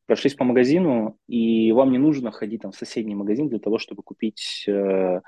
Прошлись 0.06 0.36
по 0.36 0.46
магазину, 0.46 1.18
и 1.28 1.72
вам 1.74 1.92
не 1.92 1.98
нужно 1.98 2.32
ходить 2.32 2.62
там 2.62 2.72
в 2.72 2.76
соседний 2.76 3.16
магазин 3.16 3.50
для 3.50 3.60
того, 3.60 3.78
чтобы 3.78 4.04
купить 4.04 4.64
э, 4.68 5.22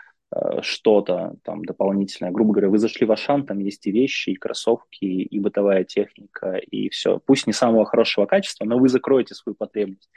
что-то 0.61 1.35
там 1.43 1.65
дополнительное. 1.65 2.31
Грубо 2.31 2.53
говоря, 2.53 2.69
вы 2.69 2.77
зашли 2.77 3.05
в 3.05 3.11
Ашан, 3.11 3.45
там 3.45 3.59
есть 3.59 3.87
и 3.87 3.91
вещи, 3.91 4.31
и 4.31 4.35
кроссовки, 4.35 5.05
и 5.05 5.39
бытовая 5.39 5.83
техника, 5.83 6.57
и 6.57 6.89
все. 6.89 7.19
Пусть 7.25 7.47
не 7.47 7.53
самого 7.53 7.85
хорошего 7.85 8.25
качества, 8.25 8.65
но 8.65 8.77
вы 8.77 8.89
закроете 8.89 9.33
свою 9.33 9.55
потребность. 9.55 10.09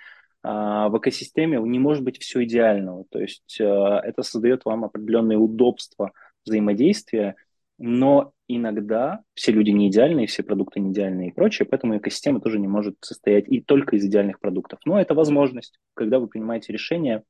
А 0.42 0.88
в 0.88 0.98
экосистеме 0.98 1.58
не 1.60 1.78
может 1.78 2.02
быть 2.02 2.20
все 2.20 2.44
идеального. 2.44 3.04
То 3.10 3.20
есть 3.20 3.58
э, 3.60 3.64
это 3.64 4.22
создает 4.22 4.64
вам 4.64 4.84
определенные 4.84 5.38
удобства 5.38 6.12
взаимодействия, 6.44 7.36
но 7.78 8.32
иногда 8.48 9.20
все 9.34 9.52
люди 9.52 9.70
не 9.70 9.88
идеальные, 9.88 10.26
все 10.26 10.42
продукты 10.42 10.80
не 10.80 10.90
идеальные 10.90 11.28
и 11.28 11.32
прочее, 11.32 11.66
поэтому 11.68 11.96
экосистема 11.96 12.40
тоже 12.40 12.58
не 12.58 12.68
может 12.68 12.96
состоять 13.00 13.48
и 13.48 13.60
только 13.60 13.96
из 13.96 14.04
идеальных 14.04 14.40
продуктов. 14.40 14.80
Но 14.84 15.00
это 15.00 15.14
возможность, 15.14 15.78
когда 15.94 16.18
вы 16.18 16.26
принимаете 16.26 16.72
решение 16.72 17.22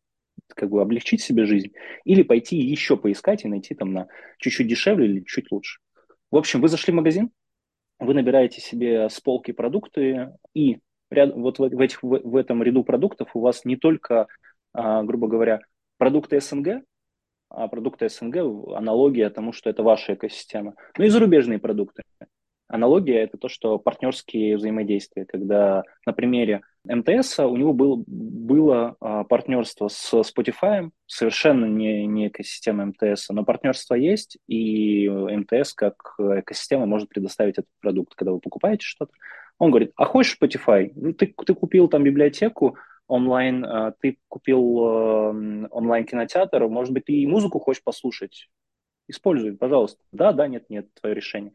как 0.48 0.70
бы 0.70 0.82
облегчить 0.82 1.22
себе 1.22 1.44
жизнь, 1.46 1.72
или 2.04 2.22
пойти 2.22 2.56
еще 2.56 2.96
поискать 2.96 3.44
и 3.44 3.48
найти 3.48 3.74
там 3.74 3.92
на 3.92 4.08
чуть-чуть 4.38 4.68
дешевле 4.68 5.06
или 5.06 5.24
чуть 5.24 5.50
лучше. 5.50 5.80
В 6.30 6.36
общем, 6.36 6.60
вы 6.60 6.68
зашли 6.68 6.92
в 6.92 6.96
магазин, 6.96 7.30
вы 7.98 8.14
набираете 8.14 8.60
себе 8.60 9.08
с 9.08 9.20
полки 9.20 9.52
продукты, 9.52 10.30
и 10.54 10.78
ряд, 11.10 11.34
вот 11.34 11.58
в, 11.58 11.80
этих, 11.80 12.02
в, 12.02 12.08
в 12.08 12.36
этом 12.36 12.62
ряду 12.62 12.84
продуктов 12.84 13.34
у 13.34 13.40
вас 13.40 13.64
не 13.64 13.76
только, 13.76 14.26
а, 14.72 15.02
грубо 15.02 15.28
говоря, 15.28 15.60
продукты 15.98 16.40
СНГ, 16.40 16.82
а 17.48 17.68
продукты 17.68 18.08
СНГ 18.08 18.36
аналогия 18.74 19.28
тому, 19.30 19.52
что 19.52 19.70
это 19.70 19.82
ваша 19.82 20.14
экосистема, 20.14 20.74
но 20.96 21.04
и 21.04 21.08
зарубежные 21.08 21.58
продукты. 21.58 22.02
Аналогия– 22.66 23.18
это 23.22 23.36
то, 23.36 23.48
что 23.48 23.78
партнерские 23.78 24.56
взаимодействия, 24.56 25.26
когда 25.26 25.82
на 26.06 26.14
примере 26.14 26.62
МТС 26.84 27.38
у 27.38 27.56
него 27.56 27.72
был, 27.72 28.04
было 28.06 28.96
а, 29.00 29.24
партнерство 29.24 29.88
с 29.88 30.12
Spotify, 30.12 30.90
совершенно 31.06 31.66
не, 31.66 32.06
не 32.06 32.28
экосистема 32.28 32.86
МТС, 32.86 33.28
но 33.28 33.44
партнерство 33.44 33.94
есть, 33.94 34.38
и 34.48 35.08
МТС 35.08 35.74
как 35.74 36.16
экосистема 36.18 36.86
может 36.86 37.08
предоставить 37.08 37.54
этот 37.54 37.70
продукт, 37.80 38.14
когда 38.14 38.32
вы 38.32 38.40
покупаете 38.40 38.84
что-то. 38.84 39.12
Он 39.58 39.70
говорит, 39.70 39.92
а 39.96 40.04
хочешь 40.04 40.36
Spotify? 40.40 40.90
Ну, 40.96 41.12
ты, 41.12 41.32
ты 41.46 41.54
купил 41.54 41.86
там 41.88 42.02
библиотеку, 42.02 42.76
онлайн, 43.06 43.64
а, 43.64 43.92
ты 44.00 44.18
купил 44.28 44.78
онлайн 45.70 46.04
кинотеатр, 46.04 46.66
может 46.66 46.92
быть, 46.92 47.04
ты 47.04 47.12
и 47.12 47.26
музыку 47.26 47.60
хочешь 47.60 47.84
послушать? 47.84 48.48
Используй, 49.08 49.56
пожалуйста. 49.56 50.02
Да, 50.10 50.32
да, 50.32 50.48
нет, 50.48 50.68
нет, 50.68 50.88
твое 51.00 51.14
решение. 51.14 51.52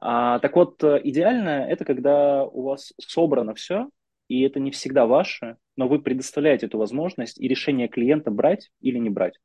А, 0.00 0.38
так 0.38 0.54
вот, 0.56 0.82
э, 0.84 1.00
идеально 1.04 1.66
это 1.68 1.84
когда 1.84 2.44
у 2.44 2.62
вас 2.62 2.92
собрано 3.00 3.54
все, 3.54 3.88
и 4.28 4.42
это 4.42 4.60
не 4.60 4.70
всегда 4.70 5.06
ваше, 5.06 5.56
но 5.76 5.88
вы 5.88 6.00
предоставляете 6.00 6.66
эту 6.66 6.78
возможность 6.78 7.40
и 7.40 7.48
решение 7.48 7.88
клиента 7.88 8.30
брать 8.30 8.70
или 8.80 8.98
не 8.98 9.10
брать. 9.10 9.38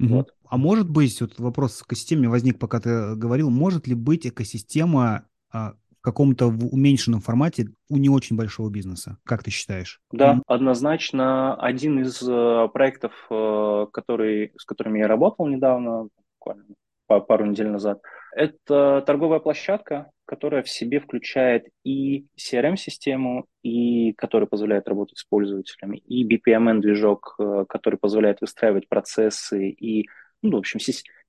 Угу. 0.00 0.08
Вот. 0.08 0.34
А 0.48 0.56
может 0.56 0.90
быть, 0.90 1.20
вот 1.20 1.38
вопрос 1.38 1.82
к 1.82 1.86
экосистеме 1.86 2.28
возник, 2.28 2.58
пока 2.58 2.80
ты 2.80 3.14
говорил, 3.14 3.50
может 3.50 3.86
ли 3.86 3.94
быть 3.94 4.26
экосистема 4.26 5.26
а, 5.52 5.74
в 5.98 6.02
каком-то 6.02 6.46
уменьшенном 6.46 7.20
формате 7.20 7.68
у 7.88 7.96
не 7.96 8.08
очень 8.08 8.36
большого 8.36 8.68
бизнеса? 8.68 9.18
Как 9.24 9.44
ты 9.44 9.50
считаешь? 9.50 10.00
Да, 10.10 10.34
mm 10.34 10.42
однозначно. 10.46 11.54
Один 11.54 12.00
из 12.00 12.20
э, 12.22 12.68
проектов, 12.72 13.12
э, 13.30 13.86
который, 13.92 14.52
с 14.58 14.64
которыми 14.64 14.98
я 14.98 15.06
работал 15.06 15.46
недавно, 15.46 16.08
буквально 16.38 16.64
пару 17.06 17.46
недель 17.46 17.68
назад, 17.68 18.00
Это 18.34 19.02
торговая 19.06 19.38
площадка, 19.38 20.10
которая 20.32 20.62
в 20.62 20.70
себе 20.70 20.98
включает 20.98 21.68
и 21.84 22.24
CRM-систему, 22.38 23.44
и 23.62 24.14
которая 24.14 24.46
позволяет 24.46 24.88
работать 24.88 25.18
с 25.18 25.24
пользователями, 25.24 25.98
и 25.98 26.26
BPMN-движок, 26.26 27.34
э, 27.38 27.64
который 27.68 27.98
позволяет 27.98 28.40
выстраивать 28.40 28.88
процессы 28.88 29.68
и 29.68 30.08
ну, 30.42 30.56
в 30.56 30.56
общем, 30.56 30.80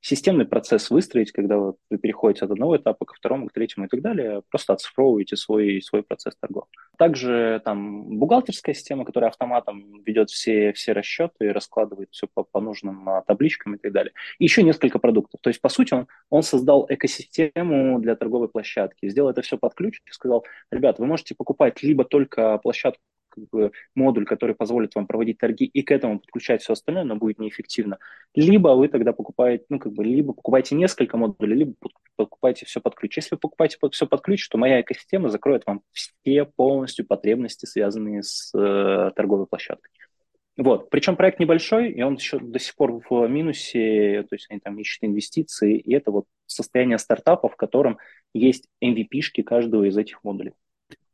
системный 0.01 0.45
процесс 0.45 0.89
выстроить, 0.89 1.31
когда 1.31 1.57
вы 1.57 1.75
переходите 2.01 2.45
от 2.45 2.51
одного 2.51 2.77
этапа 2.77 3.05
к 3.05 3.13
второму, 3.13 3.47
к 3.47 3.53
третьему 3.53 3.85
и 3.85 3.89
так 3.89 4.01
далее, 4.01 4.41
просто 4.49 4.73
оцифровываете 4.73 5.37
свой, 5.37 5.81
свой 5.81 6.01
процесс 6.01 6.35
торгов. 6.39 6.65
Также 6.97 7.61
там 7.63 8.17
бухгалтерская 8.17 8.73
система, 8.73 9.05
которая 9.05 9.29
автоматом 9.29 10.01
ведет 10.03 10.31
все, 10.31 10.73
все 10.73 10.93
расчеты 10.93 11.45
и 11.45 11.49
раскладывает 11.49 12.09
все 12.11 12.27
по, 12.33 12.43
по 12.43 12.59
нужным 12.59 13.07
а, 13.07 13.21
табличкам 13.21 13.75
и 13.75 13.77
так 13.77 13.91
далее. 13.91 14.13
И 14.39 14.45
еще 14.45 14.63
несколько 14.63 14.97
продуктов. 14.97 15.39
То 15.41 15.49
есть, 15.49 15.61
по 15.61 15.69
сути, 15.69 15.93
он, 15.93 16.07
он 16.29 16.41
создал 16.41 16.85
экосистему 16.89 17.99
для 17.99 18.15
торговой 18.15 18.49
площадки, 18.49 19.09
сделал 19.09 19.29
это 19.29 19.43
все 19.43 19.57
под 19.57 19.75
ключ 19.75 20.01
и 20.07 20.11
сказал, 20.11 20.43
ребят, 20.71 20.97
вы 20.97 21.05
можете 21.05 21.35
покупать 21.35 21.83
либо 21.83 22.03
только 22.03 22.57
площадку 22.57 23.01
как 23.33 23.49
бы, 23.49 23.71
модуль, 23.95 24.25
который 24.25 24.55
позволит 24.55 24.93
вам 24.95 25.07
проводить 25.07 25.39
торги 25.39 25.65
и 25.65 25.81
к 25.81 25.91
этому 25.91 26.19
подключать 26.19 26.61
все 26.61 26.73
остальное, 26.73 27.03
но 27.03 27.15
будет 27.15 27.39
неэффективно. 27.39 27.97
Либо 28.35 28.69
вы 28.69 28.87
тогда 28.87 29.13
покупаете, 29.13 29.65
ну, 29.69 29.79
как 29.79 29.93
бы, 29.93 30.03
либо 30.03 30.33
покупаете 30.33 30.75
несколько 30.75 31.17
модулей, 31.17 31.55
либо 31.55 31.73
покупаете 32.15 32.65
все 32.65 32.79
под 32.79 32.95
ключ. 32.95 33.17
Если 33.17 33.35
вы 33.35 33.39
покупаете 33.39 33.77
все 33.91 34.07
под 34.07 34.21
ключ, 34.21 34.47
то 34.47 34.57
моя 34.57 34.81
экосистема 34.81 35.29
закроет 35.29 35.65
вам 35.65 35.81
все 35.91 36.45
полностью 36.45 37.05
потребности, 37.05 37.65
связанные 37.65 38.23
с 38.23 38.51
э, 38.53 39.11
торговой 39.15 39.47
площадкой. 39.47 39.89
Вот. 40.55 40.89
Причем 40.91 41.15
проект 41.15 41.39
небольшой, 41.39 41.91
и 41.91 42.01
он 42.03 42.15
еще 42.15 42.39
до 42.39 42.59
сих 42.59 42.75
пор 42.75 43.01
в 43.09 43.27
минусе, 43.27 44.23
то 44.29 44.35
есть 44.35 44.45
они 44.49 44.59
там 44.59 44.77
ищут 44.79 45.03
инвестиции, 45.03 45.77
и 45.77 45.93
это 45.93 46.11
вот 46.11 46.25
состояние 46.45 46.99
стартапа, 46.99 47.49
в 47.49 47.55
котором 47.55 47.97
есть 48.33 48.67
MVP-шки 48.83 49.41
каждого 49.41 49.85
из 49.85 49.97
этих 49.97 50.23
модулей. 50.23 50.53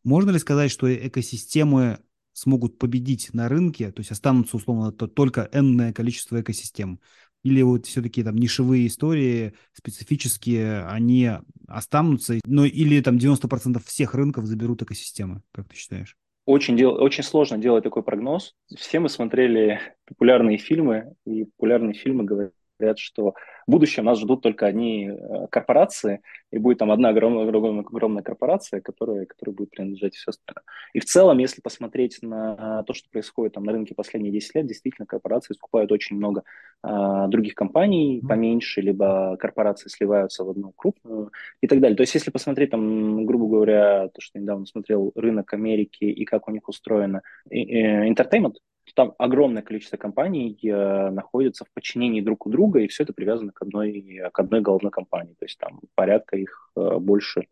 Можно 0.03 0.31
ли 0.31 0.39
сказать, 0.39 0.71
что 0.71 0.93
экосистемы 0.93 1.99
смогут 2.39 2.77
победить 2.77 3.33
на 3.33 3.49
рынке, 3.49 3.91
то 3.91 3.99
есть 3.99 4.11
останутся, 4.11 4.57
условно, 4.57 4.91
то 4.91 5.07
только 5.07 5.49
энное 5.51 5.93
количество 5.93 6.39
экосистем? 6.41 6.99
Или 7.43 7.61
вот 7.61 7.85
все-таки 7.85 8.23
там 8.23 8.35
нишевые 8.35 8.87
истории 8.87 9.53
специфические, 9.73 10.85
они 10.85 11.31
останутся, 11.67 12.39
но 12.45 12.65
или 12.65 13.01
там 13.01 13.17
90% 13.17 13.81
всех 13.85 14.13
рынков 14.13 14.45
заберут 14.45 14.81
экосистемы, 14.81 15.41
как 15.51 15.69
ты 15.69 15.75
считаешь? 15.75 16.17
Очень, 16.45 16.75
дел, 16.75 16.95
очень 17.01 17.23
сложно 17.23 17.57
делать 17.57 17.83
такой 17.83 18.03
прогноз. 18.03 18.55
Все 18.75 18.99
мы 18.99 19.07
смотрели 19.07 19.79
популярные 20.05 20.57
фильмы, 20.57 21.13
и 21.25 21.45
популярные 21.45 21.93
фильмы 21.93 22.23
говорят, 22.23 22.53
что 22.97 23.33
в 23.67 23.71
будущем 23.71 24.05
нас 24.05 24.19
ждут 24.19 24.41
только 24.41 24.65
одни 24.65 25.09
э, 25.09 25.47
корпорации, 25.49 26.21
и 26.51 26.57
будет 26.57 26.79
там 26.79 26.91
одна 26.91 27.09
огромная, 27.09 27.43
огромная, 27.43 27.81
огромная 27.81 28.23
корпорация, 28.23 28.81
которая, 28.81 29.25
которая 29.25 29.55
будет 29.55 29.69
принадлежать 29.69 30.15
все 30.15 30.29
остальное. 30.29 30.63
И 30.93 30.99
в 30.99 31.05
целом, 31.05 31.37
если 31.37 31.61
посмотреть 31.61 32.19
на 32.21 32.83
то, 32.83 32.93
что 32.93 33.09
происходит 33.09 33.53
там 33.53 33.63
на 33.63 33.71
рынке 33.71 33.93
последние 33.93 34.33
10 34.33 34.55
лет, 34.55 34.67
действительно 34.67 35.05
корпорации 35.05 35.53
скупают 35.53 35.91
очень 35.91 36.15
много 36.15 36.43
а, 36.81 37.27
других 37.27 37.55
компаний 37.55 38.23
поменьше, 38.27 38.81
либо 38.81 39.37
корпорации 39.37 39.89
сливаются 39.89 40.43
в 40.43 40.49
одну 40.49 40.71
крупную 40.75 41.31
и 41.61 41.67
так 41.67 41.79
далее. 41.79 41.95
То 41.95 42.01
есть, 42.01 42.15
если 42.15 42.31
посмотреть 42.31 42.71
там, 42.71 43.25
грубо 43.25 43.47
говоря, 43.47 44.07
то, 44.07 44.21
что 44.21 44.39
недавно 44.39 44.65
смотрел 44.65 45.11
рынок 45.15 45.53
Америки 45.53 46.05
и 46.05 46.25
как 46.25 46.47
у 46.47 46.51
них 46.51 46.67
устроено 46.67 47.21
entertainment, 47.51 48.55
там 48.95 49.13
огромное 49.17 49.61
количество 49.61 49.97
компаний 49.97 50.57
э, 50.63 51.09
находится 51.09 51.65
в 51.65 51.71
подчинении 51.73 52.21
друг 52.21 52.45
у 52.45 52.49
друга, 52.49 52.79
и 52.79 52.87
все 52.87 53.03
это 53.03 53.13
привязано 53.13 53.51
к 53.51 53.61
одной, 53.61 54.21
к 54.31 54.39
одной 54.39 54.61
головной 54.61 54.91
компании. 54.91 55.35
То 55.37 55.45
есть 55.45 55.57
там 55.57 55.81
порядка 55.95 56.37
их 56.37 56.71
э, 56.75 56.97
больше 56.99 57.47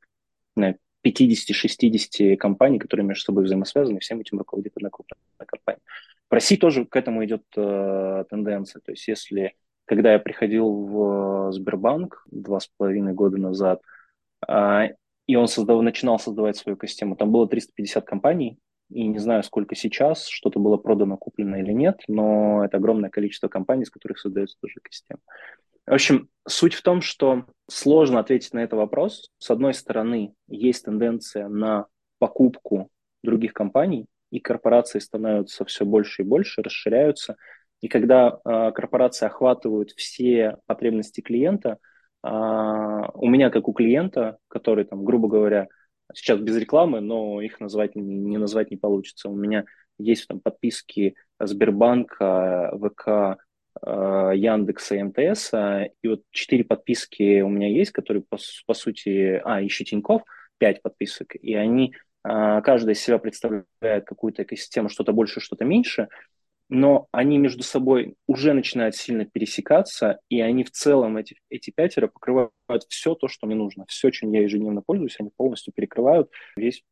50-60 0.57 2.37
компаний, 2.37 2.79
которые 2.79 3.05
между 3.05 3.23
собой 3.23 3.45
взаимосвязаны, 3.45 3.97
и 3.97 3.99
всем 3.99 4.19
этим 4.19 4.39
руководит 4.39 4.73
одна 4.75 4.89
крупная 4.89 5.17
компания. 5.45 5.81
В 6.29 6.33
России 6.33 6.57
тоже 6.57 6.85
к 6.85 6.95
этому 6.95 7.23
идет 7.25 7.43
э, 7.55 8.25
тенденция. 8.29 8.81
То 8.81 8.91
есть 8.91 9.07
если, 9.07 9.55
когда 9.85 10.13
я 10.13 10.19
приходил 10.19 10.69
в 10.69 11.51
Сбербанк 11.51 12.25
два 12.29 12.59
с 12.59 12.67
половиной 12.77 13.13
года 13.13 13.37
назад, 13.37 13.81
э, 14.47 14.89
и 15.27 15.35
он 15.35 15.47
создав, 15.47 15.81
начинал 15.81 16.19
создавать 16.19 16.57
свою 16.57 16.77
экосистему, 16.77 17.15
там 17.15 17.31
было 17.31 17.47
350 17.47 18.05
компаний, 18.05 18.57
и 18.89 19.05
не 19.07 19.19
знаю, 19.19 19.43
сколько 19.43 19.75
сейчас, 19.75 20.27
что-то 20.27 20.59
было 20.59 20.77
продано, 20.77 21.17
куплено 21.17 21.55
или 21.55 21.71
нет, 21.71 22.01
но 22.07 22.63
это 22.63 22.77
огромное 22.77 23.09
количество 23.09 23.47
компаний, 23.47 23.85
с 23.85 23.89
которых 23.89 24.19
создается 24.19 24.57
тоже 24.61 24.75
экосистема. 24.79 25.19
В 25.85 25.93
общем, 25.93 26.29
суть 26.47 26.73
в 26.73 26.81
том, 26.81 27.01
что 27.01 27.45
сложно 27.69 28.19
ответить 28.19 28.53
на 28.53 28.59
этот 28.59 28.77
вопрос. 28.77 29.29
С 29.37 29.49
одной 29.49 29.73
стороны, 29.73 30.33
есть 30.47 30.83
тенденция 30.85 31.47
на 31.47 31.87
покупку 32.19 32.89
других 33.23 33.53
компаний, 33.53 34.05
и 34.29 34.39
корпорации 34.39 34.99
становятся 34.99 35.63
все 35.65 35.85
больше 35.85 36.23
и 36.23 36.25
больше, 36.25 36.61
расширяются. 36.61 37.37
И 37.79 37.87
когда 37.87 38.39
э, 38.43 38.71
корпорации 38.71 39.25
охватывают 39.25 39.91
все 39.91 40.57
потребности 40.65 41.21
клиента, 41.21 41.77
э, 42.23 42.27
у 42.27 43.29
меня, 43.29 43.49
как 43.49 43.67
у 43.67 43.73
клиента, 43.73 44.37
который, 44.49 44.83
там, 44.83 45.05
грубо 45.05 45.29
говоря, 45.29 45.67
сейчас 46.13 46.39
без 46.39 46.57
рекламы, 46.57 47.01
но 47.01 47.41
их 47.41 47.59
назвать 47.59 47.95
не 47.95 48.37
назвать 48.37 48.71
не 48.71 48.77
получится. 48.77 49.29
У 49.29 49.35
меня 49.35 49.65
есть 49.97 50.27
там 50.27 50.39
подписки 50.39 51.15
Сбербанка, 51.39 52.71
ВК, 52.77 53.39
э, 53.85 54.31
Яндекса 54.35 54.95
и 54.95 55.03
МТС, 55.03 55.53
и 56.01 56.07
вот 56.07 56.21
четыре 56.31 56.63
подписки 56.63 57.41
у 57.41 57.49
меня 57.49 57.67
есть, 57.67 57.91
которые 57.91 58.23
по, 58.23 58.37
по 58.65 58.73
сути, 58.73 59.41
а, 59.43 59.61
еще 59.61 59.83
Тиньков, 59.83 60.23
пять 60.57 60.81
подписок, 60.81 61.35
и 61.35 61.53
они, 61.53 61.93
э, 62.23 62.61
каждая 62.63 62.95
из 62.95 63.01
себя 63.01 63.19
представляет 63.19 64.05
какую-то 64.05 64.43
экосистему, 64.43 64.89
что-то 64.89 65.13
больше, 65.13 65.39
что-то 65.39 65.65
меньше, 65.65 66.07
но 66.69 67.07
они 67.11 67.37
между 67.37 67.63
собой 67.63 68.15
уже 68.27 68.53
начинают 68.53 68.95
сильно 68.95 69.25
пересекаться, 69.25 70.19
и 70.29 70.41
они 70.41 70.63
в 70.63 70.71
целом, 70.71 71.17
эти, 71.17 71.37
эти 71.49 71.71
пятеро, 71.71 72.07
покрывают 72.07 72.51
все 72.89 73.15
то, 73.15 73.27
что 73.27 73.47
мне 73.47 73.55
нужно. 73.55 73.85
Все, 73.87 74.11
чем 74.11 74.31
я 74.33 74.43
ежедневно 74.43 74.81
пользуюсь, 74.81 75.15
они 75.19 75.29
полностью 75.35 75.73
перекрывают 75.73 76.29
весь 76.55 76.83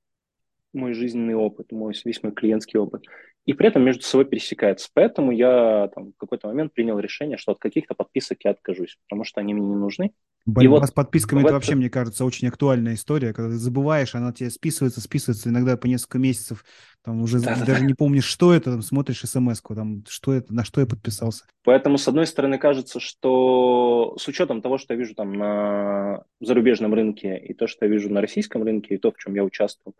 мой 0.73 0.93
жизненный 0.93 1.35
опыт, 1.35 1.71
мой, 1.71 1.93
весь 2.03 2.23
мой 2.23 2.33
клиентский 2.33 2.79
опыт. 2.79 3.05
И 3.45 3.53
при 3.53 3.67
этом 3.67 3.83
между 3.83 4.03
собой 4.03 4.25
пересекается. 4.25 4.89
Поэтому 4.93 5.31
я 5.31 5.89
там, 5.93 6.13
в 6.13 6.17
какой-то 6.17 6.47
момент 6.47 6.73
принял 6.73 6.97
решение, 6.97 7.37
что 7.37 7.51
от 7.51 7.59
каких-то 7.59 7.93
подписок 7.93 8.39
я 8.43 8.51
откажусь, 8.51 8.97
потому 9.07 9.23
что 9.23 9.39
они 9.39 9.53
мне 9.53 9.67
не 9.67 9.75
нужны. 9.75 10.11
Борьба 10.47 10.79
вот 10.79 10.87
с 10.87 10.91
подписками 10.91 11.41
это 11.41 11.53
вообще, 11.53 11.73
мне 11.73 11.89
кажется, 11.89 12.23
очень 12.23 12.47
актуальная 12.47 12.93
история. 12.93 13.33
Когда 13.33 13.51
ты 13.51 13.57
забываешь, 13.57 14.13
она 14.13 14.31
тебе 14.31 14.51
списывается, 14.51 15.01
списывается 15.01 15.49
иногда 15.49 15.75
по 15.75 15.87
несколько 15.87 16.19
месяцев. 16.19 16.63
Там 17.03 17.21
уже 17.21 17.39
да, 17.39 17.55
даже 17.55 17.81
да. 17.81 17.85
не 17.85 17.95
помнишь, 17.95 18.25
что 18.25 18.53
это, 18.53 18.71
там 18.71 18.81
смотришь 18.83 19.21
смс-ку, 19.21 19.75
там, 19.75 20.03
что 20.07 20.33
это, 20.33 20.53
на 20.53 20.63
что 20.63 20.81
я 20.81 20.87
подписался. 20.87 21.45
Поэтому, 21.63 21.97
с 21.97 22.07
одной 22.07 22.27
стороны, 22.27 22.59
кажется, 22.59 22.99
что 22.99 24.15
с 24.19 24.27
учетом 24.27 24.61
того, 24.61 24.77
что 24.77 24.93
я 24.93 24.99
вижу 24.99 25.15
там 25.15 25.33
на 25.33 26.23
зарубежном 26.39 26.93
рынке, 26.93 27.37
и 27.37 27.53
то, 27.55 27.65
что 27.65 27.85
я 27.85 27.91
вижу 27.91 28.11
на 28.11 28.21
российском 28.21 28.63
рынке, 28.63 28.95
и 28.95 28.97
то, 28.97 29.11
в 29.11 29.17
чем 29.17 29.33
я 29.33 29.43
участвовал, 29.43 29.95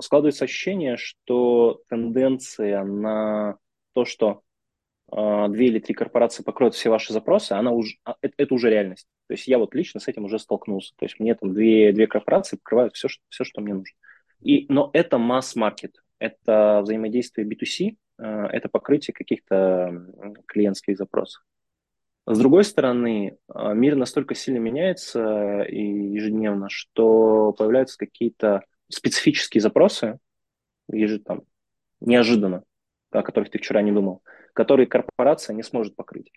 складывается 0.00 0.44
ощущение, 0.44 0.96
что 0.96 1.82
тенденция 1.88 2.82
на 2.84 3.56
то, 3.92 4.04
что 4.04 4.42
э, 5.12 5.46
две 5.48 5.66
или 5.66 5.78
три 5.78 5.94
корпорации 5.94 6.42
покроют 6.42 6.74
все 6.74 6.90
ваши 6.90 7.12
запросы, 7.12 7.52
она 7.52 7.70
уже, 7.70 7.96
а, 8.04 8.16
это, 8.20 8.34
это 8.36 8.54
уже 8.54 8.70
реальность. 8.70 9.06
То 9.26 9.34
есть 9.34 9.46
я 9.46 9.58
вот 9.58 9.74
лично 9.74 10.00
с 10.00 10.08
этим 10.08 10.24
уже 10.24 10.38
столкнулся. 10.38 10.92
То 10.96 11.04
есть 11.04 11.20
мне 11.20 11.34
там 11.34 11.54
две, 11.54 11.92
две 11.92 12.06
корпорации 12.06 12.56
покрывают 12.56 12.94
все, 12.94 13.08
что, 13.08 13.22
все, 13.28 13.44
что 13.44 13.60
мне 13.60 13.74
нужно. 13.74 13.94
И, 14.40 14.66
но 14.68 14.90
это 14.92 15.18
масс-маркет, 15.18 15.96
это 16.18 16.80
взаимодействие 16.82 17.46
B2C, 17.46 17.96
э, 18.18 18.46
это 18.52 18.68
покрытие 18.68 19.14
каких-то 19.14 20.06
клиентских 20.46 20.96
запросов. 20.96 21.42
С 22.26 22.38
другой 22.38 22.64
стороны, 22.64 23.38
э, 23.52 23.74
мир 23.74 23.96
настолько 23.96 24.34
сильно 24.34 24.58
меняется 24.58 25.62
и 25.62 25.80
ежедневно, 25.80 26.68
что 26.68 27.52
появляются 27.52 27.98
какие-то 27.98 28.62
специфические 28.90 29.60
запросы, 29.60 30.18
ежед, 30.92 31.24
там, 31.24 31.42
неожиданно, 32.00 32.64
о 33.10 33.22
которых 33.22 33.50
ты 33.50 33.58
вчера 33.58 33.82
не 33.82 33.92
думал, 33.92 34.22
которые 34.52 34.86
корпорация 34.86 35.54
не 35.54 35.62
сможет 35.62 35.96
покрыть. 35.96 36.32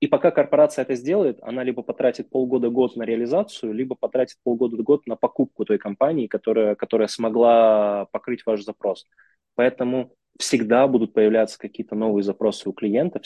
И 0.00 0.06
пока 0.06 0.30
корпорация 0.30 0.82
это 0.82 0.94
сделает, 0.94 1.38
она 1.42 1.62
либо 1.62 1.82
потратит 1.82 2.30
полгода-год 2.30 2.96
на 2.96 3.02
реализацию, 3.02 3.74
либо 3.74 3.94
потратит 3.94 4.38
полгода-год 4.42 5.06
на 5.06 5.14
покупку 5.14 5.66
той 5.66 5.78
компании, 5.78 6.26
которая, 6.26 6.74
которая 6.74 7.06
смогла 7.06 8.06
покрыть 8.10 8.46
ваш 8.46 8.62
запрос. 8.62 9.06
Поэтому 9.56 10.14
всегда 10.38 10.86
будут 10.88 11.12
появляться 11.12 11.58
какие-то 11.58 11.96
новые 11.96 12.22
запросы 12.22 12.66
у 12.70 12.72
клиентов, 12.72 13.24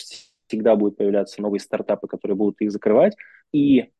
всегда 0.49 0.75
будут 0.75 0.97
появляться 0.97 1.41
новые 1.41 1.61
стартапы, 1.61 2.09
которые 2.09 2.37
будут 2.37 2.61
их 2.61 2.73
закрывать. 2.73 3.17
И 3.53 3.93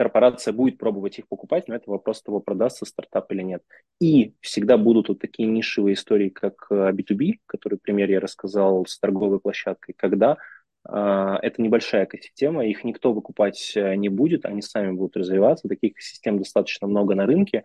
корпорация 0.00 0.54
будет 0.54 0.78
пробовать 0.78 1.18
их 1.18 1.28
покупать, 1.28 1.68
но 1.68 1.74
это 1.74 1.90
вопрос 1.90 2.22
того, 2.22 2.40
продастся 2.40 2.86
стартап 2.86 3.30
или 3.32 3.42
нет. 3.42 3.62
И 4.00 4.32
всегда 4.40 4.78
будут 4.78 5.10
вот 5.10 5.18
такие 5.18 5.46
нишевые 5.46 5.92
истории, 5.92 6.30
как 6.30 6.68
B2B, 6.70 7.32
э, 7.32 7.38
который 7.44 7.76
пример 7.76 8.08
я 8.10 8.18
рассказал 8.18 8.86
с 8.86 8.98
торговой 8.98 9.40
площадкой, 9.40 9.92
когда 9.94 10.38
а, 10.88 11.38
это 11.42 11.60
небольшая 11.60 12.06
экосистема, 12.06 12.64
их 12.64 12.82
никто 12.82 13.12
выкупать 13.12 13.72
э, 13.76 13.94
не 13.96 14.08
будет, 14.08 14.46
они 14.46 14.62
сами 14.62 14.92
будут 14.92 15.18
развиваться. 15.18 15.68
Таких 15.68 16.00
систем 16.00 16.38
достаточно 16.38 16.86
много 16.88 17.14
на 17.14 17.26
рынке, 17.26 17.64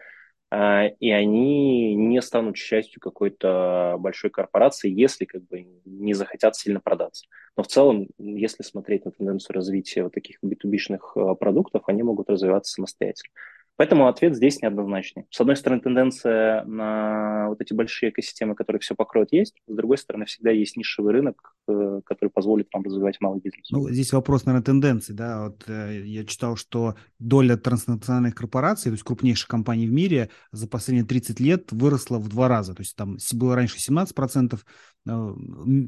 и 0.99 1.11
они 1.11 1.95
не 1.95 2.21
станут 2.21 2.55
частью 2.55 3.01
какой-то 3.01 3.95
большой 3.99 4.29
корпорации, 4.29 4.89
если 4.89 5.25
как 5.25 5.43
бы 5.43 5.67
не 5.85 6.13
захотят 6.13 6.55
сильно 6.55 6.79
продаться. 6.79 7.25
Но 7.57 7.63
в 7.63 7.67
целом, 7.67 8.07
если 8.17 8.63
смотреть 8.63 9.05
на 9.05 9.11
тенденцию 9.11 9.55
развития 9.55 10.03
вот 10.03 10.13
таких 10.13 10.37
B2B-шных 10.43 10.99
э, 11.15 11.35
продуктов, 11.35 11.83
они 11.87 12.03
могут 12.03 12.29
развиваться 12.29 12.73
самостоятельно. 12.73 13.33
Поэтому 13.77 14.07
ответ 14.07 14.35
здесь 14.35 14.61
неоднозначный. 14.61 15.25
С 15.29 15.41
одной 15.41 15.55
стороны, 15.57 15.81
тенденция 15.81 16.63
на 16.63 17.49
вот 17.49 17.61
эти 17.61 17.73
большие 17.73 18.09
экосистемы, 18.09 18.55
которые 18.55 18.79
все 18.79 18.95
покроют, 18.95 19.33
есть. 19.33 19.55
С 19.67 19.75
другой 19.75 19.97
стороны, 19.97 20.25
всегда 20.25 20.51
есть 20.51 20.77
нишевый 20.77 21.13
рынок, 21.13 21.55
э, 21.67 22.01
который 22.05 22.29
позволит 22.29 22.67
вам 22.73 22.83
развивать 22.83 23.19
малый 23.19 23.41
бизнес. 23.41 23.69
Ну, 23.71 23.89
здесь 23.89 24.13
вопрос, 24.13 24.45
наверное, 24.45 24.63
тенденции. 24.65 25.13
Да? 25.13 25.45
Вот, 25.45 25.63
э, 25.67 26.03
я 26.05 26.23
читал, 26.25 26.55
что 26.55 26.95
доля 27.19 27.57
транснациональных 27.57 28.35
корпораций, 28.35 28.91
то 28.91 28.93
есть 28.93 29.03
крупнейших 29.03 29.47
компаний 29.47 29.87
в 29.87 29.91
мире, 29.91 30.29
за 30.51 30.67
последние 30.67 31.05
30 31.05 31.39
лет 31.39 31.71
выросла 31.71 32.17
в 32.17 32.29
два 32.29 32.47
раза. 32.47 32.75
То 32.75 32.81
есть 32.81 32.95
там 32.95 33.17
было 33.33 33.55
раньше 33.55 33.79
17%, 33.79 34.59
Э, 35.07 35.33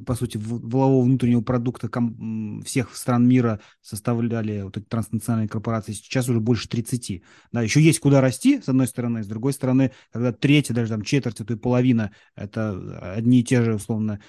по 0.05 0.15
сути, 0.15 0.37
валового 0.37 1.03
внутреннего 1.03 1.41
продукта 1.41 1.89
всех 2.63 2.95
стран 2.95 3.27
мира 3.27 3.59
составляли 3.81 4.61
вот 4.61 4.77
эти 4.77 4.85
транснациональные 4.85 5.49
корпорации, 5.49 5.93
сейчас 5.93 6.29
уже 6.29 6.39
больше 6.39 6.69
30. 6.69 7.23
Да, 7.51 7.61
еще 7.61 7.76
есть 7.79 7.99
куда 7.99 8.21
расти, 8.21 8.61
с 8.61 8.69
одной 8.69 8.87
стороны, 8.87 9.23
с 9.23 9.27
другой 9.27 9.53
стороны, 9.53 9.91
когда 10.11 10.31
третья, 10.31 10.73
даже 10.73 10.89
там 10.89 11.01
четверть, 11.01 11.39
а 11.41 11.45
то 11.45 11.53
и 11.53 11.57
половина, 11.57 12.11
это 12.35 13.13
одни 13.13 13.39
и 13.39 13.43
те 13.43 13.63
же, 13.63 13.75
условно, 13.75 14.19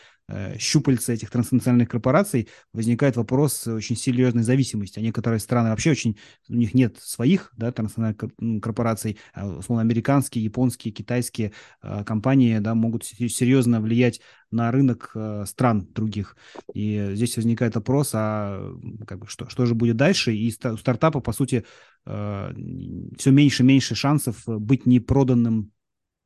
щупальца 0.58 1.12
этих 1.12 1.30
транснациональных 1.30 1.88
корпораций, 1.88 2.48
возникает 2.72 3.16
вопрос 3.16 3.66
очень 3.66 3.96
серьезной 3.96 4.42
зависимости. 4.42 4.98
А 4.98 5.02
некоторые 5.02 5.40
страны 5.40 5.70
вообще 5.70 5.92
очень, 5.92 6.18
у 6.48 6.54
них 6.54 6.74
нет 6.74 6.98
своих 6.98 7.52
да, 7.56 7.72
транснациональных 7.72 8.62
корпораций, 8.62 9.18
а, 9.32 9.48
условно, 9.48 9.82
американские, 9.82 10.44
японские, 10.44 10.92
китайские 10.92 11.52
э, 11.82 12.04
компании 12.04 12.58
да, 12.58 12.74
могут 12.74 13.04
серьезно 13.04 13.80
влиять 13.80 14.20
на 14.50 14.70
рынок 14.70 15.12
э, 15.14 15.44
стран 15.46 15.88
других. 15.94 16.36
И 16.74 17.10
здесь 17.14 17.36
возникает 17.36 17.74
вопрос, 17.74 18.10
а 18.14 18.72
как 19.06 19.20
бы, 19.20 19.26
что, 19.26 19.48
что 19.48 19.66
же 19.66 19.74
будет 19.74 19.96
дальше? 19.96 20.34
И 20.34 20.54
у 20.64 20.76
стартапа, 20.76 21.20
по 21.20 21.32
сути, 21.32 21.64
все 22.04 23.30
меньше 23.30 23.62
и 23.62 23.66
меньше 23.66 23.94
шансов 23.94 24.42
быть 24.46 24.86
непроданным 24.86 25.72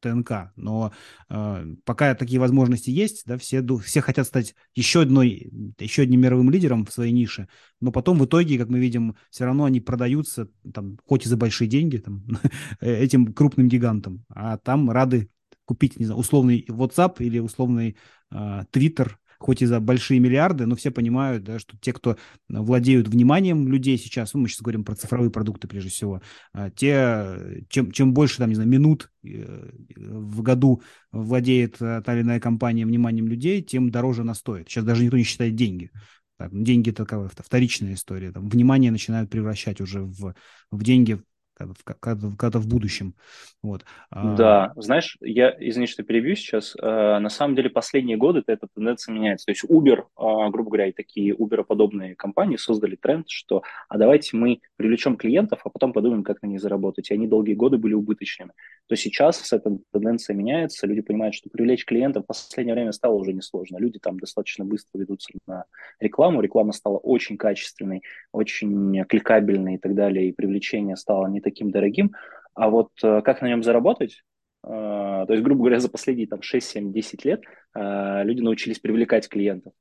ТНК. 0.02 0.52
Но 0.56 0.92
э, 1.30 1.74
пока 1.84 2.14
такие 2.14 2.40
возможности 2.40 2.90
есть, 2.90 3.22
да, 3.24 3.38
все, 3.38 3.64
все 3.78 4.00
хотят 4.00 4.26
стать 4.26 4.54
еще, 4.74 5.02
одной, 5.02 5.50
еще 5.78 6.02
одним 6.02 6.20
мировым 6.20 6.50
лидером 6.50 6.84
в 6.84 6.92
своей 6.92 7.12
нише, 7.12 7.48
но 7.80 7.92
потом 7.92 8.18
в 8.18 8.26
итоге, 8.26 8.58
как 8.58 8.68
мы 8.68 8.78
видим, 8.78 9.16
все 9.30 9.44
равно 9.44 9.64
они 9.64 9.80
продаются, 9.80 10.48
там, 10.74 10.98
хоть 11.06 11.24
и 11.24 11.28
за 11.28 11.36
большие 11.36 11.68
деньги, 11.68 11.98
там, 11.98 12.26
этим 12.80 13.32
крупным 13.32 13.68
гигантам, 13.68 14.24
а 14.28 14.58
там 14.58 14.90
рады 14.90 15.30
купить, 15.64 15.98
не 15.98 16.04
знаю, 16.04 16.20
условный 16.20 16.66
WhatsApp 16.68 17.16
или 17.20 17.38
условный 17.38 17.96
э, 18.30 18.62
Twitter 18.72 19.12
хоть 19.42 19.62
и 19.62 19.66
за 19.66 19.80
большие 19.80 20.20
миллиарды, 20.20 20.66
но 20.66 20.76
все 20.76 20.90
понимают, 20.90 21.44
да, 21.44 21.58
что 21.58 21.76
те, 21.78 21.92
кто 21.92 22.16
владеют 22.48 23.08
вниманием 23.08 23.68
людей 23.68 23.98
сейчас, 23.98 24.32
ну, 24.34 24.40
мы 24.40 24.48
сейчас 24.48 24.62
говорим 24.62 24.84
про 24.84 24.94
цифровые 24.94 25.30
продукты 25.30 25.68
прежде 25.68 25.90
всего, 25.90 26.22
а, 26.52 26.70
те, 26.70 27.64
чем, 27.68 27.90
чем 27.92 28.14
больше, 28.14 28.38
там, 28.38 28.48
не 28.48 28.54
знаю, 28.54 28.70
минут 28.70 29.10
э, 29.24 29.70
в 29.96 30.42
году 30.42 30.82
владеет 31.10 31.76
э, 31.80 32.02
та 32.04 32.14
или 32.14 32.22
иная 32.22 32.40
компания 32.40 32.86
вниманием 32.86 33.26
людей, 33.28 33.62
тем 33.62 33.90
дороже 33.90 34.22
она 34.22 34.34
стоит. 34.34 34.68
Сейчас 34.68 34.84
даже 34.84 35.04
никто 35.04 35.16
не 35.16 35.24
считает 35.24 35.54
деньги. 35.54 35.90
Так, 36.38 36.50
деньги 36.52 36.90
это 36.90 37.04
вторичная 37.36 37.94
история. 37.94 38.32
Там, 38.32 38.48
внимание 38.48 38.90
начинают 38.90 39.30
превращать 39.30 39.80
уже 39.80 40.02
в, 40.02 40.34
в 40.70 40.82
деньги 40.82 41.20
когда-то, 41.84 42.36
когда 42.36 42.58
в 42.58 42.66
будущем. 42.66 43.14
Вот. 43.62 43.84
А, 44.10 44.34
да, 44.34 44.72
знаешь, 44.76 45.16
я, 45.20 45.54
извини, 45.58 45.86
что 45.86 46.02
перебью 46.02 46.34
сейчас, 46.34 46.74
э, 46.74 47.18
на 47.18 47.28
самом 47.28 47.54
деле 47.54 47.70
последние 47.70 48.16
годы 48.16 48.42
эта 48.46 48.66
тенденция 48.74 49.14
меняется. 49.14 49.46
То 49.46 49.52
есть 49.52 49.64
Uber, 49.64 50.00
э, 50.00 50.50
грубо 50.50 50.70
говоря, 50.70 50.88
и 50.88 50.92
такие 50.92 51.34
Uber-подобные 51.34 52.16
компании 52.16 52.56
создали 52.56 52.96
тренд, 52.96 53.28
что 53.28 53.62
а 53.88 53.98
давайте 53.98 54.36
мы 54.36 54.60
привлечем 54.76 55.16
клиентов, 55.16 55.60
а 55.64 55.70
потом 55.70 55.92
подумаем, 55.92 56.24
как 56.24 56.42
на 56.42 56.48
них 56.48 56.60
заработать. 56.60 57.10
И 57.10 57.14
они 57.14 57.26
долгие 57.28 57.54
годы 57.54 57.78
были 57.78 57.94
убыточными. 57.94 58.52
То 58.88 58.96
сейчас 58.96 59.52
эта 59.52 59.78
тенденция 59.92 60.34
меняется, 60.34 60.86
люди 60.86 61.02
понимают, 61.02 61.34
что 61.34 61.48
привлечь 61.48 61.84
клиентов 61.84 62.24
в 62.24 62.26
последнее 62.26 62.74
время 62.74 62.92
стало 62.92 63.14
уже 63.14 63.32
несложно. 63.32 63.78
Люди 63.78 63.98
там 63.98 64.18
достаточно 64.18 64.64
быстро 64.64 64.98
ведутся 64.98 65.30
на 65.46 65.64
рекламу, 66.00 66.40
реклама 66.40 66.72
стала 66.72 66.98
очень 66.98 67.36
качественной, 67.36 68.02
очень 68.32 69.04
кликабельной 69.04 69.74
и 69.74 69.78
так 69.78 69.94
далее, 69.94 70.28
и 70.28 70.32
привлечение 70.32 70.96
стало 70.96 71.28
не 71.28 71.40
таким 71.40 71.51
дорогим. 71.60 72.12
А 72.54 72.68
вот 72.68 72.90
э, 73.02 73.22
как 73.22 73.40
на 73.42 73.48
нем 73.48 73.62
заработать? 73.62 74.22
Э, 74.64 75.24
то 75.26 75.28
есть, 75.30 75.42
грубо 75.42 75.60
говоря, 75.60 75.80
за 75.80 75.88
последние 75.88 76.26
там, 76.26 76.42
6, 76.42 76.66
7, 76.66 76.92
10 76.92 77.24
лет 77.24 77.42
э, 77.74 78.22
люди 78.24 78.40
научились 78.40 78.78
привлекать 78.78 79.28
клиентов, 79.28 79.72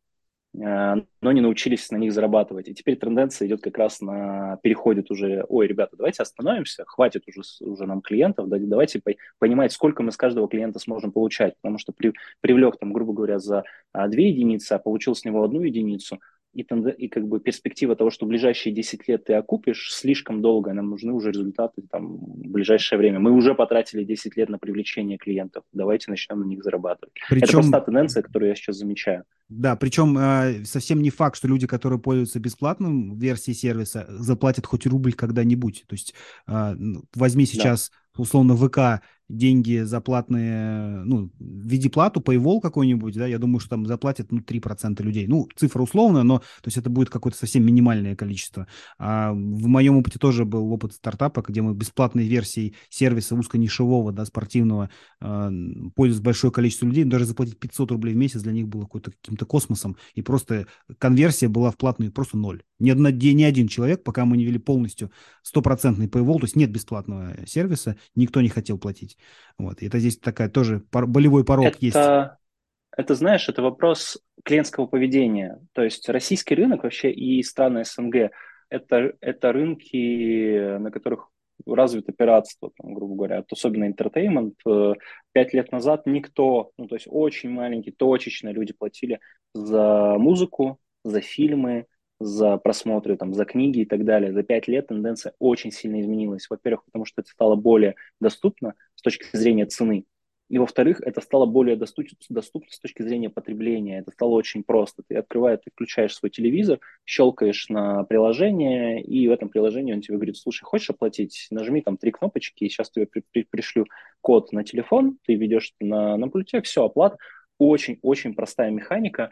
но 0.54 1.32
не 1.32 1.40
научились 1.40 1.90
на 1.92 1.96
них 1.96 2.12
зарабатывать. 2.12 2.68
И 2.68 2.74
теперь 2.74 2.98
тенденция 2.98 3.48
идет 3.48 3.62
как 3.62 3.78
раз 3.78 4.02
на 4.02 4.58
переходит 4.62 5.10
уже, 5.10 5.46
ой, 5.48 5.66
ребята, 5.66 5.96
давайте 5.96 6.24
остановимся, 6.24 6.84
хватит 6.86 7.24
уже, 7.26 7.42
уже 7.62 7.86
нам 7.86 8.02
клиентов, 8.02 8.50
давайте 8.50 9.02
понимать, 9.40 9.72
сколько 9.72 10.04
мы 10.04 10.12
с 10.12 10.18
каждого 10.18 10.50
клиента 10.50 10.80
сможем 10.80 11.14
получать, 11.14 11.56
потому 11.62 11.78
что 11.78 11.94
при, 11.94 12.12
привлек 12.42 12.78
там, 12.78 12.92
грубо 12.92 13.14
говоря, 13.14 13.40
за 13.40 13.64
2 13.94 14.08
единицы, 14.10 14.74
а 14.74 14.80
получил 14.80 15.16
с 15.16 15.24
него 15.24 15.42
одну 15.42 15.62
единицу, 15.62 16.20
и, 16.54 16.62
и 16.97 17.08
как 17.08 17.28
бы 17.28 17.39
перспектива 17.39 17.95
того, 17.95 18.10
что 18.10 18.26
в 18.26 18.30
ближайшие 18.30 18.74
10 18.74 19.08
лет 19.08 19.26
ты 19.26 19.34
окупишь, 19.34 19.93
слишком 19.93 20.41
долго, 20.41 20.74
нам 20.74 20.89
нужны 20.89 21.14
уже 21.14 21.32
результаты 21.32 21.82
там, 21.89 22.18
в 22.18 22.47
ближайшее 22.47 22.99
время. 22.99 23.20
Мы 23.20 23.32
уже 23.32 23.56
потратили 23.56 24.04
10 24.04 24.36
лет 24.38 24.49
на 24.49 24.60
привлечение 24.60 25.18
клиентов, 25.18 25.64
давайте 25.74 26.12
начнем 26.12 26.39
на 26.39 26.45
них 26.45 26.64
зарабатывать. 26.64 27.14
Причем... 27.30 27.43
Это 27.43 27.54
просто 27.54 27.82
тенденция, 27.82 28.24
которую 28.24 28.49
я 28.49 28.56
сейчас 28.56 28.78
замечаю. 28.78 29.24
Да, 29.49 29.76
причем 29.76 30.18
э, 30.18 30.64
совсем 30.64 31.02
не 31.02 31.10
факт, 31.10 31.36
что 31.36 31.47
люди, 31.47 31.68
которые 31.68 31.99
пользуются 31.99 32.39
бесплатным 32.39 33.18
версией 33.18 33.56
сервиса, 33.56 34.06
заплатят 34.10 34.66
хоть 34.66 34.86
рубль 34.86 35.14
когда-нибудь. 35.14 35.84
То 35.88 35.93
есть 35.93 36.14
э, 36.47 36.76
возьми 37.16 37.45
сейчас 37.45 37.91
да. 38.16 38.22
условно 38.22 38.56
ВК 38.56 39.04
деньги 39.32 39.84
заплатные, 39.84 41.04
ну, 41.06 41.30
в 41.40 41.68
виде 41.68 41.90
плату, 41.90 42.20
Paywall 42.20 42.60
какой-нибудь, 42.62 43.16
да, 43.16 43.28
я 43.28 43.40
думаю, 43.40 43.60
что 43.60 43.72
там 43.72 43.86
заплатят, 43.86 44.32
ну, 44.32 44.40
3% 44.40 45.02
людей. 45.04 45.28
Ну, 45.28 45.48
цифра 45.56 45.82
условная, 45.82 46.24
но, 46.24 46.40
то 46.40 46.68
есть 46.68 46.78
это 46.78 46.90
будет 46.90 47.10
какое-то 47.10 47.38
совсем 47.38 47.66
минимальное 47.66 48.16
количество. 48.16 48.68
А 49.00 49.32
в 49.32 49.68
моем 49.68 49.98
опыте 49.98 50.20
тоже 50.20 50.46
был 50.46 50.72
опыт 50.72 50.94
стартапа, 50.94 51.44
где 51.48 51.62
мы 51.62 51.74
бесплатной 51.74 52.28
версией 52.28 52.76
сервиса 52.90 53.36
узконишевого, 53.36 54.12
да, 54.12 54.26
спортивного, 54.26 54.90
э, 55.22 55.52
пользовались 55.96 56.24
большое 56.24 56.52
количество 56.52 56.86
людей, 56.86 57.04
даже 57.06 57.26
заплатить 57.26 57.60
500 57.60 57.92
рублей 57.92 58.14
в 58.14 58.18
месяц 58.18 58.42
для 58.42 58.52
них 58.52 58.68
было 58.68 58.84
какой-то 58.84 59.12
каким-то 59.12 59.46
космосом, 59.46 59.98
и 60.16 60.22
просто 60.22 60.68
конверсия 60.98 61.48
была 61.48 61.72
в 61.72 61.78
платную 61.78 62.12
просто 62.12 62.38
ноль. 62.38 62.64
Ни, 62.80 62.90
одна, 62.90 63.12
ни 63.12 63.44
один 63.44 63.68
человек, 63.68 64.04
пока 64.04 64.26
мы 64.26 64.38
не 64.38 64.46
вели 64.46 64.58
полностью 64.58 65.12
стопроцентный 65.44 66.08
Paywall, 66.08 66.40
то 66.40 66.46
есть 66.46 66.56
нет 66.56 66.72
бесплатного 66.72 67.36
сервиса, 67.46 67.96
никто 68.16 68.42
не 68.42 68.50
хотел 68.50 68.78
платить. 68.78 69.18
Вот. 69.58 69.82
И 69.82 69.88
это 69.88 70.00
здесь 70.00 70.18
такая 70.18 70.50
тоже 70.50 70.84
болевой 70.92 71.44
порог 71.46 71.66
это, 71.68 71.78
есть. 71.80 71.96
Это, 71.96 73.16
знаешь, 73.16 73.48
это 73.48 73.62
вопрос 73.62 74.20
клиентского 74.44 74.86
поведения. 74.86 75.60
То 75.74 75.84
есть 75.84 76.10
российский 76.10 76.56
рынок 76.56 76.84
вообще 76.84 77.12
и 77.12 77.42
страны 77.42 77.86
СНГ 77.86 78.32
это, 78.72 79.14
это 79.20 79.52
рынки, 79.52 80.78
на 80.78 80.92
которых 80.92 81.30
развито 81.68 82.12
пиратство, 82.12 82.72
там, 82.82 82.94
грубо 82.94 83.16
говоря, 83.16 83.44
особенно 83.52 83.90
entertainment. 83.90 84.54
Э, 84.66 84.94
пять 85.32 85.54
лет 85.54 85.72
назад 85.72 86.06
никто, 86.06 86.72
ну 86.78 86.88
то 86.88 86.96
есть 86.96 87.08
очень 87.10 87.52
маленькие, 87.52 87.94
точечно 87.94 88.50
люди 88.50 88.74
платили 88.74 89.20
за 89.54 90.16
музыку, 90.18 90.80
за 91.04 91.22
фильмы, 91.22 91.86
за 92.22 92.58
просмотры, 92.58 93.18
там, 93.18 93.34
за 93.34 93.46
книги 93.46 93.80
и 93.80 93.86
так 93.86 94.06
далее. 94.06 94.34
За 94.34 94.44
пять 94.44 94.68
лет 94.68 94.88
тенденция 94.88 95.34
очень 95.40 95.72
сильно 95.72 96.00
изменилась. 96.02 96.48
Во-первых, 96.50 96.86
потому 96.86 97.06
что 97.06 97.22
это 97.22 97.32
стало 97.32 97.56
более 97.56 97.96
доступно 98.20 98.76
с 98.96 99.02
точки 99.02 99.26
зрения 99.36 99.66
цены. 99.66 100.06
И 100.52 100.58
во-вторых, 100.58 101.00
это 101.00 101.22
стало 101.22 101.46
более 101.46 101.78
доступно, 101.78 102.18
доступно 102.28 102.70
с 102.72 102.80
точки 102.80 103.04
зрения 103.04 103.30
потребления. 103.30 104.00
Это 104.00 104.12
стало 104.12 104.32
очень 104.32 104.66
просто. 104.66 105.02
Ты 105.08 105.16
открываешь, 105.16 105.62
ты 105.64 105.72
включаешь 105.72 106.14
свой 106.14 106.30
телевизор, 106.30 106.82
щелкаешь 107.06 107.70
на 107.70 108.04
приложение, 108.04 109.02
и 109.02 109.30
в 109.30 109.32
этом 109.32 109.48
приложении 109.48 109.94
он 109.94 110.02
тебе 110.02 110.18
говорит, 110.18 110.36
слушай, 110.36 110.64
хочешь 110.64 110.90
оплатить? 110.90 111.48
Нажми 111.52 111.82
там 111.82 111.96
три 111.96 112.12
кнопочки, 112.12 112.66
и 112.66 112.70
сейчас 112.70 112.92
тебе 112.92 113.06
при, 113.06 113.24
при, 113.32 113.48
пришлю 113.50 113.86
код 114.20 114.52
на 114.52 114.66
телефон, 114.66 115.18
ты 115.26 115.36
ведешь 115.36 115.74
на, 115.80 116.18
на 116.18 116.28
пульте, 116.28 116.62
все, 116.62 116.84
оплата. 116.84 117.16
Очень-очень 117.58 118.34
простая 118.34 118.72
механика, 118.72 119.32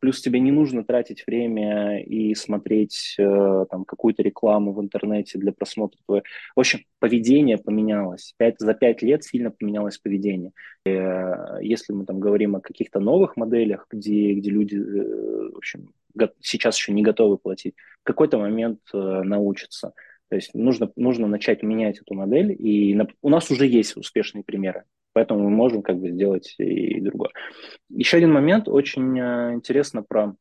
плюс 0.00 0.20
тебе 0.20 0.40
не 0.40 0.50
нужно 0.50 0.84
тратить 0.84 1.24
время 1.26 2.02
и 2.02 2.34
смотреть 2.34 3.14
э, 3.18 3.66
там 3.70 3.84
какую-то 3.84 4.22
рекламу 4.22 4.72
в 4.72 4.80
интернете 4.80 5.38
для 5.38 5.52
просмотра. 5.52 5.98
В 6.08 6.22
общем, 6.56 6.80
поведение 6.98 7.58
поменялось. 7.58 8.34
Пять, 8.36 8.56
за 8.58 8.74
пять 8.74 9.02
лет 9.02 9.24
сильно 9.24 9.50
поменялось 9.50 9.98
поведение. 9.98 10.52
И, 10.84 10.90
э, 10.90 11.58
если 11.62 11.92
мы 11.92 12.04
там 12.04 12.18
говорим 12.18 12.56
о 12.56 12.60
каких-то 12.60 12.98
новых 13.00 13.36
моделях, 13.36 13.86
где, 13.90 14.34
где 14.34 14.50
люди, 14.50 14.76
э, 14.76 15.50
в 15.52 15.56
общем, 15.56 15.94
сейчас 16.40 16.76
еще 16.76 16.92
не 16.92 17.02
готовы 17.02 17.38
платить, 17.38 17.74
в 18.02 18.04
какой-то 18.04 18.38
момент 18.38 18.80
научатся. 18.92 19.94
То 20.28 20.36
есть 20.36 20.54
нужно, 20.54 20.90
нужно 20.96 21.26
начать 21.26 21.62
менять 21.62 22.00
эту 22.00 22.14
модель, 22.14 22.54
и 22.58 22.94
на, 22.94 23.06
у 23.22 23.28
нас 23.28 23.50
уже 23.50 23.66
есть 23.66 23.96
успешные 23.96 24.42
примеры, 24.42 24.84
поэтому 25.12 25.44
мы 25.44 25.50
можем 25.50 25.82
как 25.82 25.98
бы 25.98 26.10
сделать 26.10 26.54
и 26.58 27.00
другое. 27.00 27.30
Еще 27.88 28.16
один 28.16 28.32
момент, 28.32 28.68
очень 28.68 29.18
э, 29.18 29.54
интересно 29.54 30.02
про, 30.02 30.34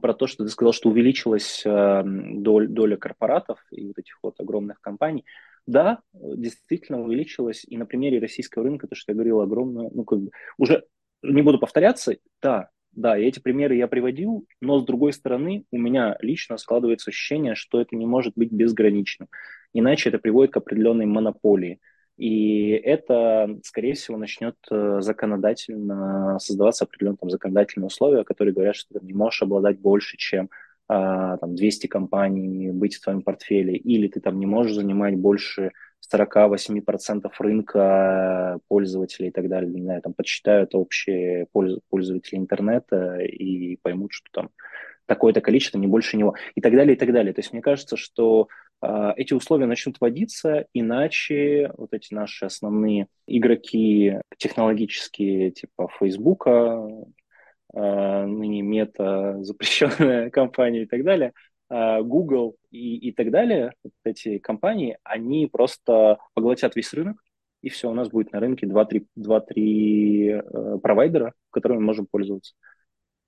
про 0.00 0.14
то, 0.14 0.26
что 0.26 0.44
ты 0.44 0.50
сказал, 0.50 0.72
что 0.72 0.88
увеличилась 0.88 1.62
э, 1.64 2.02
доля, 2.04 2.68
доля 2.68 2.96
корпоратов 2.96 3.58
и 3.70 3.86
вот 3.86 3.98
этих 3.98 4.18
вот 4.22 4.40
огромных 4.40 4.80
компаний. 4.80 5.24
Да, 5.66 5.98
действительно 6.12 7.02
увеличилась, 7.02 7.64
и 7.66 7.76
на 7.76 7.86
примере 7.86 8.20
российского 8.20 8.62
рынка, 8.62 8.86
то, 8.86 8.94
что 8.94 9.10
я 9.10 9.14
говорил, 9.14 9.40
огромное, 9.40 9.90
ну, 9.92 10.04
как 10.04 10.20
бы, 10.20 10.30
уже 10.58 10.84
не 11.22 11.42
буду 11.42 11.58
повторяться, 11.58 12.16
да, 12.40 12.70
да, 12.96 13.18
и 13.18 13.24
эти 13.24 13.40
примеры 13.40 13.76
я 13.76 13.88
приводил, 13.88 14.46
но 14.62 14.78
с 14.78 14.84
другой 14.84 15.12
стороны, 15.12 15.64
у 15.70 15.78
меня 15.78 16.16
лично 16.20 16.56
складывается 16.56 17.10
ощущение, 17.10 17.54
что 17.54 17.78
это 17.78 17.94
не 17.94 18.06
может 18.06 18.32
быть 18.36 18.50
безграничным. 18.50 19.28
Иначе 19.74 20.08
это 20.08 20.18
приводит 20.18 20.54
к 20.54 20.56
определенной 20.56 21.04
монополии. 21.04 21.78
И 22.16 22.70
это, 22.70 23.58
скорее 23.62 23.94
всего, 23.94 24.16
начнет 24.16 24.56
э, 24.70 24.98
законодательно 25.00 26.38
создаваться 26.38 26.84
определенные 26.84 27.18
там, 27.18 27.30
законодательные 27.30 27.86
условия, 27.88 28.24
которые 28.24 28.54
говорят, 28.54 28.76
что 28.76 28.98
ты 28.98 29.04
не 29.04 29.12
можешь 29.12 29.42
обладать 29.42 29.78
больше, 29.78 30.16
чем 30.16 30.48
а, 30.88 31.36
там, 31.38 31.54
200 31.54 31.88
компаний 31.88 32.70
быть 32.70 32.96
в 32.96 33.02
твоем 33.02 33.22
портфеле, 33.22 33.76
или 33.76 34.08
ты 34.08 34.20
там 34.20 34.38
не 34.38 34.46
можешь 34.46 34.74
занимать 34.74 35.16
больше 35.16 35.72
48% 36.12 37.30
рынка 37.38 38.60
пользователей 38.68 39.28
и 39.28 39.32
так 39.32 39.48
далее. 39.48 39.72
Не 39.72 39.82
знаю, 39.82 40.02
там 40.02 40.14
подсчитают 40.14 40.74
общие 40.74 41.46
пользователи 41.52 42.38
интернета 42.38 43.18
и 43.18 43.76
поймут, 43.82 44.12
что 44.12 44.28
там 44.32 44.50
такое-то 45.06 45.40
количество, 45.40 45.78
не 45.78 45.86
больше 45.86 46.16
него, 46.16 46.34
и 46.54 46.60
так 46.60 46.74
далее, 46.74 46.94
и 46.94 46.98
так 46.98 47.12
далее. 47.12 47.32
То 47.32 47.40
есть 47.40 47.52
мне 47.52 47.62
кажется, 47.62 47.96
что 47.96 48.48
э, 48.48 48.65
эти 48.82 49.32
условия 49.32 49.66
начнут 49.66 49.96
вводиться, 50.00 50.66
иначе 50.74 51.72
вот 51.76 51.92
эти 51.92 52.12
наши 52.12 52.44
основные 52.44 53.08
игроки 53.26 54.20
технологические, 54.38 55.50
типа 55.50 55.88
Фейсбука, 55.98 56.86
Э, 57.76 58.24
ныне 58.24 58.62
Мета, 58.62 59.36
запрещенная 59.42 60.30
компания 60.30 60.82
и 60.82 60.86
так 60.86 61.04
далее, 61.04 61.32
э, 61.68 62.00
Google 62.02 62.56
и, 62.70 62.96
и 62.96 63.12
так 63.12 63.30
далее, 63.30 63.74
вот 63.84 63.92
эти 64.04 64.38
компании, 64.38 64.98
они 65.04 65.46
просто 65.46 66.18
поглотят 66.34 66.74
весь 66.74 66.92
рынок, 66.94 67.22
и 67.60 67.68
все, 67.68 67.90
у 67.90 67.94
нас 67.94 68.08
будет 68.08 68.32
на 68.32 68.40
рынке 68.40 68.66
2-3 68.66 69.12
э, 69.16 70.78
провайдера, 70.78 71.34
которыми 71.50 71.80
мы 71.80 71.86
можем 71.86 72.06
пользоваться. 72.06 72.54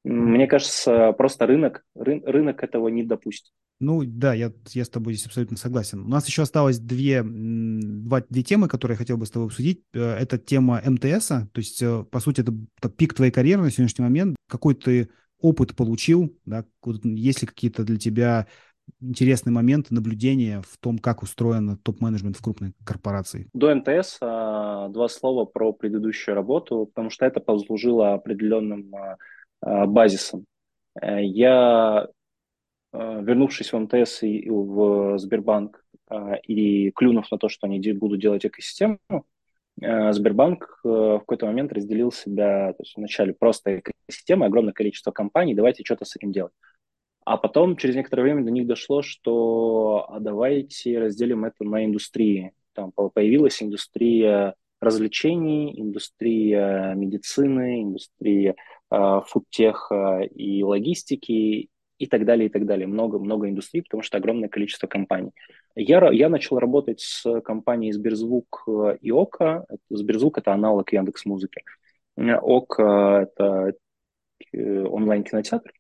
Мне 0.05 0.47
кажется, 0.47 1.13
просто 1.13 1.47
рынок, 1.47 1.85
ры, 1.95 2.23
рынок 2.25 2.63
этого 2.63 2.89
не 2.89 3.03
допустит. 3.03 3.53
Ну 3.81 4.03
да, 4.05 4.35
я, 4.35 4.53
я 4.71 4.85
с 4.85 4.89
тобой 4.89 5.15
здесь 5.15 5.27
абсолютно 5.27 5.57
согласен. 5.57 6.01
У 6.01 6.09
нас 6.09 6.27
еще 6.27 6.43
осталось 6.43 6.81
две, 6.81 7.23
два, 7.23 8.23
две 8.29 8.43
темы, 8.43 8.69
которые 8.69 8.95
я 8.95 8.99
хотел 8.99 9.17
бы 9.17 9.27
с 9.27 9.31
тобой 9.31 9.49
обсудить. 9.49 9.85
Э, 9.95 10.15
это 10.15 10.39
тема 10.39 10.83
МТС, 10.85 11.29
то 11.29 11.49
есть, 11.57 11.81
э, 11.83 12.05
по 12.11 12.19
сути, 12.19 12.41
это, 12.41 12.53
это 12.79 12.89
пик 12.89 13.15
твоей 13.15 13.31
карьеры 13.31 13.63
на 13.63 13.71
сегодняшний 13.71 14.03
момент. 14.03 14.37
Какой 14.49 14.75
ты 14.75 15.11
опыт 15.41 15.77
получил, 15.77 16.37
да? 16.45 16.65
есть 17.05 17.43
ли 17.43 17.47
какие-то 17.47 17.85
для 17.85 17.99
тебя 17.99 18.49
интересные 19.01 19.53
моменты, 19.53 19.95
наблюдения 19.95 20.63
в 20.63 20.79
том, 20.79 20.99
как 20.99 21.23
устроен 21.23 21.77
топ-менеджмент 21.77 22.37
в 22.37 22.43
крупной 22.43 22.73
корпорации? 22.85 23.49
До 23.53 23.75
МТС 23.75 24.19
а, 24.21 24.89
два 24.89 25.09
слова 25.09 25.45
про 25.45 25.73
предыдущую 25.73 26.35
работу, 26.35 26.87
потому 26.87 27.11
что 27.11 27.27
это 27.27 27.41
послужило 27.41 28.15
определенным 28.15 28.95
а, 28.95 29.19
базисом. 29.61 30.47
Э, 31.01 31.23
я, 31.23 32.09
а, 32.93 33.21
вернувшись 33.21 33.73
в 33.73 33.79
МТС 33.79 34.23
и 34.23 34.49
в 34.49 35.19
Сбербанк 35.19 35.85
и 36.47 36.91
клюнув 36.93 37.31
на 37.31 37.37
то, 37.37 37.51
что 37.51 37.67
они 37.67 37.93
будут 37.93 38.19
делать 38.19 38.47
экосистему, 38.47 38.99
Сбербанк 39.77 40.81
э, 40.85 40.89
в 40.89 41.19
какой-то 41.21 41.47
момент 41.47 41.73
разделил 41.73 42.11
себя, 42.11 42.73
то 42.73 42.83
есть 42.83 42.97
вначале 42.97 43.33
просто 43.33 43.79
экосистема, 43.79 44.47
огромное 44.47 44.73
количество 44.73 45.13
компаний, 45.13 45.55
давайте 45.55 45.85
что-то 45.85 46.05
с 46.05 46.17
этим 46.17 46.33
делать. 46.33 46.53
А 47.25 47.37
потом 47.37 47.77
через 47.77 47.95
некоторое 47.95 48.23
время 48.23 48.43
до 48.43 48.51
них 48.51 48.67
дошло, 48.67 49.03
что 49.03 50.07
а 50.09 50.19
давайте 50.19 50.99
разделим 50.99 51.45
это 51.45 51.63
на 51.63 51.85
индустрии. 51.85 52.55
Там 52.73 52.91
появилась 52.91 53.63
индустрия 53.63 54.55
развлечений, 54.81 55.79
индустрия 55.79 56.95
медицины, 56.95 57.83
индустрия 57.83 58.57
Э, 58.57 58.78
фудтеха 58.91 60.21
и 60.23 60.63
логистики 60.63 61.69
и 61.99 62.07
так 62.07 62.25
далее, 62.25 62.47
и 62.47 62.49
так 62.49 62.65
далее. 62.65 62.87
Много-много 62.87 63.49
индустрий, 63.49 63.83
потому 63.83 64.03
что 64.03 64.17
огромное 64.17 64.49
количество 64.49 64.87
компаний. 64.87 65.33
Я, 65.75 66.11
я 66.13 66.29
начал 66.29 66.59
работать 66.59 67.01
с 67.01 67.41
компанией 67.41 67.93
Сберзвук 67.93 68.65
э, 68.67 68.99
и 69.01 69.11
Okko. 69.11 69.67
Сберзвук– 69.91 70.39
это 70.39 70.53
аналог 70.53 70.93
Яндекс 70.93 71.25
Музыки. 71.27 71.63
Okko – 72.17 73.37
это 73.37 73.75
э, 74.53 74.85
онлайн-кинотеатр 74.85 75.73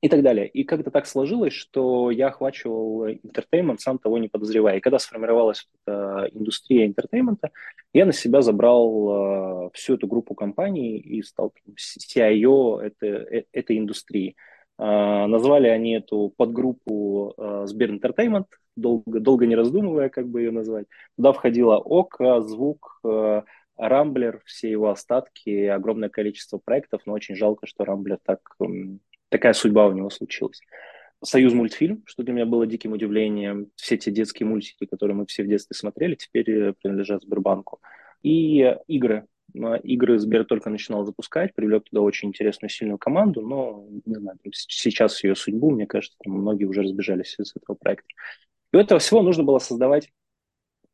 и 0.00 0.08
так 0.08 0.22
далее. 0.22 0.48
И 0.48 0.64
как-то 0.64 0.90
так 0.90 1.06
сложилось, 1.06 1.52
что 1.52 2.10
я 2.10 2.28
охвачивал 2.28 3.08
entertainment, 3.08 3.80
сам 3.80 3.98
того 3.98 4.18
не 4.18 4.28
подозревая. 4.28 4.78
И 4.78 4.80
когда 4.80 4.98
сформировалась 4.98 5.68
эта 5.84 6.28
индустрия 6.32 6.86
entertainment 6.86 7.41
а, 7.41 7.50
я 7.92 8.06
на 8.06 8.12
себя 8.12 8.42
забрал 8.42 9.66
э, 9.66 9.70
всю 9.74 9.94
эту 9.94 10.06
группу 10.06 10.34
компаний 10.34 10.98
и 10.98 11.22
стал 11.22 11.52
CIO 11.76 12.80
это, 12.80 13.06
э, 13.06 13.44
этой 13.52 13.78
индустрии. 13.78 14.36
Э, 14.78 15.26
назвали 15.26 15.68
они 15.68 15.96
эту 15.96 16.32
подгруппу 16.36 17.34
э, 17.36 17.62
Сбер 17.66 17.92
Entertainment, 17.92 18.46
долго, 18.76 19.20
долго 19.20 19.46
не 19.46 19.56
раздумывая, 19.56 20.08
как 20.08 20.28
бы 20.28 20.40
ее 20.40 20.50
назвать. 20.50 20.86
Туда 21.16 21.32
входила 21.32 21.76
ОК, 21.76 22.20
Звук, 22.40 23.00
э, 23.04 23.42
Рамблер, 23.76 24.40
все 24.44 24.70
его 24.70 24.90
остатки, 24.90 25.66
огромное 25.66 26.08
количество 26.08 26.58
проектов, 26.58 27.02
но 27.04 27.12
очень 27.12 27.36
жалко, 27.36 27.66
что 27.66 27.84
Рамблер 27.84 28.18
так 28.24 28.40
такая 29.28 29.54
судьба 29.54 29.86
у 29.86 29.92
него 29.92 30.10
случилась. 30.10 30.60
Союз 31.24 31.52
мультфильм, 31.52 32.02
что 32.06 32.22
для 32.22 32.32
меня 32.32 32.46
было 32.46 32.66
диким 32.66 32.92
удивлением. 32.92 33.70
Все 33.76 33.96
те 33.96 34.10
детские 34.10 34.46
мультики, 34.46 34.86
которые 34.86 35.16
мы 35.16 35.26
все 35.26 35.44
в 35.44 35.48
детстве 35.48 35.76
смотрели, 35.76 36.16
теперь 36.16 36.50
э, 36.50 36.74
принадлежат 36.80 37.22
Сбербанку. 37.22 37.80
И 38.22 38.76
игры. 38.88 39.26
Игры 39.54 40.18
Сбер 40.18 40.44
только 40.44 40.70
начинал 40.70 41.04
запускать, 41.04 41.54
привлек 41.54 41.84
туда 41.84 42.00
очень 42.00 42.28
интересную, 42.28 42.70
сильную 42.70 42.98
команду, 42.98 43.42
но, 43.42 43.86
не 44.06 44.14
знаю, 44.14 44.38
сейчас 44.50 45.22
ее 45.22 45.34
судьбу, 45.34 45.70
мне 45.70 45.86
кажется, 45.86 46.16
многие 46.24 46.64
уже 46.64 46.82
разбежались 46.82 47.36
из 47.38 47.52
этого 47.54 47.76
проекта. 47.76 48.08
И 48.72 48.76
у 48.76 48.80
этого 48.80 48.98
всего 48.98 49.20
нужно 49.20 49.44
было 49.44 49.58
создавать 49.58 50.10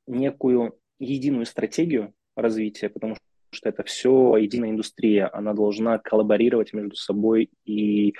некую 0.08 0.76
единую 0.98 1.46
стратегию 1.46 2.14
развития, 2.34 2.88
потому 2.88 3.16
что 3.50 3.68
это 3.68 3.84
все 3.84 4.36
единая 4.36 4.70
индустрия, 4.70 5.30
она 5.32 5.54
должна 5.54 5.98
коллаборировать 5.98 6.72
между 6.72 6.96
собой 6.96 7.50
и 7.64 8.14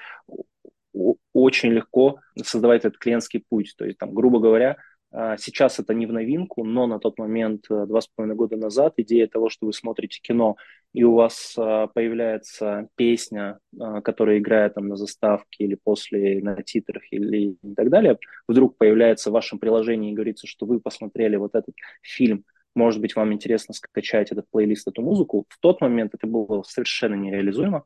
очень 1.32 1.70
легко 1.70 2.20
создавать 2.43 2.84
этот 2.84 2.99
клиентский 2.99 3.45
путь. 3.49 3.74
То 3.76 3.84
есть, 3.84 3.99
там, 3.99 4.12
грубо 4.14 4.41
говоря, 4.41 4.76
а, 5.11 5.36
сейчас 5.36 5.78
это 5.78 5.95
не 5.95 6.07
в 6.07 6.12
новинку, 6.12 6.64
но 6.64 6.86
на 6.86 6.99
тот 6.99 7.18
момент, 7.18 7.64
э, 7.70 7.86
два 7.86 8.01
с 8.01 8.09
половиной 8.09 8.36
года 8.36 8.57
назад, 8.57 8.95
идея 8.99 9.26
того, 9.26 9.49
что 9.49 9.66
вы 9.66 9.72
смотрите 9.72 10.20
кино, 10.20 10.57
и 10.93 11.05
у 11.05 11.14
вас 11.14 11.55
а, 11.59 11.86
появляется 11.86 12.89
песня, 12.95 13.59
а, 13.78 14.03
которая 14.03 14.39
играет 14.39 14.74
там 14.74 14.89
на 14.89 14.97
заставке 14.97 15.64
или 15.64 15.78
после 15.82 16.41
на 16.43 16.62
титрах 16.62 17.03
или 17.11 17.57
и 17.62 17.74
так 17.74 17.89
далее, 17.89 18.18
вдруг 18.47 18.76
появляется 18.76 19.30
в 19.30 19.32
вашем 19.32 19.59
приложении 19.59 20.12
и 20.12 20.14
говорится, 20.14 20.47
что 20.47 20.66
вы 20.66 20.80
посмотрели 20.80 21.36
вот 21.36 21.55
этот 21.55 21.74
фильм– 22.03 22.45
может 22.78 23.01
быть, 23.01 23.16
вам 23.16 23.32
интересно 23.32 23.74
скачать 23.74 24.30
этот 24.30 24.49
плейлист, 24.51 24.86
эту 24.86 25.03
музыку. 25.03 25.47
В 25.49 25.59
тот 25.59 25.80
момент 25.80 26.14
это 26.14 26.28
было 26.28 26.62
совершенно 26.62 27.16
нереализуемо, 27.16 27.84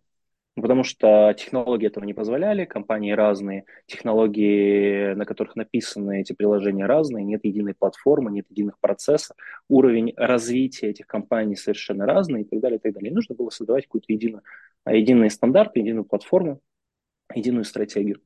потому 0.55 0.85
что 0.85 1.33
технологии 1.35 1.87
этого 1.87 2.05
не 2.05 2.15
позволяли, 2.15 2.65
компании 2.65 3.13
разные, 3.13 3.65
технологии, 3.87 5.15
на 5.15 5.25
которых 5.25 5.57
написаны 5.57 6.21
эти 6.21 6.33
приложения 6.33 6.87
разные, 6.87 7.25
нет 7.25 7.45
единой 7.45 7.75
платформы, 7.75 8.31
нет 8.31 8.47
единых 8.51 8.79
процессов, 8.79 9.37
уровень 9.69 10.13
развития 10.17 10.89
этих 10.89 11.07
компаний 11.07 11.57
совершенно 11.57 12.07
разный 12.07 12.43
и 12.43 12.45
так 12.45 12.61
далее, 12.61 12.79
и 12.79 12.81
так 12.81 12.93
далее. 12.93 13.11
И 13.11 13.15
нужно 13.15 13.35
было 13.35 13.51
создавать 13.51 13.85
какую-то 13.85 14.13
единую, 14.13 14.43
единый 14.87 15.31
стандарт, 15.31 15.77
единую 15.77 16.05
платформу, 16.05 16.61
единую 17.35 17.65
стратегию. 17.65 18.21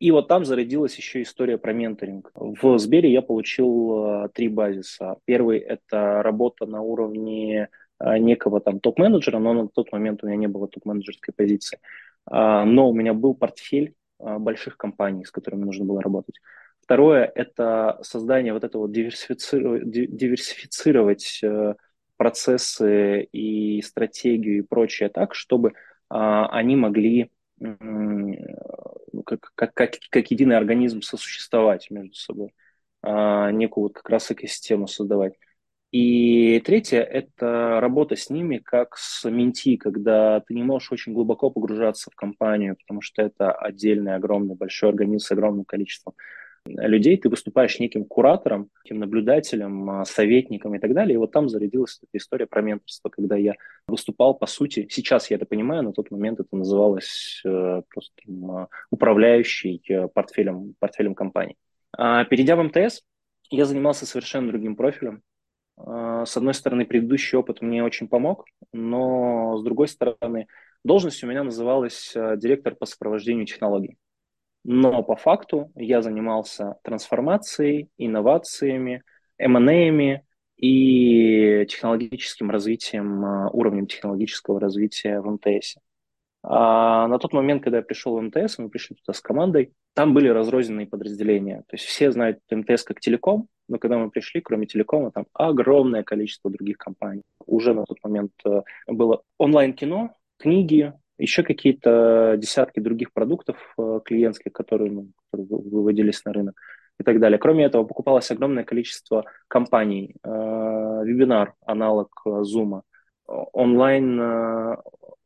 И 0.00 0.10
вот 0.10 0.28
там 0.28 0.44
зародилась 0.44 0.96
еще 0.96 1.22
история 1.22 1.56
про 1.56 1.72
менторинг. 1.72 2.30
В 2.34 2.78
Сбере 2.78 3.10
я 3.12 3.22
получил 3.22 4.24
э, 4.24 4.28
три 4.34 4.48
базиса. 4.48 5.16
Первый– 5.24 5.58
это 5.60 6.22
работа 6.22 6.66
на 6.66 6.82
уровне 6.82 7.68
некого 8.00 8.60
там 8.60 8.80
топ-менеджера, 8.80 9.38
но 9.38 9.52
на 9.52 9.68
тот 9.68 9.92
момент 9.92 10.22
у 10.22 10.26
меня 10.26 10.36
не 10.36 10.48
было 10.48 10.68
топ-менеджерской 10.68 11.34
позиции. 11.34 11.78
А, 12.26 12.64
но 12.64 12.88
у 12.88 12.94
меня 12.94 13.14
был 13.14 13.34
портфель 13.34 13.94
э, 14.18 14.38
больших 14.38 14.76
компаний, 14.76 15.24
с 15.24 15.30
которыми 15.30 15.64
нужно 15.64 15.84
было 15.84 16.02
работать. 16.02 16.40
Второе– 16.80 17.30
это 17.34 17.98
создание 18.02 18.52
вот 18.52 18.64
этого 18.64 18.88
диверсифицировать, 18.88 19.90
диверсифицировать 19.90 21.40
процессы 22.16 23.22
и 23.22 23.80
стратегию 23.80 24.58
и 24.58 24.62
прочее 24.62 25.08
так, 25.08 25.34
чтобы 25.34 25.72
они 26.08 26.76
могли 26.76 27.30
как, 29.24 29.52
как, 29.54 29.74
как, 29.74 29.96
как 30.10 30.30
единый 30.30 30.56
организм 30.56 31.00
сосуществовать 31.02 31.90
между 31.90 32.14
собой, 32.14 32.54
а, 33.02 33.50
некую 33.50 33.84
вот 33.84 33.94
как 33.94 34.08
раз 34.08 34.30
экосистему 34.30 34.86
создавать. 34.86 35.34
И 35.94 36.60
третье– 36.64 37.02
это 37.02 37.78
работа 37.80 38.16
с 38.16 38.28
ними 38.28 38.58
как 38.58 38.96
с 38.96 39.30
менти, 39.30 39.76
когда 39.76 40.40
ты 40.40 40.52
не 40.52 40.64
можешь 40.64 40.90
очень 40.90 41.12
глубоко 41.12 41.50
погружаться 41.50 42.10
в 42.10 42.16
компанию, 42.16 42.76
потому 42.76 43.00
что 43.00 43.22
это 43.22 43.52
отдельный, 43.52 44.16
огромный, 44.16 44.56
большой 44.56 44.88
организм 44.88 45.24
с 45.24 45.30
огромным 45.30 45.64
количеством 45.64 46.14
людей, 46.66 47.16
ты 47.16 47.28
выступаешь 47.28 47.78
неким 47.78 48.06
куратором, 48.06 48.70
неким 48.82 48.98
наблюдателем, 48.98 49.88
а, 49.88 50.04
советником 50.04 50.74
и 50.74 50.80
так 50.80 50.94
далее. 50.94 51.14
И 51.14 51.16
вот 51.16 51.30
там 51.30 51.48
зарядилась 51.48 52.00
эта 52.02 52.18
история 52.18 52.46
про 52.48 52.60
менторство, 52.60 53.08
когда 53.08 53.36
я 53.36 53.54
выступал, 53.86 54.34
по 54.34 54.46
сути, 54.46 54.88
сейчас 54.90 55.30
я 55.30 55.36
это 55.36 55.46
понимаю, 55.46 55.84
на 55.84 55.92
тот 55.92 56.10
момент 56.10 56.40
это 56.40 56.56
называлось 56.56 57.40
э, 57.44 57.82
просто 57.88 58.16
э, 58.26 58.66
управляющий 58.90 59.80
э, 59.88 60.08
портфелем, 60.08 60.74
портфелем 60.80 61.14
компании. 61.14 61.54
А, 61.96 62.24
перейдя 62.24 62.56
в 62.56 62.64
МТС, 62.64 63.02
я 63.50 63.64
занимался 63.64 64.06
совершенно 64.06 64.48
другим 64.48 64.74
профилем. 64.74 65.22
А, 65.76 66.24
с 66.24 66.36
одной 66.36 66.54
стороны, 66.54 66.86
предыдущий 66.86 67.36
опыт 67.36 67.60
мне 67.60 67.82
очень 67.82 68.08
помог, 68.08 68.46
но 68.72 69.56
с 69.58 69.62
другой 69.62 69.88
стороны, 69.88 70.46
должность 70.84 71.22
у 71.24 71.26
меня 71.26 71.44
называлась 71.44 72.12
э, 72.14 72.36
директор 72.36 72.74
по 72.74 72.86
сопровождению 72.86 73.46
технологий. 73.46 73.96
Но 74.64 75.02
по 75.02 75.16
факту 75.16 75.70
я 75.74 76.00
занимался 76.00 76.76
трансформацией, 76.82 77.90
инновациями, 77.98 79.02
M&A 79.38 80.22
и 80.56 81.66
технологическим 81.68 82.50
развитием, 82.50 83.24
а, 83.24 83.50
уровнем 83.50 83.86
технологического 83.86 84.60
развития 84.60 85.20
в 85.20 85.30
МТС. 85.30 85.76
А 86.42 87.08
на 87.08 87.18
тот 87.18 87.32
момент, 87.32 87.62
когда 87.62 87.78
я 87.78 87.82
пришел 87.82 88.16
в 88.16 88.22
МТС, 88.22 88.58
мы 88.58 88.68
пришли 88.68 88.96
туда 88.96 89.12
с 89.16 89.20
командой, 89.20 89.72
там 89.94 90.14
были 90.14 90.28
разрозненные 90.28 90.86
подразделения. 90.86 91.64
То 91.68 91.74
есть 91.74 91.84
все 91.84 92.12
знают 92.12 92.40
МТС 92.50 92.84
как 92.84 93.00
телеком, 93.00 93.48
но 93.68 93.78
когда 93.78 93.98
мы 93.98 94.10
пришли, 94.10 94.40
кроме 94.40 94.66
телекома, 94.66 95.10
там 95.10 95.26
огромное 95.32 96.02
количество 96.02 96.50
других 96.50 96.76
компаний. 96.76 97.22
Уже 97.46 97.74
на 97.74 97.84
тот 97.84 97.98
момент 98.02 98.32
э, 98.44 98.62
было 98.86 99.22
онлайн-кино, 99.38 100.14
книги, 100.38 100.92
еще 101.18 101.42
какие-то 101.42 102.34
десятки 102.36 102.80
других 102.80 103.12
продуктов 103.12 103.56
э, 103.78 104.00
клиентских, 104.04 104.52
которые, 104.52 104.90
ну, 104.90 105.08
которые 105.30 105.48
выводились 105.70 106.24
на 106.24 106.32
рынок 106.32 106.60
и 106.98 107.02
так 107.02 107.20
далее. 107.20 107.38
Кроме 107.38 107.64
этого, 107.64 107.84
покупалось 107.84 108.30
огромное 108.30 108.64
количество 108.64 109.24
компаний. 109.48 110.14
Э, 110.22 110.28
вебинар, 111.04 111.54
аналог 111.64 112.10
Zoom, 112.26 112.82
онлайн, 113.26 114.20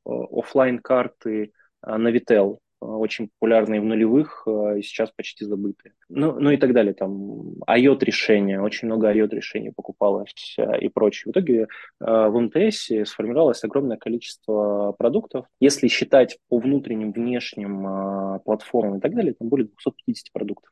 офлайн 0.05 0.79
карты 0.79 1.53
Navitel, 1.85 2.59
очень 2.81 3.29
популярные 3.29 3.81
в 3.81 3.85
нулевых 3.85 4.47
и 4.47 4.83
сейчас 4.83 5.11
почти 5.11 5.45
забытые. 5.45 5.95
Ну, 6.09 6.39
ну 6.39 6.51
и 6.51 6.57
так 6.57 6.73
далее. 6.73 6.95
Там 6.95 7.55
IOT 7.69 8.05
решения, 8.05 8.61
очень 8.61 8.87
много 8.87 9.13
IOT 9.13 9.31
решений 9.31 9.73
покупалось 9.75 10.57
и 10.81 10.89
прочее. 10.89 11.31
В 11.31 11.33
итоге 11.33 11.67
в 12.01 12.41
МТС 12.41 12.91
сформировалось 13.11 13.65
огромное 13.65 13.97
количество 13.97 14.95
продуктов. 14.99 15.47
Если 15.61 15.89
считать 15.89 16.39
по 16.49 16.59
внутренним, 16.59 17.13
внешним 17.13 18.41
платформам 18.45 18.99
и 18.99 19.01
так 19.01 19.15
далее, 19.15 19.35
там 19.35 19.49
более 19.49 19.67
250 19.67 20.33
продуктов. 20.33 20.71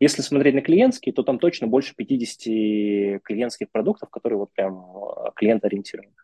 Если 0.00 0.22
смотреть 0.22 0.54
на 0.54 0.60
клиентские, 0.60 1.12
то 1.12 1.24
там 1.24 1.40
точно 1.40 1.66
больше 1.66 1.94
50 1.96 3.22
клиентских 3.22 3.70
продуктов, 3.72 4.10
которые 4.10 4.38
вот 4.38 4.52
прям 4.52 4.86
клиент-ориентированы. 5.34 6.14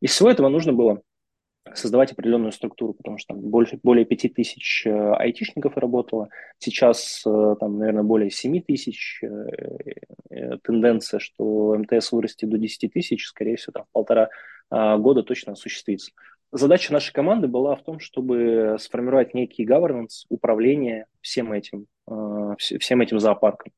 Из 0.00 0.10
всего 0.10 0.30
этого 0.30 0.48
нужно 0.48 0.72
было 0.72 1.02
создавать 1.74 2.12
определенную 2.12 2.52
структуру, 2.52 2.94
потому 2.94 3.18
что 3.18 3.34
там 3.34 3.42
больше, 3.42 3.78
более 3.82 4.04
5 4.04 4.34
тысяч 4.34 4.86
э, 4.86 5.12
айтишников 5.14 5.76
работало, 5.76 6.28
сейчас 6.58 7.22
э, 7.26 7.56
там, 7.60 7.78
наверное, 7.78 8.02
более 8.02 8.30
7 8.30 8.62
тысяч, 8.62 9.22
э, 9.22 10.56
тенденция, 10.62 11.20
что 11.20 11.76
МТС 11.76 12.12
вырастет 12.12 12.48
до 12.48 12.58
10 12.58 12.92
тысяч, 12.92 13.26
скорее 13.26 13.56
всего, 13.56 13.72
там, 13.72 13.84
полтора 13.92 14.28
а, 14.70 14.96
года 14.96 15.22
точно 15.22 15.52
осуществится. 15.52 16.12
Задача 16.50 16.92
нашей 16.92 17.12
команды 17.12 17.48
была 17.48 17.76
в 17.76 17.82
том, 17.82 17.98
чтобы 17.98 18.76
сформировать 18.78 19.34
некий 19.34 19.66
governance, 19.66 20.24
управление 20.28 21.06
всем 21.20 21.52
этим, 21.52 21.86
всем 22.58 23.00
этим 23.00 23.18
зоопарком 23.20 23.72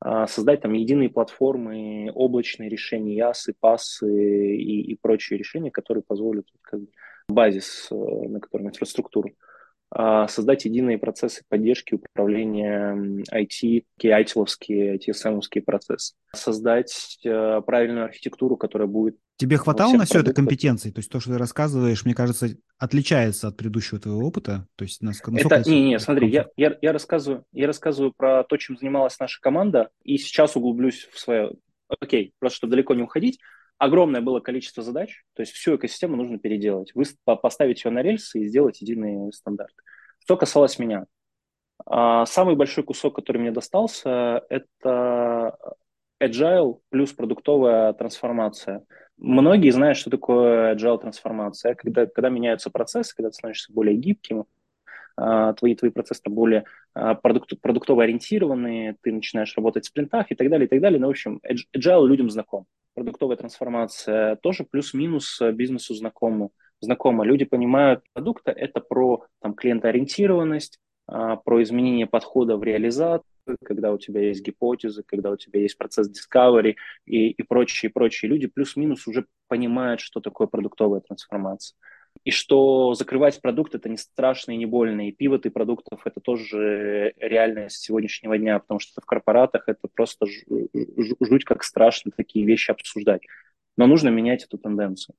а, 0.00 0.26
создать 0.26 0.60
там 0.60 0.72
единые 0.74 1.10
платформы, 1.10 2.10
облачные 2.14 2.68
решения, 2.68 3.16
ясы, 3.16 3.54
пасы 3.58 4.56
и, 4.56 4.92
и 4.92 4.96
прочие 4.96 5.38
решения, 5.38 5.70
которые 5.70 6.04
позволят 6.06 6.46
как 6.62 6.80
бы, 6.80 6.88
базис, 7.28 7.88
э, 7.90 7.94
на 7.94 8.40
котором 8.40 8.68
инфраструктуру, 8.68 9.32
а 9.90 10.28
создать 10.28 10.66
единые 10.66 10.98
процессы 10.98 11.42
поддержки 11.48 11.94
управления 11.94 12.94
IT, 13.32 13.84
IT-ловские, 14.02 14.96
ITSM-овские 14.98 15.62
процессы, 15.62 16.14
создать 16.34 17.18
э, 17.24 17.62
правильную 17.64 18.04
архитектуру, 18.04 18.56
которая 18.56 18.86
будет... 18.86 19.16
Тебе 19.36 19.56
хватало 19.56 19.94
на 19.94 20.04
все 20.04 20.20
это 20.20 20.34
компетенций? 20.34 20.92
То 20.92 20.98
есть 20.98 21.10
то, 21.10 21.20
что 21.20 21.32
ты 21.32 21.38
рассказываешь, 21.38 22.04
мне 22.04 22.14
кажется, 22.14 22.48
отличается 22.76 23.48
от 23.48 23.56
предыдущего 23.56 23.98
твоего 23.98 24.26
опыта? 24.26 24.66
То 24.76 24.84
есть 24.84 25.00
насколько... 25.00 25.40
Это, 25.40 25.68
не, 25.68 25.88
не, 25.88 25.98
смотри, 25.98 26.28
я, 26.28 26.48
я, 26.56 26.76
я, 26.82 26.92
рассказываю, 26.92 27.44
я 27.52 27.66
рассказываю 27.66 28.12
про 28.14 28.44
то, 28.44 28.56
чем 28.58 28.76
занималась 28.76 29.18
наша 29.18 29.40
команда, 29.40 29.88
и 30.02 30.18
сейчас 30.18 30.54
углублюсь 30.56 31.08
в 31.12 31.18
свое... 31.18 31.52
Окей, 32.00 32.34
просто 32.38 32.58
чтобы 32.58 32.72
далеко 32.72 32.94
не 32.94 33.02
уходить, 33.02 33.38
огромное 33.78 34.20
было 34.20 34.40
количество 34.40 34.82
задач, 34.82 35.24
то 35.34 35.42
есть 35.42 35.52
всю 35.52 35.76
экосистему 35.76 36.16
нужно 36.16 36.38
переделать, 36.38 36.92
вы, 36.94 37.04
поставить 37.24 37.84
ее 37.84 37.90
на 37.90 38.02
рельсы 38.02 38.40
и 38.40 38.48
сделать 38.48 38.80
единый 38.80 39.32
стандарт. 39.32 39.74
Что 40.20 40.36
касалось 40.36 40.78
меня, 40.78 41.06
а, 41.86 42.26
самый 42.26 42.56
большой 42.56 42.84
кусок, 42.84 43.14
который 43.14 43.38
мне 43.38 43.50
достался, 43.50 44.42
это 44.48 45.56
agile 46.22 46.80
плюс 46.90 47.12
продуктовая 47.12 47.92
трансформация. 47.92 48.84
Многие 49.16 49.70
знают, 49.70 49.96
что 49.96 50.10
такое 50.10 50.74
agile 50.74 51.00
трансформация, 51.00 51.74
когда, 51.74 52.06
когда 52.06 52.28
меняются 52.28 52.70
процессы, 52.70 53.14
когда 53.14 53.30
ты 53.30 53.34
становишься 53.34 53.72
более 53.72 53.96
гибким, 53.96 54.44
а, 55.16 55.52
твои, 55.54 55.74
твои 55.74 55.90
процессы 55.90 56.22
более 56.26 56.64
а, 56.94 57.14
продукт, 57.14 57.52
продуктово 57.60 58.04
ориентированные, 58.04 58.96
ты 59.00 59.12
начинаешь 59.12 59.54
работать 59.56 59.84
в 59.84 59.88
спринтах 59.88 60.30
и 60.30 60.34
так 60.34 60.48
далее, 60.48 60.66
и 60.66 60.68
так 60.68 60.80
далее. 60.80 61.00
Ну, 61.00 61.08
в 61.08 61.10
общем, 61.10 61.40
agile 61.76 62.06
людям 62.06 62.30
знаком 62.30 62.66
продуктовая 62.98 63.36
трансформация 63.36 64.36
тоже 64.36 64.64
плюс-минус 64.64 65.40
э, 65.40 65.52
бизнесу 65.52 65.94
знакомо. 65.94 66.50
знакомо. 66.80 67.24
Люди 67.24 67.44
понимают, 67.44 68.02
продукта– 68.12 68.50
это 68.56 68.80
про 68.80 69.24
там, 69.40 69.54
клиентоориентированность, 69.54 70.78
а, 71.06 71.36
про 71.36 71.62
изменение 71.62 72.06
подхода 72.06 72.56
в 72.56 72.64
реализацию, 72.64 73.24
когда 73.64 73.92
у 73.92 73.98
тебя 73.98 74.22
есть 74.22 74.44
гипотезы, 74.44 75.04
когда 75.06 75.30
у 75.30 75.36
тебя 75.36 75.60
есть 75.60 75.78
процесс 75.78 76.10
discovery 76.10 76.74
и, 77.06 77.30
и 77.30 77.42
прочие, 77.44 77.90
прочие. 77.90 78.30
Люди 78.30 78.48
плюс-минус 78.48 79.06
уже 79.06 79.26
понимают, 79.46 80.00
что 80.00 80.20
такое 80.20 80.48
продуктовая 80.48 81.00
трансформация 81.00 81.76
и 82.28 82.30
что 82.30 82.92
закрывать 82.92 83.40
продукт 83.40 83.74
это 83.74 83.88
не 83.88 83.96
страшно 83.96 84.52
и 84.52 84.58
не 84.58 84.66
больно, 84.66 85.08
и 85.08 85.12
пивоты 85.12 85.50
продуктов 85.50 86.02
это 86.04 86.20
тоже 86.20 87.14
реальность 87.16 87.78
сегодняшнего 87.78 88.36
дня, 88.36 88.58
потому 88.58 88.80
что 88.80 89.00
в 89.00 89.06
корпоратах 89.06 89.66
это 89.66 89.88
просто 89.94 90.26
жуть 91.20 91.44
как 91.44 91.64
страшно 91.64 92.12
такие 92.14 92.44
вещи 92.44 92.70
обсуждать. 92.70 93.22
Но 93.78 93.86
нужно 93.86 94.10
менять 94.10 94.44
эту 94.44 94.58
тенденцию. 94.58 95.16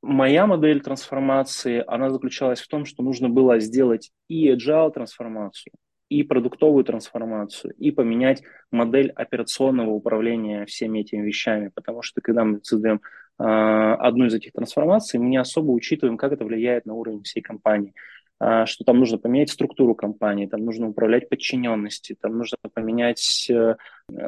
Моя 0.00 0.46
модель 0.46 0.80
трансформации, 0.80 1.84
она 1.86 2.08
заключалась 2.08 2.62
в 2.62 2.68
том, 2.68 2.86
что 2.86 3.02
нужно 3.02 3.28
было 3.28 3.58
сделать 3.60 4.10
и 4.26 4.50
agile 4.50 4.90
трансформацию, 4.90 5.74
и 6.08 6.22
продуктовую 6.22 6.84
трансформацию, 6.84 7.74
и 7.74 7.90
поменять 7.90 8.42
модель 8.70 9.10
операционного 9.10 9.90
управления 9.90 10.64
всеми 10.64 11.00
этими 11.00 11.20
вещами, 11.20 11.70
потому 11.74 12.00
что 12.00 12.22
когда 12.22 12.46
мы 12.46 12.60
создаем 12.62 13.02
одну 13.38 14.26
из 14.26 14.34
этих 14.34 14.52
трансформаций, 14.52 15.20
мы 15.20 15.26
не 15.26 15.36
особо 15.36 15.70
учитываем, 15.72 16.16
как 16.16 16.32
это 16.32 16.44
влияет 16.44 16.86
на 16.86 16.94
уровень 16.94 17.22
всей 17.22 17.42
компании 17.42 17.92
а, 18.38 18.66
что 18.66 18.84
там 18.84 18.98
нужно 18.98 19.16
поменять 19.16 19.50
структуру 19.50 19.94
компании, 19.94 20.46
там 20.46 20.64
нужно 20.64 20.88
управлять 20.88 21.28
подчиненностью, 21.28 22.16
там 22.20 22.36
нужно 22.36 22.58
поменять 22.74 23.48
э, 23.48 23.76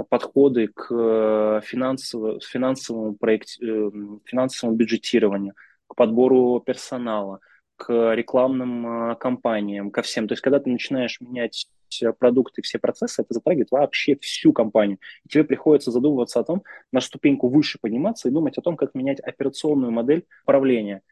подходы 0.08 0.68
к 0.68 0.88
э, 0.90 1.60
финансовому, 1.62 2.40
финансовому, 2.40 3.14
проект, 3.14 3.60
э, 3.60 3.90
финансовому 4.24 4.76
бюджетированию, 4.76 5.54
к 5.86 5.94
подбору 5.94 6.58
персонала, 6.60 7.40
к 7.76 8.14
рекламным 8.14 9.16
кампаниям, 9.16 9.90
ко 9.90 10.00
всем. 10.00 10.26
То 10.26 10.32
есть, 10.32 10.42
когда 10.42 10.58
ты 10.58 10.70
начинаешь 10.70 11.20
менять 11.20 11.68
продукты, 12.18 12.62
все 12.62 12.78
процессы, 12.78 13.22
это 13.22 13.34
затрагивает 13.34 13.70
вообще 13.70 14.16
всю 14.16 14.52
компанию. 14.52 14.98
И 15.24 15.28
тебе 15.28 15.44
приходится 15.44 15.90
задумываться 15.90 16.40
о 16.40 16.44
том, 16.44 16.62
на 16.92 17.00
ступеньку 17.00 17.48
выше 17.48 17.78
подниматься 17.80 18.28
и 18.28 18.32
думать 18.32 18.58
о 18.58 18.62
том, 18.62 18.76
как 18.76 18.94
менять 18.94 19.20
операционную 19.20 19.92
модель 19.92 20.26
управления. 20.44 21.02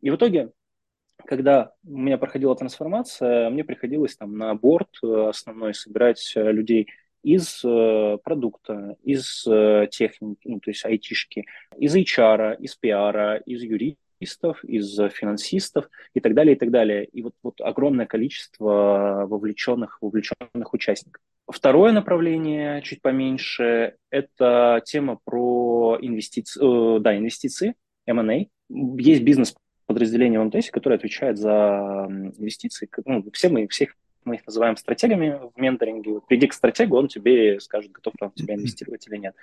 И 0.00 0.10
в 0.10 0.16
итоге, 0.16 0.52
когда 1.24 1.72
у 1.84 1.96
меня 1.96 2.18
проходила 2.18 2.54
трансформация, 2.54 3.50
мне 3.50 3.64
приходилось 3.64 4.16
там 4.16 4.36
на 4.36 4.54
борт 4.54 4.90
э, 5.02 5.28
основной 5.28 5.74
собирать 5.74 6.32
э, 6.36 6.52
людей 6.52 6.88
из 7.22 7.64
э, 7.64 8.18
продукта, 8.22 8.96
из 9.02 9.44
э, 9.48 9.88
техники, 9.90 10.42
ну, 10.44 10.60
то 10.60 10.70
есть 10.70 10.84
айтишки, 10.84 11.44
из 11.76 11.96
HR, 11.96 12.56
из 12.60 12.76
пиара, 12.76 13.36
из 13.38 13.62
юридики, 13.62 13.98
юристов, 14.20 14.64
из 14.64 14.96
финансистов 15.12 15.88
и 16.14 16.20
так 16.20 16.34
далее, 16.34 16.56
и 16.56 16.58
так 16.58 16.70
далее. 16.70 17.04
И 17.04 17.22
вот, 17.22 17.34
вот 17.42 17.60
огромное 17.60 18.06
количество 18.06 19.26
вовлеченных, 19.28 19.98
вовлеченных 20.00 20.72
участников. 20.72 21.22
Второе 21.48 21.92
направление, 21.92 22.82
чуть 22.82 23.00
поменьше, 23.02 23.96
это 24.10 24.82
тема 24.84 25.18
про 25.24 25.96
инвестиции, 26.00 26.96
э, 26.96 27.00
да, 27.00 27.16
инвестиции, 27.16 27.74
M&A. 28.06 28.46
Есть 28.68 29.22
бизнес 29.22 29.54
подразделение 29.86 30.40
в 30.40 30.44
МТС, 30.44 30.70
которое 30.70 30.96
отвечает 30.96 31.38
за 31.38 32.08
инвестиции. 32.36 32.88
Ну, 33.04 33.24
все 33.32 33.48
мы, 33.48 33.68
всех 33.68 33.94
мы 34.24 34.34
их 34.34 34.46
называем 34.46 34.76
стратегами 34.76 35.40
в 35.54 35.60
менторинге. 35.60 36.20
Приди 36.26 36.48
к 36.48 36.52
стратегу, 36.52 36.96
он 36.96 37.06
тебе 37.06 37.60
скажет, 37.60 37.92
готов 37.92 38.14
он 38.20 38.30
в 38.30 38.34
тебя 38.34 38.54
инвестировать 38.54 39.06
или 39.06 39.16
нет. 39.16 39.36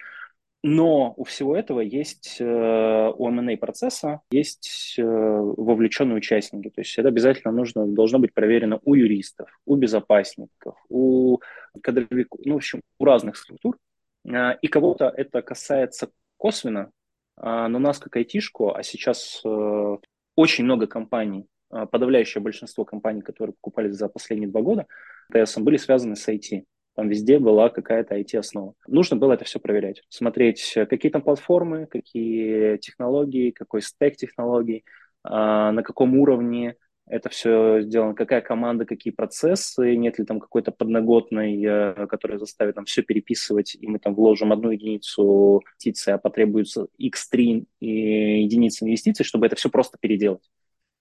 Но 0.65 1.13
у 1.17 1.25
всего 1.25 1.57
этого 1.57 1.81
есть 1.81 2.37
э, 2.39 2.45
у 2.45 3.27
M&A 3.27 3.57
процесса 3.57 4.21
есть 4.31 4.95
э, 4.97 5.03
вовлеченные 5.03 6.15
участники. 6.15 6.69
То 6.69 6.79
есть 6.79 6.97
это 6.97 7.09
обязательно 7.09 7.51
нужно, 7.51 7.85
должно 7.85 8.17
быть 8.17 8.33
проверено 8.33 8.79
у 8.85 8.93
юристов, 8.93 9.49
у 9.65 9.75
безопасников, 9.75 10.75
у 10.87 11.39
кадровиков, 11.81 12.39
ну, 12.45 12.53
в 12.53 12.57
общем, 12.57 12.81
у 12.97 13.03
разных 13.03 13.35
структур. 13.35 13.77
Э, 14.25 14.55
и 14.61 14.67
кого-то 14.69 15.09
это 15.09 15.41
касается 15.41 16.11
косвенно, 16.37 16.91
а, 17.35 17.67
но 17.67 17.79
нас 17.79 17.99
как 17.99 18.15
айтишку, 18.15 18.73
а 18.73 18.83
сейчас 18.83 19.41
очень 20.35 20.63
много 20.63 20.87
компаний, 20.87 21.47
подавляющее 21.69 22.41
большинство 22.41 22.85
компаний, 22.85 23.21
которые 23.21 23.53
покупались 23.53 23.95
за 23.95 24.07
последние 24.07 24.49
два 24.49 24.61
года, 24.61 24.87
ТСМ, 25.31 25.63
были 25.63 25.77
связаны 25.77 26.15
с 26.15 26.27
IT. 26.27 26.63
Там 26.95 27.09
везде 27.09 27.39
была 27.39 27.69
какая-то 27.69 28.15
IT-основа. 28.19 28.75
Нужно 28.87 29.17
было 29.17 29.33
это 29.33 29.45
все 29.45 29.59
проверять, 29.59 30.03
смотреть, 30.09 30.73
э, 30.75 30.85
какие 30.85 31.11
там 31.11 31.21
платформы, 31.21 31.87
какие 31.87 32.77
технологии, 32.77 33.51
какой 33.51 33.81
стек 33.81 34.15
технологий, 34.15 34.85
а, 35.23 35.71
на 35.71 35.81
каком 35.81 36.15
уровне 36.17 36.75
это 37.07 37.29
все 37.29 37.81
сделано, 37.81 38.13
какая 38.13 38.41
команда, 38.41 38.85
какие 38.85 39.11
процессы, 39.11 39.95
нет 39.95 40.19
ли 40.19 40.25
там 40.25 40.39
какой-то 40.39 40.71
подноготной, 40.71 41.61
э, 41.63 42.07
которая 42.07 42.37
заставит 42.37 42.75
нам 42.75 42.85
все 42.85 43.01
переписывать, 43.01 43.75
и 43.75 43.87
мы 43.87 43.99
там 43.99 44.15
вложим 44.15 44.53
одну 44.53 44.71
единицу 44.71 45.61
инвестиции, 45.65 46.11
а 46.11 46.17
потребуется 46.17 46.87
x3 47.01 47.65
единиц 47.81 48.81
инвестиций, 48.83 49.25
чтобы 49.25 49.47
это 49.47 49.55
все 49.55 49.69
просто 49.69 49.97
переделать. 49.99 50.49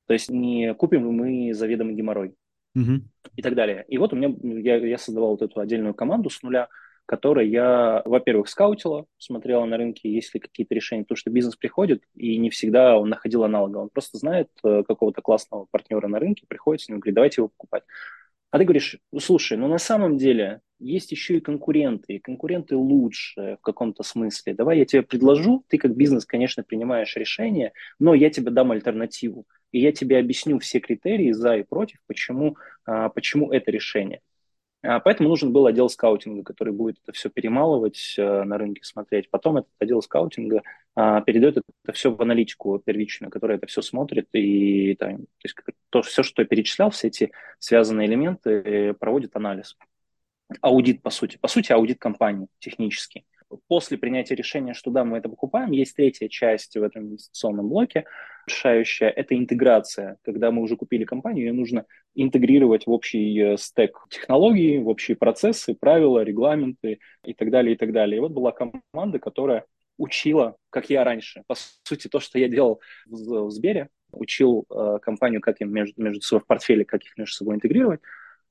То 0.06 0.14
есть 0.14 0.30
не 0.30 0.74
купим 0.74 1.06
мы 1.12 1.54
заведомый 1.54 1.94
геморрой 1.94 2.34
угу. 2.74 3.02
и 3.36 3.42
так 3.42 3.54
далее. 3.54 3.84
И 3.88 3.98
вот 3.98 4.12
у 4.12 4.16
меня, 4.16 4.34
я, 4.60 4.76
я 4.76 4.98
создавал 4.98 5.30
вот 5.30 5.42
эту 5.42 5.60
отдельную 5.60 5.94
команду 5.94 6.30
с 6.30 6.42
нуля, 6.42 6.68
которой 7.06 7.48
я, 7.48 8.02
во-первых, 8.04 8.48
скаутила, 8.48 9.06
смотрела 9.18 9.64
на 9.64 9.76
рынке, 9.76 10.10
есть 10.10 10.32
ли 10.34 10.40
какие-то 10.40 10.74
решения, 10.74 11.02
потому 11.02 11.16
что 11.16 11.30
бизнес 11.30 11.56
приходит, 11.56 12.04
и 12.14 12.38
не 12.38 12.50
всегда 12.50 12.96
он 12.96 13.08
находил 13.08 13.44
аналога. 13.44 13.78
Он 13.78 13.90
просто 13.90 14.18
знает 14.18 14.48
э, 14.64 14.82
какого-то 14.86 15.20
классного 15.20 15.66
партнера 15.70 16.06
на 16.08 16.18
рынке, 16.18 16.46
приходит 16.48 16.82
с 16.82 16.88
ним, 16.88 17.00
говорит, 17.00 17.14
давайте 17.14 17.40
его 17.40 17.48
покупать. 17.48 17.82
А 18.50 18.58
ты 18.58 18.64
говоришь, 18.64 18.98
ну, 19.12 19.18
слушай, 19.18 19.56
ну 19.56 19.66
на 19.66 19.78
самом 19.78 20.18
деле 20.18 20.60
есть 20.78 21.10
еще 21.10 21.38
и 21.38 21.40
конкуренты, 21.40 22.14
и 22.14 22.18
конкуренты 22.18 22.76
лучше 22.76 23.56
в 23.60 23.62
каком-то 23.62 24.02
смысле. 24.02 24.54
Давай 24.54 24.78
я 24.78 24.84
тебе 24.84 25.02
предложу, 25.02 25.64
ты 25.68 25.78
как 25.78 25.96
бизнес, 25.96 26.26
конечно, 26.26 26.62
принимаешь 26.62 27.16
решение, 27.16 27.72
но 27.98 28.14
я 28.14 28.28
тебе 28.30 28.50
дам 28.50 28.72
альтернативу, 28.72 29.46
и 29.72 29.80
я 29.80 29.92
тебе 29.92 30.18
объясню 30.18 30.58
все 30.58 30.78
критерии 30.80 31.32
за 31.32 31.56
и 31.56 31.62
против, 31.64 31.98
почему, 32.06 32.56
а, 32.84 33.08
почему 33.08 33.50
это 33.50 33.70
решение. 33.70 34.20
А, 34.82 35.00
поэтому 35.00 35.28
нужен 35.30 35.52
был 35.52 35.66
отдел 35.66 35.88
скаутинга, 35.88 36.44
который 36.44 36.72
будет 36.72 36.98
это 37.02 37.12
все 37.12 37.30
перемалывать 37.30 38.14
э, 38.18 38.42
на 38.44 38.58
рынке, 38.58 38.84
смотреть. 38.84 39.30
Потом 39.30 39.58
этот 39.58 39.70
отдел 39.78 40.02
скаутинга 40.02 40.62
а, 40.94 41.22
передает 41.22 41.56
это 41.56 41.92
все 41.92 42.14
в 42.14 42.20
аналитику 42.20 42.78
первичную, 42.78 43.30
которая 43.30 43.56
это 43.56 43.66
все 43.66 43.80
смотрит 43.82 44.28
и 44.32 44.94
там, 44.96 45.18
то 45.18 45.44
есть 45.44 45.56
то, 45.90 46.02
все, 46.02 46.22
что 46.22 46.42
я 46.42 46.48
перечислял, 46.48 46.90
все 46.90 47.08
эти 47.08 47.32
связанные 47.58 48.08
элементы, 48.08 48.94
проводит 48.94 49.36
анализ. 49.36 49.76
Аудит, 50.60 51.02
по 51.02 51.10
сути. 51.10 51.38
По 51.38 51.48
сути, 51.48 51.72
аудит 51.72 51.98
компании 51.98 52.48
технический 52.58 53.24
после 53.68 53.98
принятия 53.98 54.34
решения, 54.34 54.74
что 54.74 54.90
да, 54.90 55.04
мы 55.04 55.18
это 55.18 55.28
покупаем, 55.28 55.70
есть 55.70 55.96
третья 55.96 56.28
часть 56.28 56.76
в 56.76 56.82
этом 56.82 57.08
инвестиционном 57.08 57.68
блоке, 57.68 58.04
решающая, 58.46 59.08
это 59.08 59.36
интеграция. 59.36 60.16
Когда 60.22 60.50
мы 60.50 60.62
уже 60.62 60.76
купили 60.76 61.04
компанию, 61.04 61.46
ее 61.46 61.52
нужно 61.52 61.86
интегрировать 62.14 62.86
в 62.86 62.90
общий 62.90 63.38
э, 63.38 63.56
стек 63.56 63.98
технологий, 64.10 64.78
в 64.78 64.88
общие 64.88 65.16
процессы, 65.16 65.74
правила, 65.74 66.22
регламенты 66.22 66.98
и 67.24 67.34
так 67.34 67.50
далее, 67.50 67.74
и 67.74 67.76
так 67.76 67.92
далее. 67.92 68.18
И 68.18 68.20
вот 68.20 68.32
была 68.32 68.52
команда, 68.52 69.18
которая 69.18 69.64
учила, 69.98 70.56
как 70.70 70.90
я 70.90 71.04
раньше, 71.04 71.42
по 71.46 71.54
сути, 71.86 72.08
то, 72.08 72.20
что 72.20 72.38
я 72.38 72.48
делал 72.48 72.80
в, 73.06 73.46
в 73.46 73.50
Сбере, 73.50 73.88
учил 74.12 74.66
э, 74.70 74.98
компанию, 75.00 75.40
как 75.40 75.60
им 75.60 75.72
между, 75.72 76.02
между 76.02 76.20
собой 76.22 76.42
в 76.42 76.46
портфеле, 76.46 76.84
как 76.84 77.02
их 77.02 77.16
между 77.16 77.34
собой 77.34 77.56
интегрировать, 77.56 78.00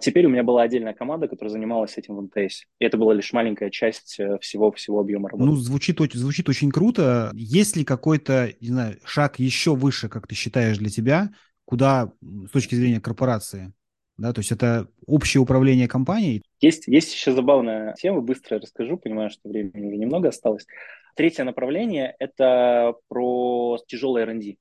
Теперь 0.02 0.26
у 0.26 0.30
меня 0.30 0.44
была 0.44 0.64
отдельная 0.64 0.94
команда, 0.94 1.28
которая 1.28 1.52
занималась 1.52 1.98
этим 1.98 2.16
в 2.16 2.22
МТС. 2.22 2.64
И 2.80 2.86
это 2.86 2.98
была 2.98 3.14
лишь 3.14 3.32
маленькая 3.34 3.70
часть 3.70 4.20
всего-всего 4.42 5.00
э, 5.00 5.02
объема 5.02 5.30
работы. 5.30 5.50
Ну, 5.50 5.56
звучит, 5.56 6.00
звучит 6.14 6.50
очень 6.50 6.72
круто. 6.72 7.32
Есть 7.34 7.76
ли 7.76 7.84
какой-то, 7.84 8.54
не 8.60 8.70
знаю, 8.70 8.98
шаг 9.06 9.40
еще 9.40 9.76
выше, 9.76 10.10
как 10.10 10.28
ты 10.28 10.36
считаешь, 10.36 10.78
для 10.78 10.90
тебя, 10.90 11.32
куда 11.66 12.12
с 12.22 12.50
точки 12.50 12.76
зрения 12.76 13.00
корпорации? 13.00 13.74
Да, 14.18 14.34
то 14.34 14.40
есть 14.40 14.52
это 14.52 14.88
общее 15.08 15.42
управление 15.42 15.88
компанией? 15.88 16.44
Есть, 16.60 16.88
есть 16.88 17.14
еще 17.14 17.32
забавная 17.32 17.96
тема, 17.96 18.22
быстро 18.22 18.60
расскажу, 18.60 18.98
понимаю, 18.98 19.30
что 19.30 19.50
времени 19.50 19.88
уже 19.88 19.98
немного 19.98 20.30
осталось. 20.30 20.68
Третье 21.16 21.44
направление– 21.44 22.16
это 22.20 22.96
про 23.08 23.80
тяжелый 23.88 24.24
R&D. 24.24 24.58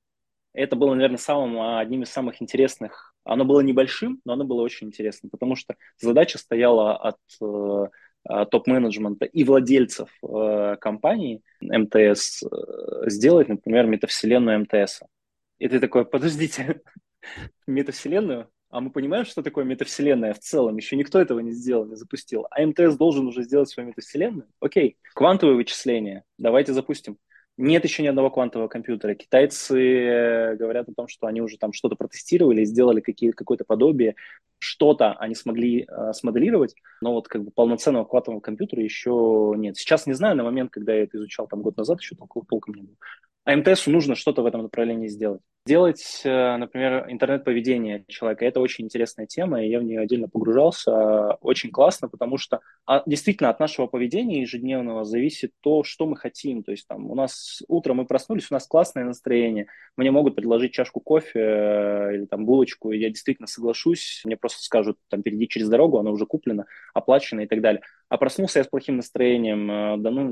Это 0.53 0.77
было, 0.77 0.95
наверное, 0.95 1.19
самым, 1.19 1.79
одним 1.79 2.03
из 2.03 2.09
самых 2.09 2.41
интересных 2.41 3.10
оно 3.31 3.45
было 3.45 3.61
небольшим, 3.61 4.21
но 4.25 4.33
оно 4.33 4.45
было 4.45 4.61
очень 4.61 4.89
интересно, 4.89 5.29
потому 5.31 5.55
что 5.55 5.77
задача 5.99 6.37
стояла 6.39 6.97
от 6.97 7.19
э 7.41 7.87
топ-менеджмента 8.51 9.25
и 9.25 9.45
владельцев 9.45 10.11
э, 10.23 10.77
компании 10.79 11.41
МТС 11.63 12.43
э, 12.43 12.47
сделать, 13.07 13.49
например, 13.49 13.87
метавселенную 13.87 14.61
МТС. 14.61 15.01
И 15.59 15.67
ты 15.69 15.81
такой, 15.81 16.05
подождите, 16.05 16.83
метавселенную? 17.67 18.51
А 18.69 18.83
мы 18.83 18.91
понимаем, 18.91 19.25
что 19.25 19.43
такое 19.43 19.65
метавселенная 19.65 20.35
в 20.35 20.39
целом. 20.39 20.77
Еще 20.77 20.97
никто 20.97 21.19
этого 21.19 21.41
не 21.41 21.53
сделал, 21.53 21.87
не 21.87 21.97
запустил. 21.97 22.47
А 22.51 22.61
МТС 22.65 22.97
должен 22.97 23.27
уже 23.27 23.43
сделать 23.43 23.71
свою 23.71 23.89
метавселенную? 23.89 24.49
Окей. 24.61 24.99
Квантовые 25.15 25.57
вычисления. 25.57 26.25
Давайте 26.37 26.75
запустим. 26.75 27.17
Нет 27.57 27.85
еще 27.85 28.03
ни 28.03 28.07
одного 28.07 28.31
квантового 28.31 28.69
компьютера. 28.69 29.15
Китайцы 29.15 29.79
э, 29.79 30.57
говорят 30.57 30.89
о 30.89 30.95
том, 30.95 31.09
что 31.09 31.27
они 31.27 31.43
уже 31.43 31.59
там 31.59 31.73
что-то 31.73 31.95
протестировали, 31.95 32.65
сделали 32.65 33.01
какие, 33.01 33.33
какое-то 33.33 33.65
подобие, 33.65 34.15
что-то 34.59 35.15
они 35.15 35.35
смогли 35.35 35.87
э, 35.87 36.13
смоделировать, 36.13 36.75
но 37.03 37.13
вот 37.13 37.29
как 37.29 37.45
бы 37.45 37.51
полноценного 37.51 38.05
квантового 38.05 38.41
компьютера 38.41 38.83
еще 38.83 39.55
нет. 39.57 39.77
Сейчас 39.77 40.07
не 40.07 40.15
знаю, 40.15 40.37
на 40.37 40.45
момент, 40.45 40.71
когда 40.71 40.95
я 40.95 41.03
это 41.03 41.19
изучал 41.19 41.47
там 41.47 41.61
год 41.63 41.77
назад, 41.77 42.01
еще 42.01 42.15
толком, 42.15 42.47
толком 42.47 42.75
не 42.75 42.83
было. 42.83 42.97
А 43.45 43.57
МТСу 43.57 43.91
нужно 43.91 44.15
что-то 44.15 44.43
в 44.43 44.47
этом 44.47 44.63
направлении 44.63 45.09
сделать. 45.09 45.41
Делать, 45.71 46.23
э, 46.25 46.57
например, 46.57 47.07
интернет-поведение 47.09 48.05
человека– 48.09 48.45
это 48.47 48.59
очень 48.59 48.87
интересная 48.87 49.27
тема, 49.27 49.63
и 49.63 49.69
я 49.69 49.79
в 49.79 49.85
нее 49.85 50.01
отдельно 50.01 50.29
погружался. 50.29 51.35
Очень 51.43 51.71
классно, 51.71 52.09
потому 52.09 52.39
что 52.39 52.59
а, 52.87 53.05
действительно 53.07 53.51
от 53.51 53.61
нашего 53.61 53.87
поведения 53.87 54.41
ежедневного 54.41 55.05
зависит 55.05 55.53
то, 55.61 55.85
что 55.85 56.07
мы 56.07 56.17
хотим. 56.17 56.65
То 56.65 56.73
есть 56.73 56.89
там 56.89 57.09
у 57.09 57.15
нас 57.15 57.63
утром 57.69 57.99
мы 57.99 58.05
проснулись, 58.05 58.51
у 58.51 58.55
нас 58.55 58.67
классное 58.67 59.05
настроение, 59.05 59.69
мне 59.97 60.11
могут 60.11 60.35
предложить 60.35 60.73
чашку 60.73 60.99
кофе 60.99 61.39
э, 61.39 62.15
или 62.17 62.25
там 62.25 62.47
булочку, 62.47 62.91
и 62.91 62.99
я 62.99 63.09
действительно 63.09 63.47
соглашусь, 63.47 64.23
мне 64.25 64.37
просто 64.37 64.65
скажут, 64.65 64.99
там, 65.09 65.23
перейди 65.23 65.47
через 65.47 65.69
дорогу, 65.69 65.99
она 65.99 66.11
уже 66.11 66.27
куплена, 66.27 66.67
оплачена 66.95 67.43
и 67.43 67.47
так 67.47 67.61
далее. 67.61 67.83
А 68.09 68.17
проснулся 68.17 68.59
я 68.59 68.65
с 68.65 68.67
плохим 68.67 68.97
настроением, 68.97 69.71
э, 69.71 69.97
да 69.99 70.11
ну, 70.11 70.25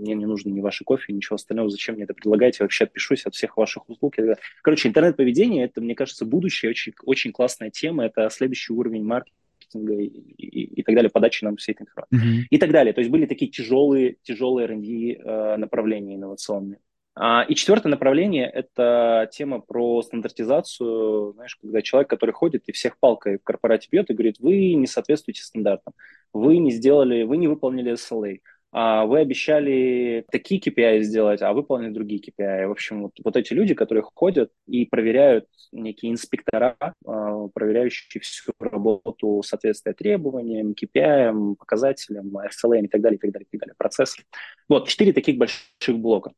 мне 0.00 0.14
не 0.14 0.24
нужно 0.24 0.48
ни 0.48 0.60
ваши 0.60 0.84
кофе, 0.84 1.12
ничего 1.12 1.34
остального, 1.34 1.68
зачем 1.68 1.96
мне 1.96 2.04
это 2.04 2.14
предлагаете, 2.14 2.64
вообще 2.64 2.84
отпишусь 2.84 3.26
от 3.26 3.34
всех 3.34 3.58
ваших 3.58 3.90
услуг. 3.90 4.14
Короче, 4.62 4.85
интернет-поведение– 4.86 5.64
это, 5.66 5.80
мне 5.80 5.94
кажется, 5.94 6.24
будущее, 6.24 6.70
очень, 6.70 6.92
очень 7.04 7.32
классная 7.32 7.70
тема, 7.70 8.04
это 8.04 8.28
следующий 8.30 8.72
уровень 8.72 9.04
маркетинга 9.04 9.94
и, 9.94 10.06
и, 10.06 10.80
и 10.80 10.82
так 10.82 10.94
далее, 10.94 11.10
подачи 11.10 11.44
нам 11.44 11.56
всей 11.56 11.72
этой 11.72 11.82
информации. 11.82 12.16
Mm-hmm. 12.16 12.46
И 12.50 12.58
так 12.58 12.70
далее. 12.70 12.92
То 12.92 13.00
есть 13.00 13.10
были 13.10 13.26
такие 13.26 13.50
тяжелые, 13.50 14.16
тяжелые 14.22 14.66
R&D 14.66 15.12
э, 15.12 15.56
направления 15.56 16.16
инновационные. 16.16 16.80
А, 17.18 17.46
и 17.48 17.54
четвертое 17.54 17.88
направление– 17.88 18.46
это 18.54 19.28
тема 19.32 19.60
про 19.60 20.02
стандартизацию, 20.02 21.32
знаешь, 21.32 21.56
когда 21.56 21.80
человек, 21.80 22.10
который 22.10 22.32
ходит 22.32 22.64
и 22.66 22.72
всех 22.72 22.98
палкой 22.98 23.38
в 23.38 23.42
корпорате 23.42 23.88
бьет 23.90 24.10
и 24.10 24.14
говорит, 24.14 24.36
вы 24.38 24.74
не 24.74 24.86
соответствуете 24.86 25.42
стандартам, 25.42 25.94
вы 26.34 26.58
не 26.58 26.70
сделали, 26.70 27.22
вы 27.22 27.38
не 27.38 27.48
выполнили 27.48 27.94
SLA, 27.94 28.40
вы 28.72 29.20
обещали 29.20 30.24
такие 30.30 30.60
KPI 30.60 31.00
сделать, 31.02 31.40
а 31.40 31.52
выполнили 31.52 31.90
другие 31.90 32.20
KPI. 32.20 32.66
В 32.66 32.72
общем, 32.72 33.02
вот, 33.04 33.12
вот 33.24 33.36
эти 33.36 33.52
люди, 33.52 33.74
которые 33.74 34.04
ходят 34.14 34.50
и 34.66 34.84
проверяют, 34.84 35.46
некие 35.72 36.12
инспектора, 36.12 36.76
а, 36.80 37.48
проверяющие 37.48 38.20
всю 38.20 38.52
работу 38.58 39.42
соответствия 39.44 39.94
требованиям, 39.94 40.72
KPI, 40.72 41.56
показателям, 41.56 42.36
SLA 42.36 42.80
и 42.80 42.88
так 42.88 43.00
далее, 43.00 43.16
и 43.16 43.20
так 43.20 43.32
далее, 43.32 43.46
и 43.46 43.50
так 43.50 43.60
далее, 43.60 43.74
процессы. 43.76 44.22
Вот, 44.68 44.88
четыре 44.88 45.12
таких 45.12 45.36
больших 45.38 45.98
блока. 45.98 46.32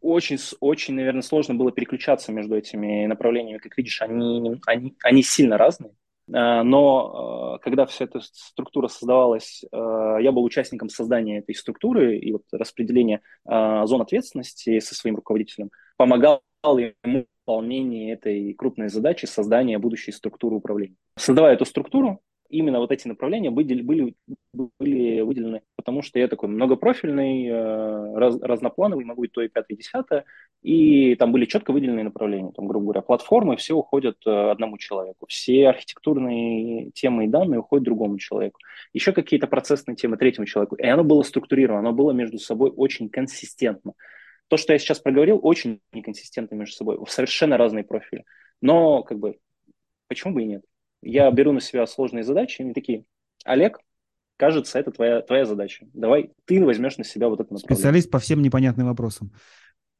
очень, 0.00 0.38
очень, 0.60 0.94
наверное, 0.94 1.22
сложно 1.22 1.54
было 1.54 1.72
переключаться 1.72 2.32
между 2.32 2.56
этими 2.56 3.06
направлениями. 3.06 3.58
Как 3.58 3.76
видишь, 3.76 4.00
они, 4.02 4.60
они, 4.66 4.96
они 5.02 5.22
сильно 5.22 5.58
разные. 5.58 5.92
А, 6.32 6.62
но 6.62 7.54
а, 7.54 7.58
когда 7.58 7.86
вся 7.86 8.04
эта 8.04 8.20
структура 8.20 8.88
создавалась, 8.88 9.64
а, 9.72 10.18
я 10.18 10.32
был 10.32 10.44
участником 10.44 10.88
создания 10.88 11.38
этой 11.38 11.54
структуры 11.54 12.18
и 12.18 12.32
вот 12.32 12.42
распределения 12.52 13.20
зон 13.44 14.02
ответственности 14.02 14.80
со 14.80 14.94
своим 14.94 15.16
руководителем, 15.16 15.70
помогал 15.96 16.40
ему 16.62 17.26
выполнении 17.50 18.12
этой 18.12 18.54
крупной 18.54 18.88
задачи 18.88 19.26
создания 19.26 19.78
будущей 19.78 20.12
структуры 20.12 20.56
управления. 20.56 20.94
Создавая 21.16 21.54
эту 21.54 21.64
структуру, 21.64 22.20
именно 22.50 22.80
вот 22.80 22.92
эти 22.92 23.08
направления 23.08 23.50
были, 23.50 23.80
были, 23.80 24.14
были 24.54 25.20
выделены, 25.20 25.62
потому 25.76 26.02
что 26.02 26.18
я 26.18 26.28
такой 26.28 26.48
многопрофильный, 26.48 27.46
э, 27.46 28.18
раз, 28.18 28.40
разноплановый, 28.40 29.04
могу 29.04 29.24
и 29.24 29.28
то, 29.28 29.40
и 29.40 29.48
пятое, 29.48 29.76
и 29.76 29.78
десятое, 29.78 30.24
и 30.62 31.14
там 31.14 31.32
были 31.32 31.46
четко 31.46 31.72
выделенные 31.72 32.04
направления, 32.04 32.52
там, 32.52 32.66
грубо 32.66 32.86
говоря, 32.86 33.02
платформы, 33.02 33.56
все 33.56 33.74
уходят 33.74 34.16
э, 34.26 34.30
одному 34.50 34.78
человеку, 34.78 35.26
все 35.28 35.68
архитектурные 35.68 36.90
темы 36.90 37.24
и 37.24 37.28
данные 37.28 37.60
уходят 37.60 37.84
другому 37.84 38.18
человеку, 38.18 38.58
еще 38.92 39.12
какие-то 39.12 39.46
процессные 39.46 39.96
темы 39.96 40.16
третьему 40.16 40.46
человеку, 40.46 40.74
и 40.74 40.86
оно 40.86 41.04
было 41.04 41.22
структурировано, 41.22 41.80
оно 41.80 41.92
было 41.92 42.12
между 42.12 42.38
собой 42.38 42.70
очень 42.70 43.08
консистентно. 43.08 43.94
То, 44.48 44.56
что 44.56 44.72
я 44.72 44.80
сейчас 44.80 44.98
проговорил, 44.98 45.38
очень 45.40 45.80
неконсистентно 45.92 46.56
между 46.56 46.74
собой, 46.74 46.98
совершенно 47.06 47.56
разные 47.56 47.84
профили. 47.84 48.24
Но, 48.60 49.04
как 49.04 49.18
бы, 49.18 49.38
почему 50.08 50.34
бы 50.34 50.42
и 50.42 50.46
нет? 50.46 50.62
Я 51.02 51.30
беру 51.30 51.52
на 51.52 51.60
себя 51.60 51.86
сложные 51.86 52.24
задачи, 52.24 52.60
и 52.60 52.64
они 52.64 52.74
такие, 52.74 53.04
Олег, 53.44 53.78
кажется, 54.36 54.78
это 54.78 54.90
твоя, 54.90 55.22
твоя 55.22 55.44
задача. 55.44 55.86
Давай 55.92 56.32
ты 56.46 56.64
возьмешь 56.64 56.96
на 56.96 57.04
себя 57.04 57.28
вот 57.28 57.40
это 57.40 57.52
направление. 57.52 57.76
Специалист 57.76 58.10
по 58.10 58.18
всем 58.18 58.42
непонятным 58.42 58.86
вопросам. 58.86 59.32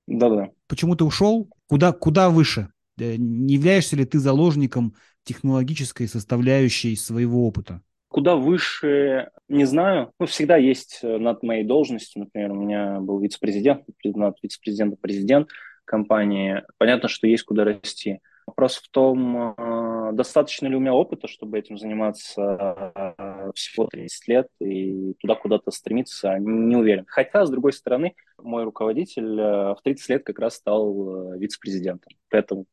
Да-да. 0.07 0.51
Почему 0.67 0.97
ты 0.97 1.05
ушел? 1.05 1.49
Куда, 1.69 1.93
куда 1.93 2.31
выше? 2.31 2.69
Э, 2.99 3.17
не 3.17 3.55
являешься 3.55 3.97
ли 3.97 4.05
ты 4.05 4.19
заложником 4.19 4.95
технологической 5.25 6.09
составляющей 6.09 6.97
своего 6.97 7.47
опыта? 7.47 7.83
Куда 8.09 8.35
выше, 8.35 9.31
не 9.49 9.65
знаю. 9.67 10.13
Ну, 10.19 10.27
всегда 10.27 10.57
есть 10.57 11.01
э, 11.03 11.19
над 11.19 11.43
моей 11.43 11.65
должностью, 11.65 12.21
например, 12.21 12.53
у 12.53 12.57
меня 12.57 12.99
был 13.01 13.21
вице-президент, 13.21 13.85
над 14.05 14.37
вице-президента 14.43 14.97
президент 15.01 15.49
компании. 15.85 16.63
Понятно, 16.79 17.09
что 17.09 17.27
есть 17.27 17.45
куда 17.45 17.65
расти. 17.65 18.21
Вопрос 18.47 18.77
в 18.77 18.91
том, 18.91 19.55
э, 19.57 19.90
достаточно 20.13 20.67
ли 20.67 20.77
у 20.77 20.81
меня 20.81 20.95
опыта, 20.95 21.29
чтобы 21.29 21.59
этим 21.59 21.79
заниматься 21.79 23.15
э, 23.19 23.51
всего 23.55 23.87
30 23.87 24.29
лет 24.29 24.49
и 24.61 25.15
туда 25.21 25.35
куда-то 25.35 25.71
стремиться, 25.71 26.39
не 26.39 26.77
уверен. 26.77 27.05
Хотя, 27.07 27.47
с 27.47 27.51
другой 27.51 27.73
стороны, 27.73 28.15
мой 28.39 28.65
руководитель 28.65 29.39
э, 29.39 29.75
в 29.75 29.79
30 29.83 30.09
лет 30.09 30.25
как 30.25 30.39
раз 30.39 30.55
стал 30.57 31.35
вице-президентом. 31.37 32.13
Поэтому 32.29 32.67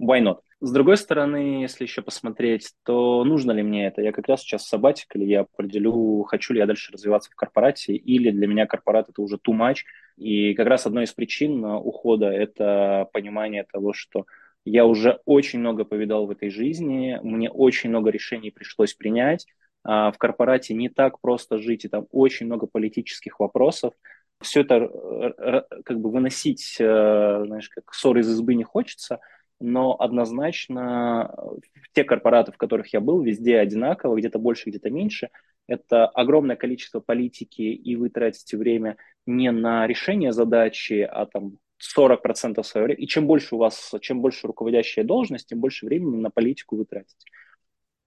why 0.00 0.20
not? 0.20 0.38
С 0.60 0.70
другой 0.70 0.96
стороны, 0.96 1.62
если 1.62 1.84
еще 1.84 2.02
посмотреть, 2.02 2.72
то 2.84 3.24
нужно 3.24 3.50
ли 3.50 3.62
мне 3.62 3.86
это? 3.88 4.00
Я 4.00 4.12
как 4.12 4.28
раз 4.28 4.42
сейчас 4.42 4.66
сабатик, 4.66 5.14
или 5.16 5.24
я 5.24 5.40
определю, 5.40 6.22
хочу 6.22 6.54
ли 6.54 6.60
я 6.60 6.66
дальше 6.66 6.92
развиваться 6.92 7.30
в 7.30 7.34
корпорате, 7.34 7.94
или 7.94 8.30
для 8.30 8.46
меня 8.46 8.66
корпорат 8.66 9.08
это 9.08 9.20
уже 9.22 9.36
too 9.36 9.54
much. 9.58 9.78
И 10.16 10.54
как 10.54 10.68
раз 10.68 10.86
одной 10.86 11.04
из 11.04 11.12
причин 11.12 11.64
ухода 11.64 12.26
это 12.26 13.08
понимание 13.12 13.64
того, 13.64 13.92
что 13.92 14.26
я 14.64 14.86
уже 14.86 15.20
очень 15.24 15.58
много 15.58 15.84
повидал 15.84 16.26
в 16.26 16.30
этой 16.30 16.50
жизни, 16.50 17.18
мне 17.22 17.50
очень 17.50 17.90
много 17.90 18.10
решений 18.10 18.50
пришлось 18.50 18.94
принять. 18.94 19.46
А, 19.84 20.12
в 20.12 20.18
корпорате 20.18 20.74
не 20.74 20.88
так 20.88 21.20
просто 21.20 21.58
жить, 21.58 21.84
и 21.84 21.88
там 21.88 22.06
очень 22.10 22.46
много 22.46 22.66
политических 22.66 23.40
вопросов. 23.40 23.94
Все 24.40 24.62
это 24.62 25.64
как 25.84 26.00
бы 26.00 26.10
выносить, 26.10 26.76
э, 26.80 27.44
знаешь, 27.46 27.68
как 27.68 27.94
ссор 27.94 28.18
из 28.18 28.28
избы 28.28 28.54
не 28.54 28.64
хочется, 28.64 29.20
но 29.60 29.96
однозначно 29.98 31.32
те 31.92 32.02
корпораты, 32.02 32.50
в 32.50 32.56
которых 32.56 32.92
я 32.92 33.00
был, 33.00 33.22
везде 33.22 33.58
одинаково, 33.58 34.16
где-то 34.16 34.40
больше, 34.40 34.70
где-то 34.70 34.90
меньше. 34.90 35.30
Это 35.68 36.08
огромное 36.08 36.56
количество 36.56 36.98
политики, 36.98 37.62
и 37.62 37.94
вы 37.94 38.10
тратите 38.10 38.56
время 38.56 38.96
не 39.26 39.52
на 39.52 39.86
решение 39.86 40.32
задачи, 40.32 41.08
а 41.08 41.26
там 41.26 41.58
40% 41.82 42.62
своего 42.62 42.86
времени. 42.86 43.04
И 43.04 43.08
чем 43.08 43.26
больше 43.26 43.54
у 43.54 43.58
вас, 43.58 43.92
чем 44.00 44.20
больше 44.20 44.46
руководящая 44.46 45.04
должность, 45.04 45.48
тем 45.48 45.60
больше 45.60 45.86
времени 45.86 46.16
на 46.16 46.30
политику 46.30 46.76
вы 46.76 46.84
тратите 46.84 47.26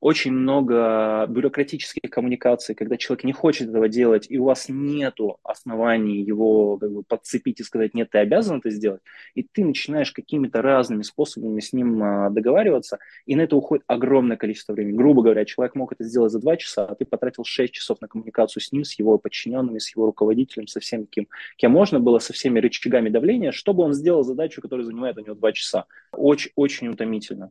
очень 0.06 0.34
много 0.34 1.26
бюрократических 1.28 2.12
коммуникаций, 2.12 2.76
когда 2.76 2.96
человек 2.96 3.24
не 3.24 3.34
хочет 3.34 3.70
этого 3.70 3.90
делать, 3.90 4.28
и 4.30 4.38
у 4.38 4.44
вас 4.44 4.70
нет 4.70 5.16
оснований 5.42 6.22
его 6.22 6.78
как 6.78 6.92
бы, 6.92 7.02
подцепить 7.02 7.60
и 7.60 7.64
сказать, 7.64 7.96
нет, 7.96 8.12
ты 8.12 8.20
обязан 8.20 8.60
это 8.60 8.70
сделать, 8.70 9.02
и 9.34 9.42
ты 9.42 9.66
начинаешь 9.66 10.12
какими-то 10.12 10.62
разными 10.62 11.02
способами 11.02 11.60
с 11.60 11.74
ним 11.74 12.04
а, 12.04 12.30
договариваться, 12.30 13.00
и 13.26 13.36
на 13.36 13.42
это 13.42 13.56
уходит 13.56 13.84
огромное 13.88 14.38
количество 14.38 14.74
времени. 14.74 14.96
Грубо 14.96 15.24
говоря, 15.24 15.44
человек 15.44 15.74
мог 15.74 15.92
это 15.92 16.04
сделать 16.04 16.32
за 16.32 16.38
два 16.40 16.56
часа, 16.56 16.86
а 16.86 16.94
ты 16.94 17.04
потратил 17.06 17.44
6 17.44 17.74
часов 17.74 18.00
на 18.00 18.08
коммуникацию 18.08 18.62
с 18.62 18.72
ним, 18.72 18.84
с 18.84 18.94
его 19.00 19.18
подчиненными, 19.18 19.80
с 19.80 19.90
его 19.90 20.06
руководителем, 20.06 20.68
со 20.68 20.80
всем 20.80 21.08
кем, 21.08 21.26
кем 21.58 21.72
можно 21.72 22.00
было, 22.00 22.20
со 22.20 22.32
всеми 22.32 22.60
рычагами 22.60 23.10
давления, 23.10 23.52
чтобы 23.52 23.82
он 23.82 23.96
сделал 23.96 24.22
задачу, 24.22 24.62
которая 24.62 24.86
занимает 24.86 25.18
у 25.18 25.22
него 25.22 25.34
два 25.34 25.52
часа. 25.52 25.86
Очень, 26.12 26.52
очень 26.56 26.90
утомительно. 26.90 27.50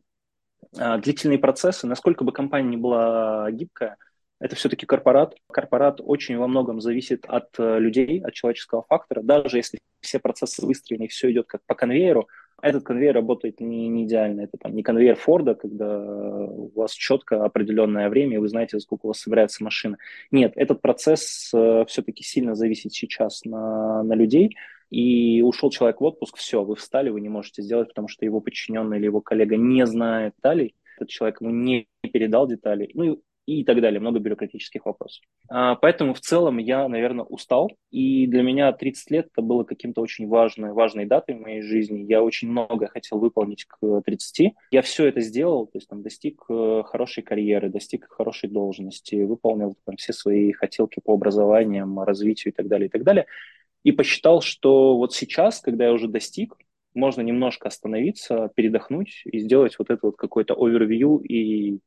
А, 0.77 0.97
длительные 0.97 1.39
процессы, 1.39 1.87
насколько 1.87 2.23
бы 2.23 2.31
компания 2.31 2.69
не 2.69 2.77
была 2.77 3.49
гибкая, 3.51 3.97
это 4.39 4.55
все-таки 4.55 4.85
корпорат. 4.85 5.35
Корпорат 5.51 6.01
очень 6.03 6.37
во 6.37 6.47
многом 6.47 6.81
зависит 6.81 7.25
от 7.25 7.47
э, 7.57 7.79
людей, 7.79 8.21
от 8.21 8.33
человеческого 8.33 8.83
фактора. 8.83 9.21
Даже 9.23 9.57
если 9.57 9.79
все 10.01 10.19
процессы 10.19 10.65
выстроены 10.65 11.05
и 11.05 11.07
все 11.07 11.31
идет 11.31 11.47
как 11.47 11.61
по 11.65 11.73
конвейеру, 11.73 12.27
этот 12.61 12.83
конвейер 12.83 13.13
работает 13.13 13.59
не, 13.59 13.87
не 13.87 14.05
идеально. 14.05 14.41
Это 14.41 14.57
там 14.59 14.75
не 14.75 14.83
конвейер 14.83 15.15
Форда, 15.15 15.55
когда 15.55 15.99
у 15.99 16.71
вас 16.75 16.91
четко 16.91 17.43
определенное 17.43 18.09
время, 18.09 18.35
и 18.35 18.39
вы 18.39 18.47
знаете, 18.49 18.79
сколько 18.79 19.05
у 19.05 19.09
вас 19.09 19.19
собирается 19.19 19.63
машина. 19.63 19.97
Нет, 20.31 20.53
этот 20.55 20.81
процесс 20.81 21.51
э, 21.53 21.85
все-таки 21.87 22.23
сильно 22.23 22.55
зависит 22.55 22.93
сейчас 22.93 23.45
на, 23.45 24.03
на 24.03 24.13
людей 24.13 24.55
и 24.89 25.41
ушел 25.41 25.69
человек 25.69 26.01
в 26.01 26.03
отпуск, 26.03 26.37
все, 26.37 26.63
вы 26.63 26.75
встали, 26.75 27.09
вы 27.09 27.21
не 27.21 27.29
можете 27.29 27.61
сделать, 27.61 27.89
потому 27.89 28.07
что 28.07 28.25
его 28.25 28.41
подчиненный 28.41 28.97
или 28.97 29.05
его 29.05 29.21
коллега 29.21 29.57
не 29.57 29.85
знает 29.85 30.33
деталей, 30.37 30.75
этот 30.97 31.09
человек 31.09 31.41
ему 31.41 31.51
не 31.51 31.87
передал 32.13 32.47
деталей, 32.47 32.91
ну 32.93 33.21
и, 33.45 33.59
и 33.59 33.63
так 33.63 33.81
далее, 33.81 33.99
много 33.99 34.19
бюрократических 34.19 34.85
вопросов. 34.85 35.23
А, 35.49 35.75
поэтому 35.75 36.13
в 36.13 36.19
целом 36.19 36.57
я, 36.57 36.87
наверное, 36.87 37.25
устал, 37.25 37.71
и 37.91 38.25
для 38.27 38.41
меня 38.41 38.71
30 38.71 39.11
лет 39.11 39.27
это 39.31 39.41
было 39.41 39.63
каким-то 39.63 40.01
очень 40.01 40.27
важной, 40.27 40.73
важной 40.73 41.05
датой 41.05 41.35
в 41.35 41.41
моей 41.41 41.61
жизни. 41.61 42.05
Я 42.07 42.23
очень 42.23 42.49
много 42.49 42.87
хотел 42.87 43.19
выполнить 43.19 43.65
к 43.65 44.01
30. 44.01 44.53
Я 44.71 44.81
все 44.81 45.07
это 45.07 45.21
сделал, 45.21 45.67
то 45.67 45.77
есть 45.77 45.87
там 45.87 46.01
достиг 46.01 46.43
э, 46.49 46.83
хорошей 46.85 47.23
карьеры, 47.23 47.69
достиг 47.69 48.07
хорошей 48.09 48.49
должности, 48.49 49.15
выполнил 49.23 49.75
там 49.85 49.97
все 49.97 50.13
свои 50.13 50.51
хотелки 50.51 50.99
по 51.03 51.13
образованиям, 51.13 51.99
развитию 51.99 52.53
и 52.53 52.55
так 52.55 52.67
далее, 52.67 52.87
и 52.87 52.89
так 52.89 53.03
далее 53.03 53.25
и 53.85 53.91
посчитал, 53.91 54.41
что 54.41 54.97
вот 54.97 55.13
сейчас, 55.13 55.61
когда 55.61 55.85
я 55.85 55.93
уже 55.93 56.07
достиг, 56.07 56.55
можно 56.95 57.21
немножко 57.21 57.67
остановиться, 57.67 58.51
передохнуть 58.55 59.21
и 59.25 59.39
сделать 59.39 59.77
вот 59.77 59.91
это 59.91 60.07
вот 60.07 60.17
какой-то 60.17 60.55
овервью 60.55 61.19
и 61.19 61.79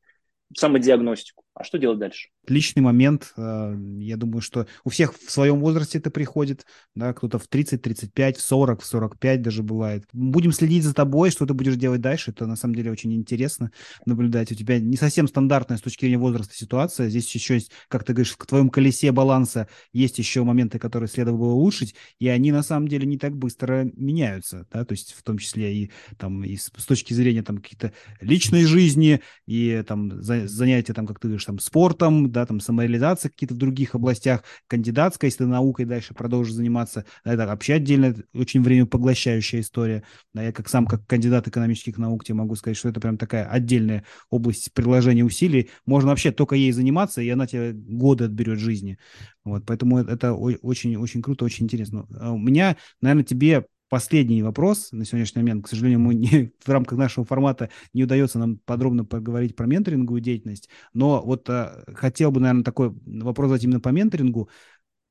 самодиагностику. 0.56 1.42
А 1.58 1.64
что 1.64 1.76
делать 1.76 1.98
дальше? 1.98 2.28
Личный 2.46 2.82
момент. 2.82 3.32
Э, 3.36 3.74
я 3.98 4.16
думаю, 4.16 4.42
что 4.42 4.68
у 4.84 4.90
всех 4.90 5.12
в 5.12 5.28
своем 5.28 5.58
возрасте 5.58 5.98
это 5.98 6.08
приходит. 6.08 6.64
Да, 6.94 7.12
кто-то 7.12 7.40
в 7.40 7.48
30, 7.48 7.82
35, 7.82 8.36
в 8.36 8.40
40, 8.40 8.80
в 8.80 8.86
45 8.86 9.42
даже 9.42 9.64
бывает. 9.64 10.04
Будем 10.12 10.52
следить 10.52 10.84
за 10.84 10.94
тобой, 10.94 11.32
что 11.32 11.46
ты 11.46 11.54
будешь 11.54 11.74
делать 11.74 12.00
дальше. 12.00 12.30
Это 12.30 12.46
на 12.46 12.54
самом 12.54 12.76
деле 12.76 12.92
очень 12.92 13.12
интересно 13.12 13.72
наблюдать. 14.06 14.52
У 14.52 14.54
тебя 14.54 14.78
не 14.78 14.96
совсем 14.96 15.26
стандартная 15.26 15.78
с 15.78 15.80
точки 15.80 16.02
зрения 16.02 16.18
возраста 16.18 16.54
ситуация. 16.54 17.08
Здесь 17.08 17.34
еще 17.34 17.54
есть, 17.54 17.72
как 17.88 18.04
ты 18.04 18.12
говоришь, 18.12 18.36
в 18.38 18.46
твоем 18.46 18.70
колесе 18.70 19.10
баланса 19.10 19.66
есть 19.92 20.18
еще 20.18 20.44
моменты, 20.44 20.78
которые 20.78 21.08
следовало 21.08 21.38
бы 21.38 21.52
улучшить, 21.54 21.96
и 22.20 22.28
они 22.28 22.52
на 22.52 22.62
самом 22.62 22.86
деле 22.86 23.04
не 23.04 23.18
так 23.18 23.36
быстро 23.36 23.90
меняются. 23.96 24.68
Да? 24.72 24.84
То 24.84 24.92
есть 24.92 25.12
в 25.12 25.24
том 25.24 25.38
числе 25.38 25.74
и, 25.74 25.90
там, 26.18 26.44
и 26.44 26.56
с, 26.56 26.70
точки 26.70 27.14
зрения 27.14 27.42
там, 27.42 27.58
каких-то 27.58 27.92
личной 28.20 28.64
жизни, 28.64 29.22
и 29.46 29.82
там, 29.84 30.22
за, 30.22 30.46
занятия, 30.46 30.94
там, 30.94 31.04
как 31.04 31.18
ты 31.18 31.26
говоришь, 31.26 31.47
там, 31.48 31.58
спортом, 31.60 32.30
да, 32.30 32.44
там, 32.44 32.60
самореализация 32.60 33.30
какие-то 33.30 33.54
в 33.54 33.56
других 33.56 33.94
областях, 33.94 34.44
кандидатская, 34.66 35.28
если 35.28 35.44
ты 35.44 35.46
наукой 35.46 35.86
дальше 35.86 36.12
продолжишь 36.12 36.52
заниматься, 36.52 37.06
да, 37.24 37.32
это 37.32 37.46
вообще 37.46 37.72
отдельно 37.72 38.14
очень 38.34 38.62
время 38.62 38.84
поглощающая 38.84 39.60
история. 39.60 40.02
Да, 40.34 40.42
я 40.42 40.52
как 40.52 40.68
сам, 40.68 40.84
как 40.86 41.06
кандидат 41.06 41.48
экономических 41.48 41.96
наук, 41.96 42.22
тебе 42.22 42.34
могу 42.34 42.54
сказать, 42.54 42.76
что 42.76 42.90
это 42.90 43.00
прям 43.00 43.16
такая 43.16 43.46
отдельная 43.46 44.04
область 44.28 44.74
приложения 44.74 45.24
усилий. 45.24 45.70
Можно 45.86 46.10
вообще 46.10 46.32
только 46.32 46.54
ей 46.54 46.70
заниматься, 46.70 47.22
и 47.22 47.28
она 47.30 47.46
тебе 47.46 47.72
годы 47.72 48.24
отберет 48.24 48.58
жизни. 48.58 48.98
Вот, 49.42 49.64
поэтому 49.64 50.00
это 50.00 50.34
очень-очень 50.34 51.22
круто, 51.22 51.46
очень 51.46 51.64
интересно. 51.64 52.06
А 52.20 52.32
у 52.32 52.38
меня, 52.38 52.76
наверное, 53.00 53.24
тебе 53.24 53.64
последний 53.88 54.42
вопрос 54.42 54.92
на 54.92 55.04
сегодняшний 55.04 55.42
момент. 55.42 55.64
К 55.64 55.68
сожалению, 55.68 56.00
мы 56.00 56.14
не, 56.14 56.52
в 56.64 56.68
рамках 56.68 56.98
нашего 56.98 57.24
формата 57.24 57.70
не 57.92 58.04
удается 58.04 58.38
нам 58.38 58.58
подробно 58.58 59.04
поговорить 59.04 59.56
про 59.56 59.66
менторинговую 59.66 60.20
деятельность, 60.20 60.68
но 60.92 61.22
вот 61.22 61.48
а, 61.50 61.84
хотел 61.94 62.30
бы, 62.30 62.40
наверное, 62.40 62.64
такой 62.64 62.94
вопрос 63.06 63.48
задать 63.48 63.64
именно 63.64 63.80
по 63.80 63.90
менторингу. 63.90 64.48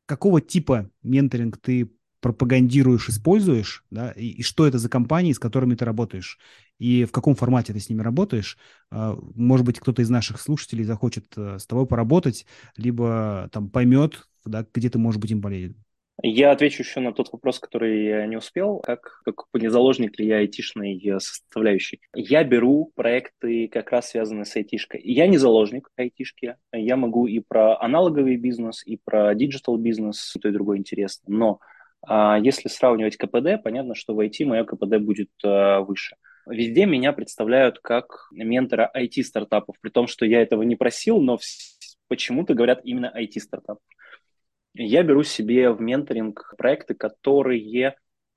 Какого 0.05 0.39
типа 0.39 0.89
менторинг 1.03 1.57
ты 1.57 1.91
пропагандируешь, 2.21 3.09
используешь, 3.09 3.83
да, 3.91 4.11
и, 4.11 4.27
и 4.27 4.41
что 4.41 4.65
это 4.65 4.79
за 4.79 4.89
компании, 4.89 5.33
с 5.33 5.39
которыми 5.39 5.75
ты 5.75 5.85
работаешь, 5.85 6.39
и 6.79 7.05
в 7.05 7.11
каком 7.11 7.35
формате 7.35 7.73
ты 7.73 7.79
с 7.79 7.89
ними 7.89 8.01
работаешь. 8.01 8.57
А, 8.91 9.17
может 9.35 9.65
быть, 9.65 9.79
кто-то 9.79 10.01
из 10.01 10.09
наших 10.09 10.39
слушателей 10.39 10.83
захочет 10.83 11.25
э, 11.35 11.59
с 11.59 11.65
тобой 11.65 11.85
поработать, 11.87 12.45
либо 12.75 13.49
там 13.51 13.69
поймет, 13.69 14.27
да, 14.45 14.65
где 14.73 14.89
ты, 14.89 14.97
может 14.97 15.21
быть, 15.21 15.31
им 15.31 15.41
полезен. 15.41 15.75
Я 16.23 16.51
отвечу 16.51 16.81
еще 16.81 16.99
на 16.99 17.13
тот 17.13 17.31
вопрос, 17.31 17.59
который 17.59 18.05
я 18.05 18.25
не 18.25 18.37
успел, 18.37 18.79
как, 18.79 19.21
как 19.23 19.45
не 19.53 19.69
заложник 19.69 20.17
ли 20.17 20.25
я 20.25 20.37
айтишной 20.37 20.97
э, 20.97 21.19
составляющей. 21.19 22.01
Я 22.13 22.43
беру 22.43 22.91
проекты, 22.95 23.67
как 23.67 23.91
раз 23.91 24.09
связанные 24.09 24.45
с 24.45 24.55
айтишкой. 24.55 24.99
Я 25.03 25.27
не 25.27 25.37
заложник 25.37 25.89
айтишки, 25.95 26.55
я 26.71 26.95
могу 26.95 27.27
и 27.27 27.39
про 27.39 27.79
аналоговый 27.79 28.37
бизнес, 28.37 28.83
и 28.83 28.97
про 28.97 29.35
digital 29.35 29.77
бизнес, 29.77 30.35
и 30.35 30.39
то 30.39 30.49
и 30.49 30.51
другое 30.51 30.79
интересно. 30.79 31.25
Но 31.27 31.59
а, 32.01 32.39
если 32.39 32.67
сравнивать 32.67 33.17
КПД, 33.17 33.61
понятно, 33.63 33.93
что 33.93 34.15
в 34.15 34.19
IT 34.19 34.43
мое 34.45 34.63
КПД 34.63 34.97
будет 34.97 35.29
а, 35.43 35.81
выше. 35.81 36.15
Везде 36.47 36.87
меня 36.87 37.13
представляют 37.13 37.77
как 37.77 38.29
ментора 38.31 38.89
IT-стартапов, 38.95 39.75
при 39.81 39.91
том, 39.91 40.07
что 40.07 40.25
я 40.25 40.41
этого 40.41 40.63
не 40.63 40.75
просил, 40.75 41.19
но 41.21 41.37
почему-то 42.07 42.55
говорят 42.55 42.81
именно 42.83 43.13
IT-стартап 43.15 43.77
я 44.77 45.03
беру 45.03 45.23
себе 45.23 45.71
в 45.71 45.81
менторинг 45.81 46.53
проекты, 46.57 46.93
которые 46.93 47.59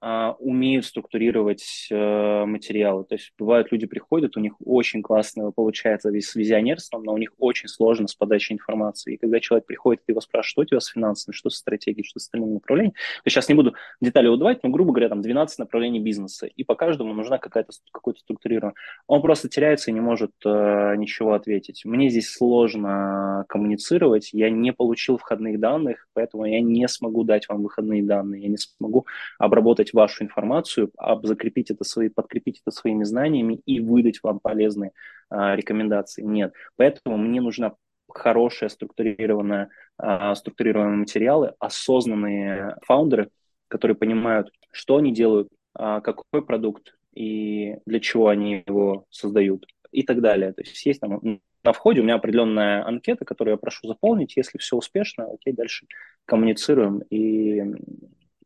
умеют 0.00 0.86
структурировать 0.86 1.88
а, 1.92 2.46
материалы. 2.46 3.04
То 3.04 3.16
есть 3.16 3.32
бывают 3.38 3.70
люди 3.70 3.86
приходят, 3.86 4.36
у 4.36 4.40
них 4.40 4.54
очень 4.64 5.02
классно 5.02 5.50
получается 5.52 6.08
с 6.08 6.34
визионерством, 6.34 7.02
но 7.02 7.12
у 7.12 7.18
них 7.18 7.32
очень 7.38 7.68
сложно 7.68 8.08
с 8.08 8.14
подачей 8.14 8.54
информации. 8.54 9.14
И 9.14 9.16
когда 9.18 9.40
человек 9.40 9.66
приходит, 9.66 10.02
ты 10.04 10.12
его 10.12 10.20
спрашиваешь, 10.20 10.50
что 10.50 10.62
у 10.62 10.64
тебя 10.64 10.80
с 10.80 10.86
финансами, 10.86 11.34
что 11.34 11.50
с 11.50 11.56
стратегией, 11.56 12.04
что 12.04 12.18
с 12.18 12.24
остальными 12.24 12.54
направлениями. 12.54 12.94
Я 13.24 13.30
сейчас 13.30 13.48
не 13.48 13.54
буду 13.54 13.74
детали 14.00 14.28
удавать, 14.28 14.62
но, 14.62 14.70
грубо 14.70 14.92
говоря, 14.92 15.08
там 15.08 15.20
12 15.20 15.58
направлений 15.58 16.00
бизнеса, 16.00 16.46
и 16.46 16.64
по 16.64 16.74
каждому 16.74 17.12
нужна 17.12 17.38
какая-то 17.38 17.72
какой-то 17.92 18.20
структурирование. 18.20 18.74
Он 19.06 19.20
просто 19.22 19.48
теряется 19.48 19.90
и 19.90 19.94
не 19.94 20.00
может 20.00 20.32
э, 20.44 20.94
ничего 20.96 21.34
ответить. 21.34 21.84
Мне 21.84 22.08
здесь 22.08 22.32
сложно 22.32 23.44
коммуницировать, 23.48 24.30
я 24.32 24.50
не 24.50 24.72
получил 24.72 25.18
входных 25.18 25.60
данных, 25.60 26.08
поэтому 26.14 26.46
я 26.46 26.60
не 26.60 26.88
смогу 26.88 27.24
дать 27.24 27.48
вам 27.48 27.62
выходные 27.62 28.02
данные, 28.02 28.42
я 28.42 28.48
не 28.48 28.56
смогу 28.56 29.06
обработать 29.38 29.89
взять 29.90 29.94
вашу 29.94 30.24
информацию, 30.24 30.90
закрепить 31.22 31.70
это 31.70 31.84
свои, 31.84 32.08
подкрепить 32.08 32.60
это 32.64 32.74
своими 32.74 33.04
знаниями 33.04 33.60
и 33.66 33.80
выдать 33.80 34.20
вам 34.22 34.40
полезные 34.40 34.92
а, 35.28 35.56
рекомендации. 35.56 36.22
Нет. 36.22 36.54
Поэтому 36.76 37.16
мне 37.16 37.40
нужна 37.40 37.74
хорошая 38.08 38.68
структурированная, 38.68 39.68
а, 39.98 40.34
структурированные 40.34 40.98
материалы, 40.98 41.54
осознанные 41.58 42.76
фаундеры, 42.82 43.30
которые 43.68 43.96
понимают, 43.96 44.50
что 44.72 44.96
они 44.96 45.12
делают, 45.12 45.48
а, 45.74 46.00
какой 46.00 46.44
продукт 46.44 46.96
и 47.14 47.76
для 47.86 48.00
чего 48.00 48.28
они 48.28 48.64
его 48.66 49.04
создают 49.10 49.66
и 49.92 50.02
так 50.02 50.20
далее. 50.20 50.52
То 50.52 50.62
есть 50.62 50.86
есть 50.86 51.00
там 51.00 51.40
на 51.62 51.72
входе 51.72 52.00
у 52.00 52.04
меня 52.04 52.14
определенная 52.14 52.86
анкета, 52.86 53.24
которую 53.24 53.52
я 53.52 53.58
прошу 53.58 53.86
заполнить. 53.86 54.36
Если 54.36 54.58
все 54.58 54.76
успешно, 54.76 55.26
окей, 55.30 55.52
дальше 55.52 55.86
коммуницируем 56.24 57.00
и 57.10 57.62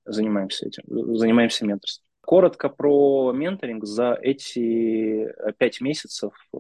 занимаемся 0.05 0.67
этим, 0.67 0.85
занимаемся 1.17 1.65
менторством. 1.67 2.05
Коротко 2.21 2.69
про 2.71 3.33
менторинг. 3.33 3.85
За 3.85 4.19
эти 4.21 5.27
э, 5.27 5.53
пять 5.59 5.81
месяцев 5.81 6.33
э, 6.55 6.59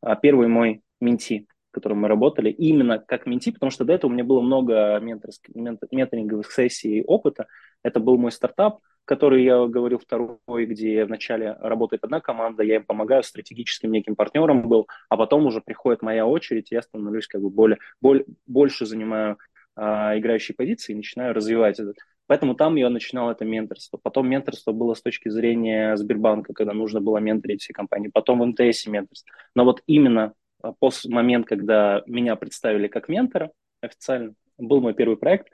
а 0.00 0.16
первый 0.16 0.48
мой 0.48 0.82
менти, 1.00 1.46
которым 1.70 1.98
мы 1.98 2.08
работали, 2.08 2.50
именно 2.50 2.98
как 2.98 3.26
менти, 3.26 3.52
потому 3.52 3.70
что 3.70 3.84
до 3.84 3.92
этого 3.92 4.10
у 4.10 4.14
меня 4.14 4.24
было 4.24 4.40
много 4.40 4.98
менторских, 5.00 5.54
менторинговых 5.54 6.50
сессий 6.50 6.98
и 6.98 7.04
опыта. 7.04 7.46
Это 7.82 8.00
был 8.00 8.16
мой 8.16 8.32
стартап, 8.32 8.80
который 9.04 9.44
я 9.44 9.64
говорил 9.66 9.98
второй, 9.98 10.66
где 10.66 11.04
вначале 11.04 11.52
работает 11.60 12.04
одна 12.04 12.20
команда, 12.20 12.62
я 12.62 12.76
им 12.76 12.84
помогаю, 12.84 13.22
стратегическим 13.22 13.90
неким 13.90 14.16
партнером 14.16 14.68
был, 14.68 14.88
а 15.08 15.16
потом 15.16 15.46
уже 15.46 15.60
приходит 15.60 16.02
моя 16.02 16.26
очередь, 16.26 16.70
я 16.70 16.82
становлюсь 16.82 17.26
как 17.26 17.40
бы 17.40 17.50
более, 17.50 17.78
более 18.00 18.26
больше 18.46 18.86
занимаю 18.86 19.38
а, 19.76 20.18
играющие 20.18 20.54
позиции 20.54 20.92
и 20.92 20.96
начинаю 20.96 21.34
развивать 21.34 21.80
этот 21.80 21.96
Поэтому 22.28 22.54
там 22.54 22.76
я 22.76 22.90
начинал 22.90 23.30
это 23.30 23.44
менторство. 23.44 23.98
Потом 24.00 24.28
менторство 24.28 24.72
было 24.72 24.94
с 24.94 25.00
точки 25.00 25.30
зрения 25.30 25.96
Сбербанка, 25.96 26.52
когда 26.52 26.74
нужно 26.74 27.00
было 27.00 27.18
менторить 27.18 27.62
все 27.62 27.72
компании. 27.72 28.10
Потом 28.12 28.40
в 28.40 28.46
МТС 28.46 28.86
менторство. 28.86 29.32
Но 29.54 29.64
вот 29.64 29.82
именно 29.86 30.34
а, 30.62 30.72
после 30.78 31.12
момент, 31.12 31.46
когда 31.46 32.02
меня 32.06 32.36
представили 32.36 32.86
как 32.86 33.08
ментора 33.08 33.50
официально, 33.80 34.34
был 34.58 34.82
мой 34.82 34.92
первый 34.92 35.16
проект 35.16 35.48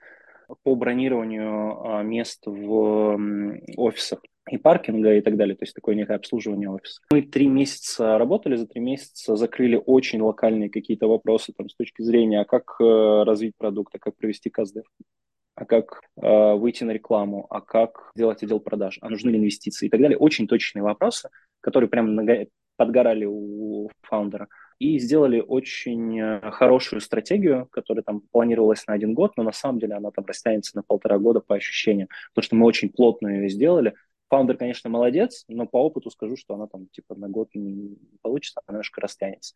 по 0.65 0.75
бронированию 0.75 1.99
а, 1.99 2.03
мест 2.03 2.43
в 2.45 3.19
офисах 3.77 4.21
и 4.51 4.59
паркинга 4.59 5.15
и 5.15 5.21
так 5.23 5.37
далее, 5.37 5.57
то 5.57 5.63
есть 5.63 5.75
такое 5.75 5.95
некое 5.95 6.17
обслуживание 6.17 6.69
офиса. 6.69 7.01
Мы 7.11 7.23
три 7.23 7.47
месяца 7.47 8.19
работали, 8.19 8.57
за 8.57 8.67
три 8.67 8.81
месяца 8.81 9.37
закрыли 9.37 9.81
очень 9.87 10.21
локальные 10.21 10.69
какие-то 10.69 11.07
вопросы 11.07 11.55
там, 11.57 11.71
с 11.71 11.75
точки 11.75 12.03
зрения, 12.03 12.41
а 12.41 12.45
как 12.45 12.77
э, 12.79 13.23
развить 13.25 13.57
продукт, 13.57 13.95
а 13.95 13.99
как 13.99 14.17
провести 14.17 14.51
каздев 14.51 14.85
а 15.55 15.65
как 15.65 16.01
э, 16.21 16.55
выйти 16.55 16.85
на 16.85 16.91
рекламу, 16.91 17.47
а 17.51 17.61
как 17.61 18.11
сделать 18.15 18.43
отдел 18.43 18.61
продаж, 18.61 18.99
а 19.01 19.09
нужны 19.09 19.31
ли 19.31 19.39
инвестиции 19.39 19.87
и 19.87 19.91
так 19.91 20.01
далее. 20.01 20.19
Очень 20.19 20.49
точные 20.49 20.83
вопросы, 20.83 21.31
которые 21.61 21.89
прям 21.89 22.19
подгорали 22.77 23.25
у 23.25 23.89
фаундера. 24.03 24.49
И 24.81 24.99
сделали 24.99 25.41
очень 25.41 26.21
э, 26.21 26.51
хорошую 26.51 27.01
стратегию, 27.01 27.69
которая 27.71 28.03
там 28.03 28.23
планировалась 28.33 28.85
на 28.87 28.95
один 28.95 29.15
год, 29.15 29.37
но 29.37 29.45
на 29.45 29.53
самом 29.53 29.79
деле 29.79 29.95
она 29.95 30.11
там 30.11 30.27
растянется 30.27 30.77
на 30.77 30.83
полтора 30.83 31.19
года 31.19 31.41
по 31.41 31.55
ощущениям, 31.55 32.09
потому 32.35 32.45
что 32.45 32.57
мы 32.57 32.67
очень 32.67 32.91
плотно 32.91 33.29
ее 33.29 33.49
сделали. 33.49 33.95
Фаундер, 34.31 34.57
конечно, 34.57 34.91
молодец, 34.91 35.45
но 35.47 35.67
по 35.67 35.77
опыту 35.77 36.11
скажу, 36.11 36.37
что 36.37 36.55
она 36.55 36.67
там 36.67 36.89
типа 36.89 37.15
на 37.15 37.29
год 37.29 37.51
не 37.55 37.97
получится, 38.23 38.61
она 38.67 38.77
немножко 38.77 39.01
растянется. 39.01 39.55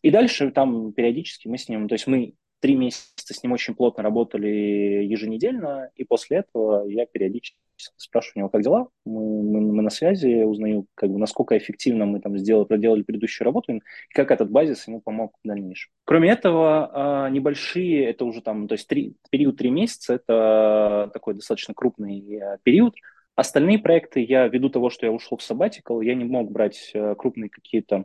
И 0.00 0.10
дальше 0.10 0.50
там 0.50 0.92
периодически 0.92 1.48
мы 1.48 1.58
с 1.58 1.68
ним, 1.68 1.88
то 1.88 1.94
есть 1.94 2.06
мы 2.06 2.34
три 2.64 2.76
месяца 2.76 3.34
с 3.34 3.42
ним 3.42 3.52
очень 3.52 3.74
плотно 3.74 4.02
работали 4.02 4.48
еженедельно, 4.48 5.90
и 5.96 6.04
после 6.04 6.38
этого 6.38 6.88
я 6.88 7.04
периодически 7.04 7.58
спрашиваю 7.98 8.32
у 8.36 8.38
него, 8.38 8.48
как 8.48 8.62
дела, 8.62 8.88
мы, 9.04 9.42
мы, 9.42 9.60
мы 9.60 9.82
на 9.82 9.90
связи, 9.90 10.44
узнаю, 10.44 10.86
как 10.94 11.10
бы, 11.10 11.18
насколько 11.18 11.58
эффективно 11.58 12.06
мы 12.06 12.20
там 12.20 12.38
сделали, 12.38 12.64
проделали 12.64 13.02
предыдущую 13.02 13.44
работу, 13.44 13.74
и 13.74 13.80
как 14.14 14.30
этот 14.30 14.50
базис 14.50 14.88
ему 14.88 15.02
помог 15.02 15.34
в 15.44 15.46
дальнейшем. 15.46 15.92
Кроме 16.06 16.30
этого, 16.30 17.26
а, 17.26 17.28
небольшие, 17.28 18.06
это 18.06 18.24
уже 18.24 18.40
там, 18.40 18.66
то 18.66 18.76
есть 18.76 18.88
три, 18.88 19.14
период 19.28 19.58
три 19.58 19.68
месяца, 19.68 20.14
это 20.14 21.10
такой 21.12 21.34
достаточно 21.34 21.74
крупный 21.74 22.18
э, 22.34 22.58
период, 22.62 22.94
Остальные 23.36 23.80
проекты 23.80 24.24
я, 24.24 24.46
ввиду 24.46 24.70
того, 24.70 24.88
что 24.88 25.04
я 25.04 25.12
ушел 25.12 25.36
в 25.36 25.42
сабатикал, 25.42 26.00
я 26.00 26.14
не 26.14 26.24
мог 26.24 26.50
брать 26.52 26.92
э, 26.94 27.14
крупные 27.18 27.50
какие-то 27.50 28.04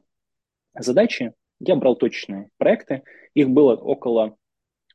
задачи, 0.78 1.34
я 1.60 1.76
брал 1.76 1.96
точечные 1.96 2.50
проекты. 2.58 3.04
Их 3.36 3.50
было 3.50 3.76
около 3.76 4.38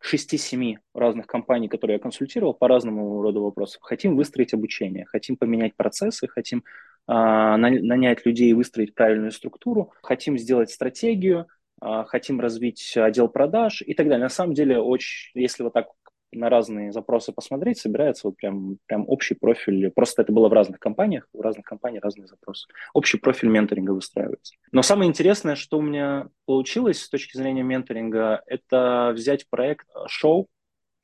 6-7 0.05 0.77
разных 0.95 1.27
компаний, 1.27 1.69
которые 1.69 1.95
я 1.95 2.01
консультировал 2.01 2.55
по 2.55 2.69
разному 2.69 3.23
роду 3.23 3.43
вопросов. 3.43 3.83
Хотим 3.83 4.17
выстроить 4.17 4.53
обучение, 4.53 5.07
хотим 5.07 5.37
поменять 5.37 5.75
процессы, 5.75 6.29
хотим 6.29 6.63
а, 7.07 7.57
нанять 7.57 8.25
людей 8.27 8.51
и 8.51 8.55
выстроить 8.55 8.95
правильную 8.95 9.33
структуру, 9.33 9.93
хотим 10.03 10.39
сделать 10.39 10.71
стратегию, 10.71 11.47
а, 11.81 12.05
хотим 12.05 12.41
развить 12.41 12.97
отдел 12.97 13.29
продаж 13.29 13.83
и 13.83 13.95
так 13.95 14.09
далее. 14.09 14.25
На 14.25 14.31
самом 14.31 14.55
деле, 14.55 14.79
очень, 14.79 15.31
если 15.35 15.63
вот 15.63 15.73
так 15.73 15.89
на 16.35 16.49
разные 16.49 16.93
запросы 16.93 17.33
посмотреть, 17.33 17.79
собирается 17.79 18.29
вот 18.29 18.37
прям, 18.37 18.79
прям 18.87 19.05
общий 19.09 19.35
профиль. 19.35 19.91
Просто 19.91 20.23
это 20.23 20.33
было 20.33 20.49
в 20.49 20.53
разных 20.53 20.79
компаниях, 20.79 21.29
в 21.33 21.41
разных 21.41 21.65
компаниях 21.65 22.05
разные 22.05 22.27
запросы. 22.27 22.67
Общий 22.93 23.19
профиль 23.19 23.49
менторинга 23.49 23.93
выстраивается. 23.93 24.55
Но 24.73 24.83
самое 24.83 25.09
интересное, 25.09 25.55
что 25.55 25.79
у 25.79 25.83
меня 25.83 26.29
получилось 26.47 27.03
с 27.03 27.09
точки 27.09 27.37
зрения 27.37 27.63
менторинга, 27.63 28.43
это 28.47 29.13
взять 29.15 29.49
проект 29.49 29.87
шоу, 30.07 30.49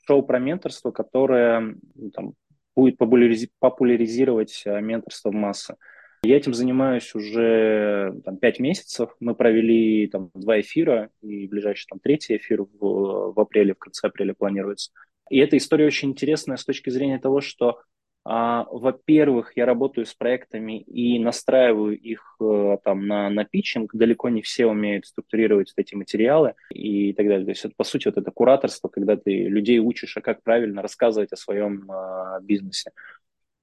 шоу 0.06 0.22
про 0.22 0.38
менторство, 0.38 0.90
которое 0.90 1.76
ну, 1.94 2.10
там, 2.10 2.34
будет 2.74 2.98
популяризировать 2.98 4.62
э, 4.64 4.80
менторство 4.80 5.30
в 5.30 5.34
массы. 5.34 5.76
Я 6.22 6.36
этим 6.36 6.52
занимаюсь 6.52 7.14
уже 7.14 8.20
там, 8.24 8.36
5 8.36 8.60
месяцев. 8.60 9.16
Мы 9.20 9.34
провели 9.34 10.06
там, 10.08 10.30
два 10.34 10.60
эфира, 10.60 11.10
и 11.22 11.46
ближайший 11.46 11.86
там, 11.88 11.98
третий 11.98 12.36
эфир 12.36 12.62
в, 12.62 13.32
в 13.32 13.40
апреле, 13.40 13.74
в 13.74 13.78
конце 13.78 14.06
апреля 14.06 14.34
планируется. 14.34 14.90
И 15.30 15.38
эта 15.38 15.56
история 15.56 15.86
очень 15.86 16.10
интересная 16.10 16.56
с 16.56 16.64
точки 16.64 16.90
зрения 16.90 17.18
того, 17.18 17.40
что, 17.40 17.80
а, 18.24 18.66
во-первых, 18.70 19.56
я 19.56 19.64
работаю 19.64 20.04
с 20.04 20.12
проектами 20.12 20.80
и 20.82 21.18
настраиваю 21.20 21.98
их 21.98 22.36
а, 22.40 22.76
там 22.84 23.06
на, 23.06 23.30
на 23.30 23.44
питчинг. 23.44 23.94
Далеко 23.94 24.28
не 24.28 24.42
все 24.42 24.66
умеют 24.66 25.06
структурировать 25.06 25.72
вот 25.74 25.82
эти 25.82 25.94
материалы 25.94 26.54
и 26.70 27.12
так 27.12 27.28
далее. 27.28 27.44
То 27.44 27.52
есть, 27.52 27.64
это, 27.64 27.74
по 27.76 27.84
сути, 27.84 28.08
вот 28.08 28.18
это 28.18 28.30
кураторство, 28.32 28.88
когда 28.88 29.16
ты 29.16 29.44
людей 29.44 29.78
учишь, 29.78 30.16
а 30.16 30.20
как 30.20 30.42
правильно 30.42 30.82
рассказывать 30.82 31.32
о 31.32 31.36
своем 31.36 31.90
а, 31.90 32.40
бизнесе. 32.40 32.90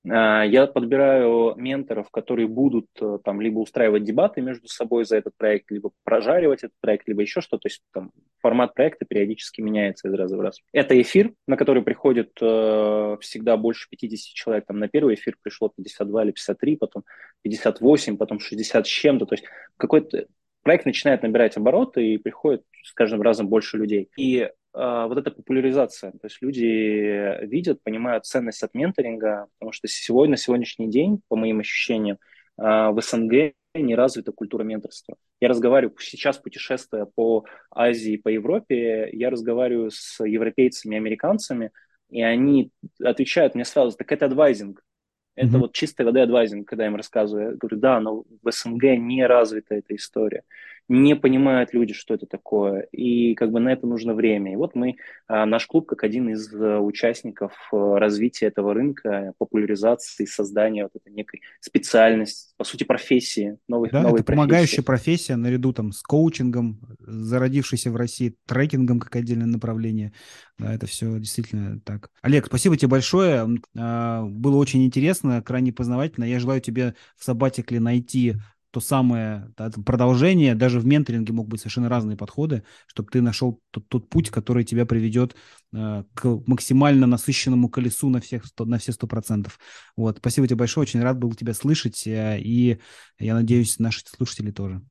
А, 0.10 0.44
я 0.44 0.68
подбираю 0.68 1.56
менторов, 1.56 2.10
которые 2.12 2.48
будут 2.48 2.88
э, 3.02 3.20
там 3.24 3.42
либо 3.42 3.60
устраивать 3.60 4.04
дебаты 4.04 4.42
между 4.42 4.68
собой 4.68 5.06
за 5.06 5.18
этот 5.18 5.36
проект, 5.38 5.72
либо 5.72 5.92
прожаривать 6.04 6.64
этот 6.64 6.76
проект, 6.80 7.08
либо 7.08 7.22
еще 7.22 7.42
что-то. 7.42 7.64
То 7.64 7.68
есть 7.68 7.82
там 7.92 8.12
формат 8.40 8.74
проекта 8.74 9.06
периодически 9.06 9.62
меняется 9.62 10.08
из 10.08 10.14
раза 10.14 10.38
в 10.38 10.42
раз. 10.42 10.60
Это 10.72 11.00
эфир, 11.02 11.34
на 11.48 11.58
который 11.58 11.84
приходит 11.84 12.32
э, 12.42 13.18
всегда 13.22 13.58
больше 13.58 13.90
50 13.90 14.34
человек. 14.34 14.66
Там 14.66 14.80
на 14.80 14.88
первый 14.88 15.16
эфир 15.16 15.36
пришло 15.42 15.70
52 15.70 16.24
или 16.24 16.32
53, 16.32 16.76
потом 16.78 17.04
58, 17.42 18.18
потом 18.18 18.40
60 18.40 18.86
с 18.86 18.90
чем-то. 18.90 19.26
То 19.26 19.36
есть 19.36 19.46
какой-то 19.78 20.28
проект 20.64 20.86
начинает 20.86 21.24
набирать 21.24 21.58
обороты 21.58 22.06
и 22.06 22.18
приходит 22.18 22.64
с 22.84 22.94
каждым 22.94 23.22
разом 23.22 23.48
больше 23.48 23.78
людей. 23.78 24.10
И 24.18 24.50
вот 24.78 25.18
эта 25.18 25.32
популяризация. 25.32 26.12
То 26.12 26.26
есть 26.26 26.38
люди 26.42 27.46
видят, 27.46 27.82
понимают 27.84 28.26
ценность 28.26 28.62
от 28.64 28.74
менторинга, 28.74 29.48
потому 29.58 29.72
что 29.72 29.88
сегодня, 29.88 30.32
на 30.32 30.38
сегодняшний 30.38 30.90
день, 30.90 31.22
по 31.28 31.36
моим 31.36 31.60
ощущениям, 31.60 32.20
а, 32.58 32.92
в 32.92 33.02
СНГ 33.02 33.54
не 33.76 33.96
развита 33.96 34.32
культура 34.32 34.64
менторства. 34.64 35.16
Я 35.40 35.50
разговариваю 35.50 35.96
сейчас, 36.00 36.38
путешествуя 36.38 37.06
по 37.06 37.46
Азии, 37.72 38.18
по 38.18 38.30
Европе, 38.30 39.10
я 39.12 39.30
разговариваю 39.30 39.92
с 39.92 40.24
европейцами, 40.24 40.98
американцами, 40.98 41.72
и 42.10 42.22
они 42.22 42.72
отвечают 43.04 43.54
мне 43.54 43.66
сразу, 43.66 43.96
так 43.98 44.12
это 44.12 44.26
адвайзинг. 44.26 44.84
Это 45.36 45.50
mm-hmm. 45.50 45.60
вот 45.60 45.74
чистой 45.74 46.06
воды 46.06 46.22
адвайзинг, 46.22 46.68
когда 46.68 46.86
я 46.86 46.90
им 46.90 46.96
рассказываю. 46.96 47.52
Я 47.52 47.56
говорю, 47.56 47.78
да, 47.78 48.00
но 48.00 48.24
в 48.42 48.52
СНГ 48.52 48.84
не 48.98 49.26
развита 49.28 49.76
эта 49.76 49.96
история 49.96 50.44
не 50.88 51.16
понимают 51.16 51.74
люди, 51.74 51.94
что 51.94 52.14
это 52.14 52.26
такое, 52.26 52.82
и 52.92 53.36
как 53.36 53.52
бы 53.52 53.60
на 53.60 53.70
это 53.70 53.86
нужно 53.86 54.14
время. 54.14 54.54
И 54.54 54.56
вот 54.56 54.76
мы, 54.76 54.96
а, 55.28 55.46
наш 55.46 55.68
клуб, 55.68 55.88
как 55.88 56.04
один 56.04 56.30
из 56.30 56.54
э, 56.54 56.80
участников 56.80 57.54
э, 57.74 57.96
развития 57.98 58.48
этого 58.48 58.74
рынка, 58.74 59.34
популяризации, 59.38 60.26
создания 60.26 60.84
вот 60.84 60.96
этой 60.96 61.14
некой 61.14 61.42
специальности, 61.60 62.54
по 62.58 62.64
сути, 62.64 62.86
профессии, 62.86 63.58
новой, 63.68 63.90
да, 63.90 64.02
новой 64.02 64.20
это 64.20 64.24
профессии. 64.24 64.36
помогающая 64.36 64.84
профессия 64.84 65.36
наряду 65.36 65.74
там 65.74 65.92
с 65.92 66.02
коучингом, 66.02 66.80
зародившейся 67.00 67.92
в 67.92 67.96
России 67.98 68.36
трекингом 68.46 69.00
как 69.00 69.16
отдельное 69.16 69.48
направление. 69.48 70.14
Да, 70.58 70.74
это 70.74 70.86
все 70.88 71.20
действительно 71.20 71.80
так. 71.82 72.10
Олег, 72.22 72.48
спасибо 72.48 72.78
тебе 72.78 72.90
большое. 72.90 73.48
А, 73.78 74.24
было 74.24 74.56
очень 74.56 74.86
интересно, 74.86 75.42
крайне 75.42 75.74
познавательно. 75.74 76.24
Я 76.24 76.40
желаю 76.40 76.62
тебе 76.62 76.96
в 77.16 77.24
Сабатикле 77.24 77.80
найти 77.80 78.36
то 78.72 78.80
самое 78.80 79.54
да, 79.58 79.72
продолжение, 79.86 80.56
даже 80.56 80.80
в 80.80 80.86
менторинге 80.86 81.34
могут 81.34 81.52
быть 81.52 81.62
совершенно 81.62 81.90
разные 81.90 82.18
подходы, 82.18 82.64
чтобы 82.88 83.10
ты 83.10 83.22
нашел 83.22 83.62
тот, 83.72 83.88
тот 83.88 84.10
путь, 84.10 84.30
который 84.30 84.64
тебя 84.64 84.86
приведет 84.86 85.36
э, 85.74 86.04
к 86.14 86.26
максимально 86.46 87.08
насыщенному 87.08 87.70
колесу 87.70 88.10
на, 88.10 88.20
всех 88.20 88.46
100, 88.46 88.66
на 88.66 88.78
все 88.78 88.92
сто 88.92 89.08
процентов. 89.08 89.60
Вот, 89.96 90.18
спасибо 90.18 90.48
тебе 90.48 90.58
большое, 90.58 90.84
очень 90.84 91.02
рад 91.02 91.18
был 91.18 91.34
тебя 91.34 91.54
слышать, 91.54 92.06
э, 92.08 92.40
и 92.40 92.80
я 93.20 93.34
надеюсь, 93.34 93.80
наши 93.80 94.02
слушатели 94.06 94.52
тоже. 94.52 94.82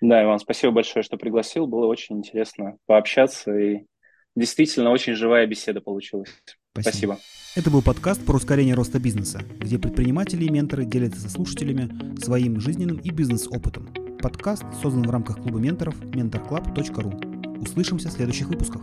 Да, 0.00 0.22
Иван, 0.22 0.38
спасибо 0.38 0.72
большое, 0.72 1.02
что 1.02 1.16
пригласил, 1.16 1.66
было 1.66 1.86
очень 1.86 2.18
интересно 2.18 2.76
пообщаться, 2.86 3.56
и 3.58 3.86
действительно 4.34 4.90
очень 4.90 5.14
живая 5.14 5.46
беседа 5.46 5.80
получилась. 5.80 6.30
Спасибо. 6.82 7.14
Спасибо. 7.14 7.18
Это 7.56 7.70
был 7.70 7.80
подкаст 7.80 8.22
про 8.22 8.36
ускорение 8.36 8.74
роста 8.74 8.98
бизнеса, 8.98 9.40
где 9.58 9.78
предприниматели 9.78 10.44
и 10.44 10.50
менторы 10.50 10.84
делятся 10.84 11.22
со 11.22 11.30
слушателями 11.30 12.18
своим 12.20 12.60
жизненным 12.60 12.98
и 12.98 13.10
бизнес-опытом. 13.10 13.88
Подкаст 14.20 14.64
создан 14.82 15.04
в 15.04 15.10
рамках 15.10 15.40
клуба 15.40 15.58
менторов 15.58 15.98
mentorclub.ru. 16.00 17.58
Услышимся 17.62 18.10
в 18.10 18.12
следующих 18.12 18.48
выпусках. 18.48 18.82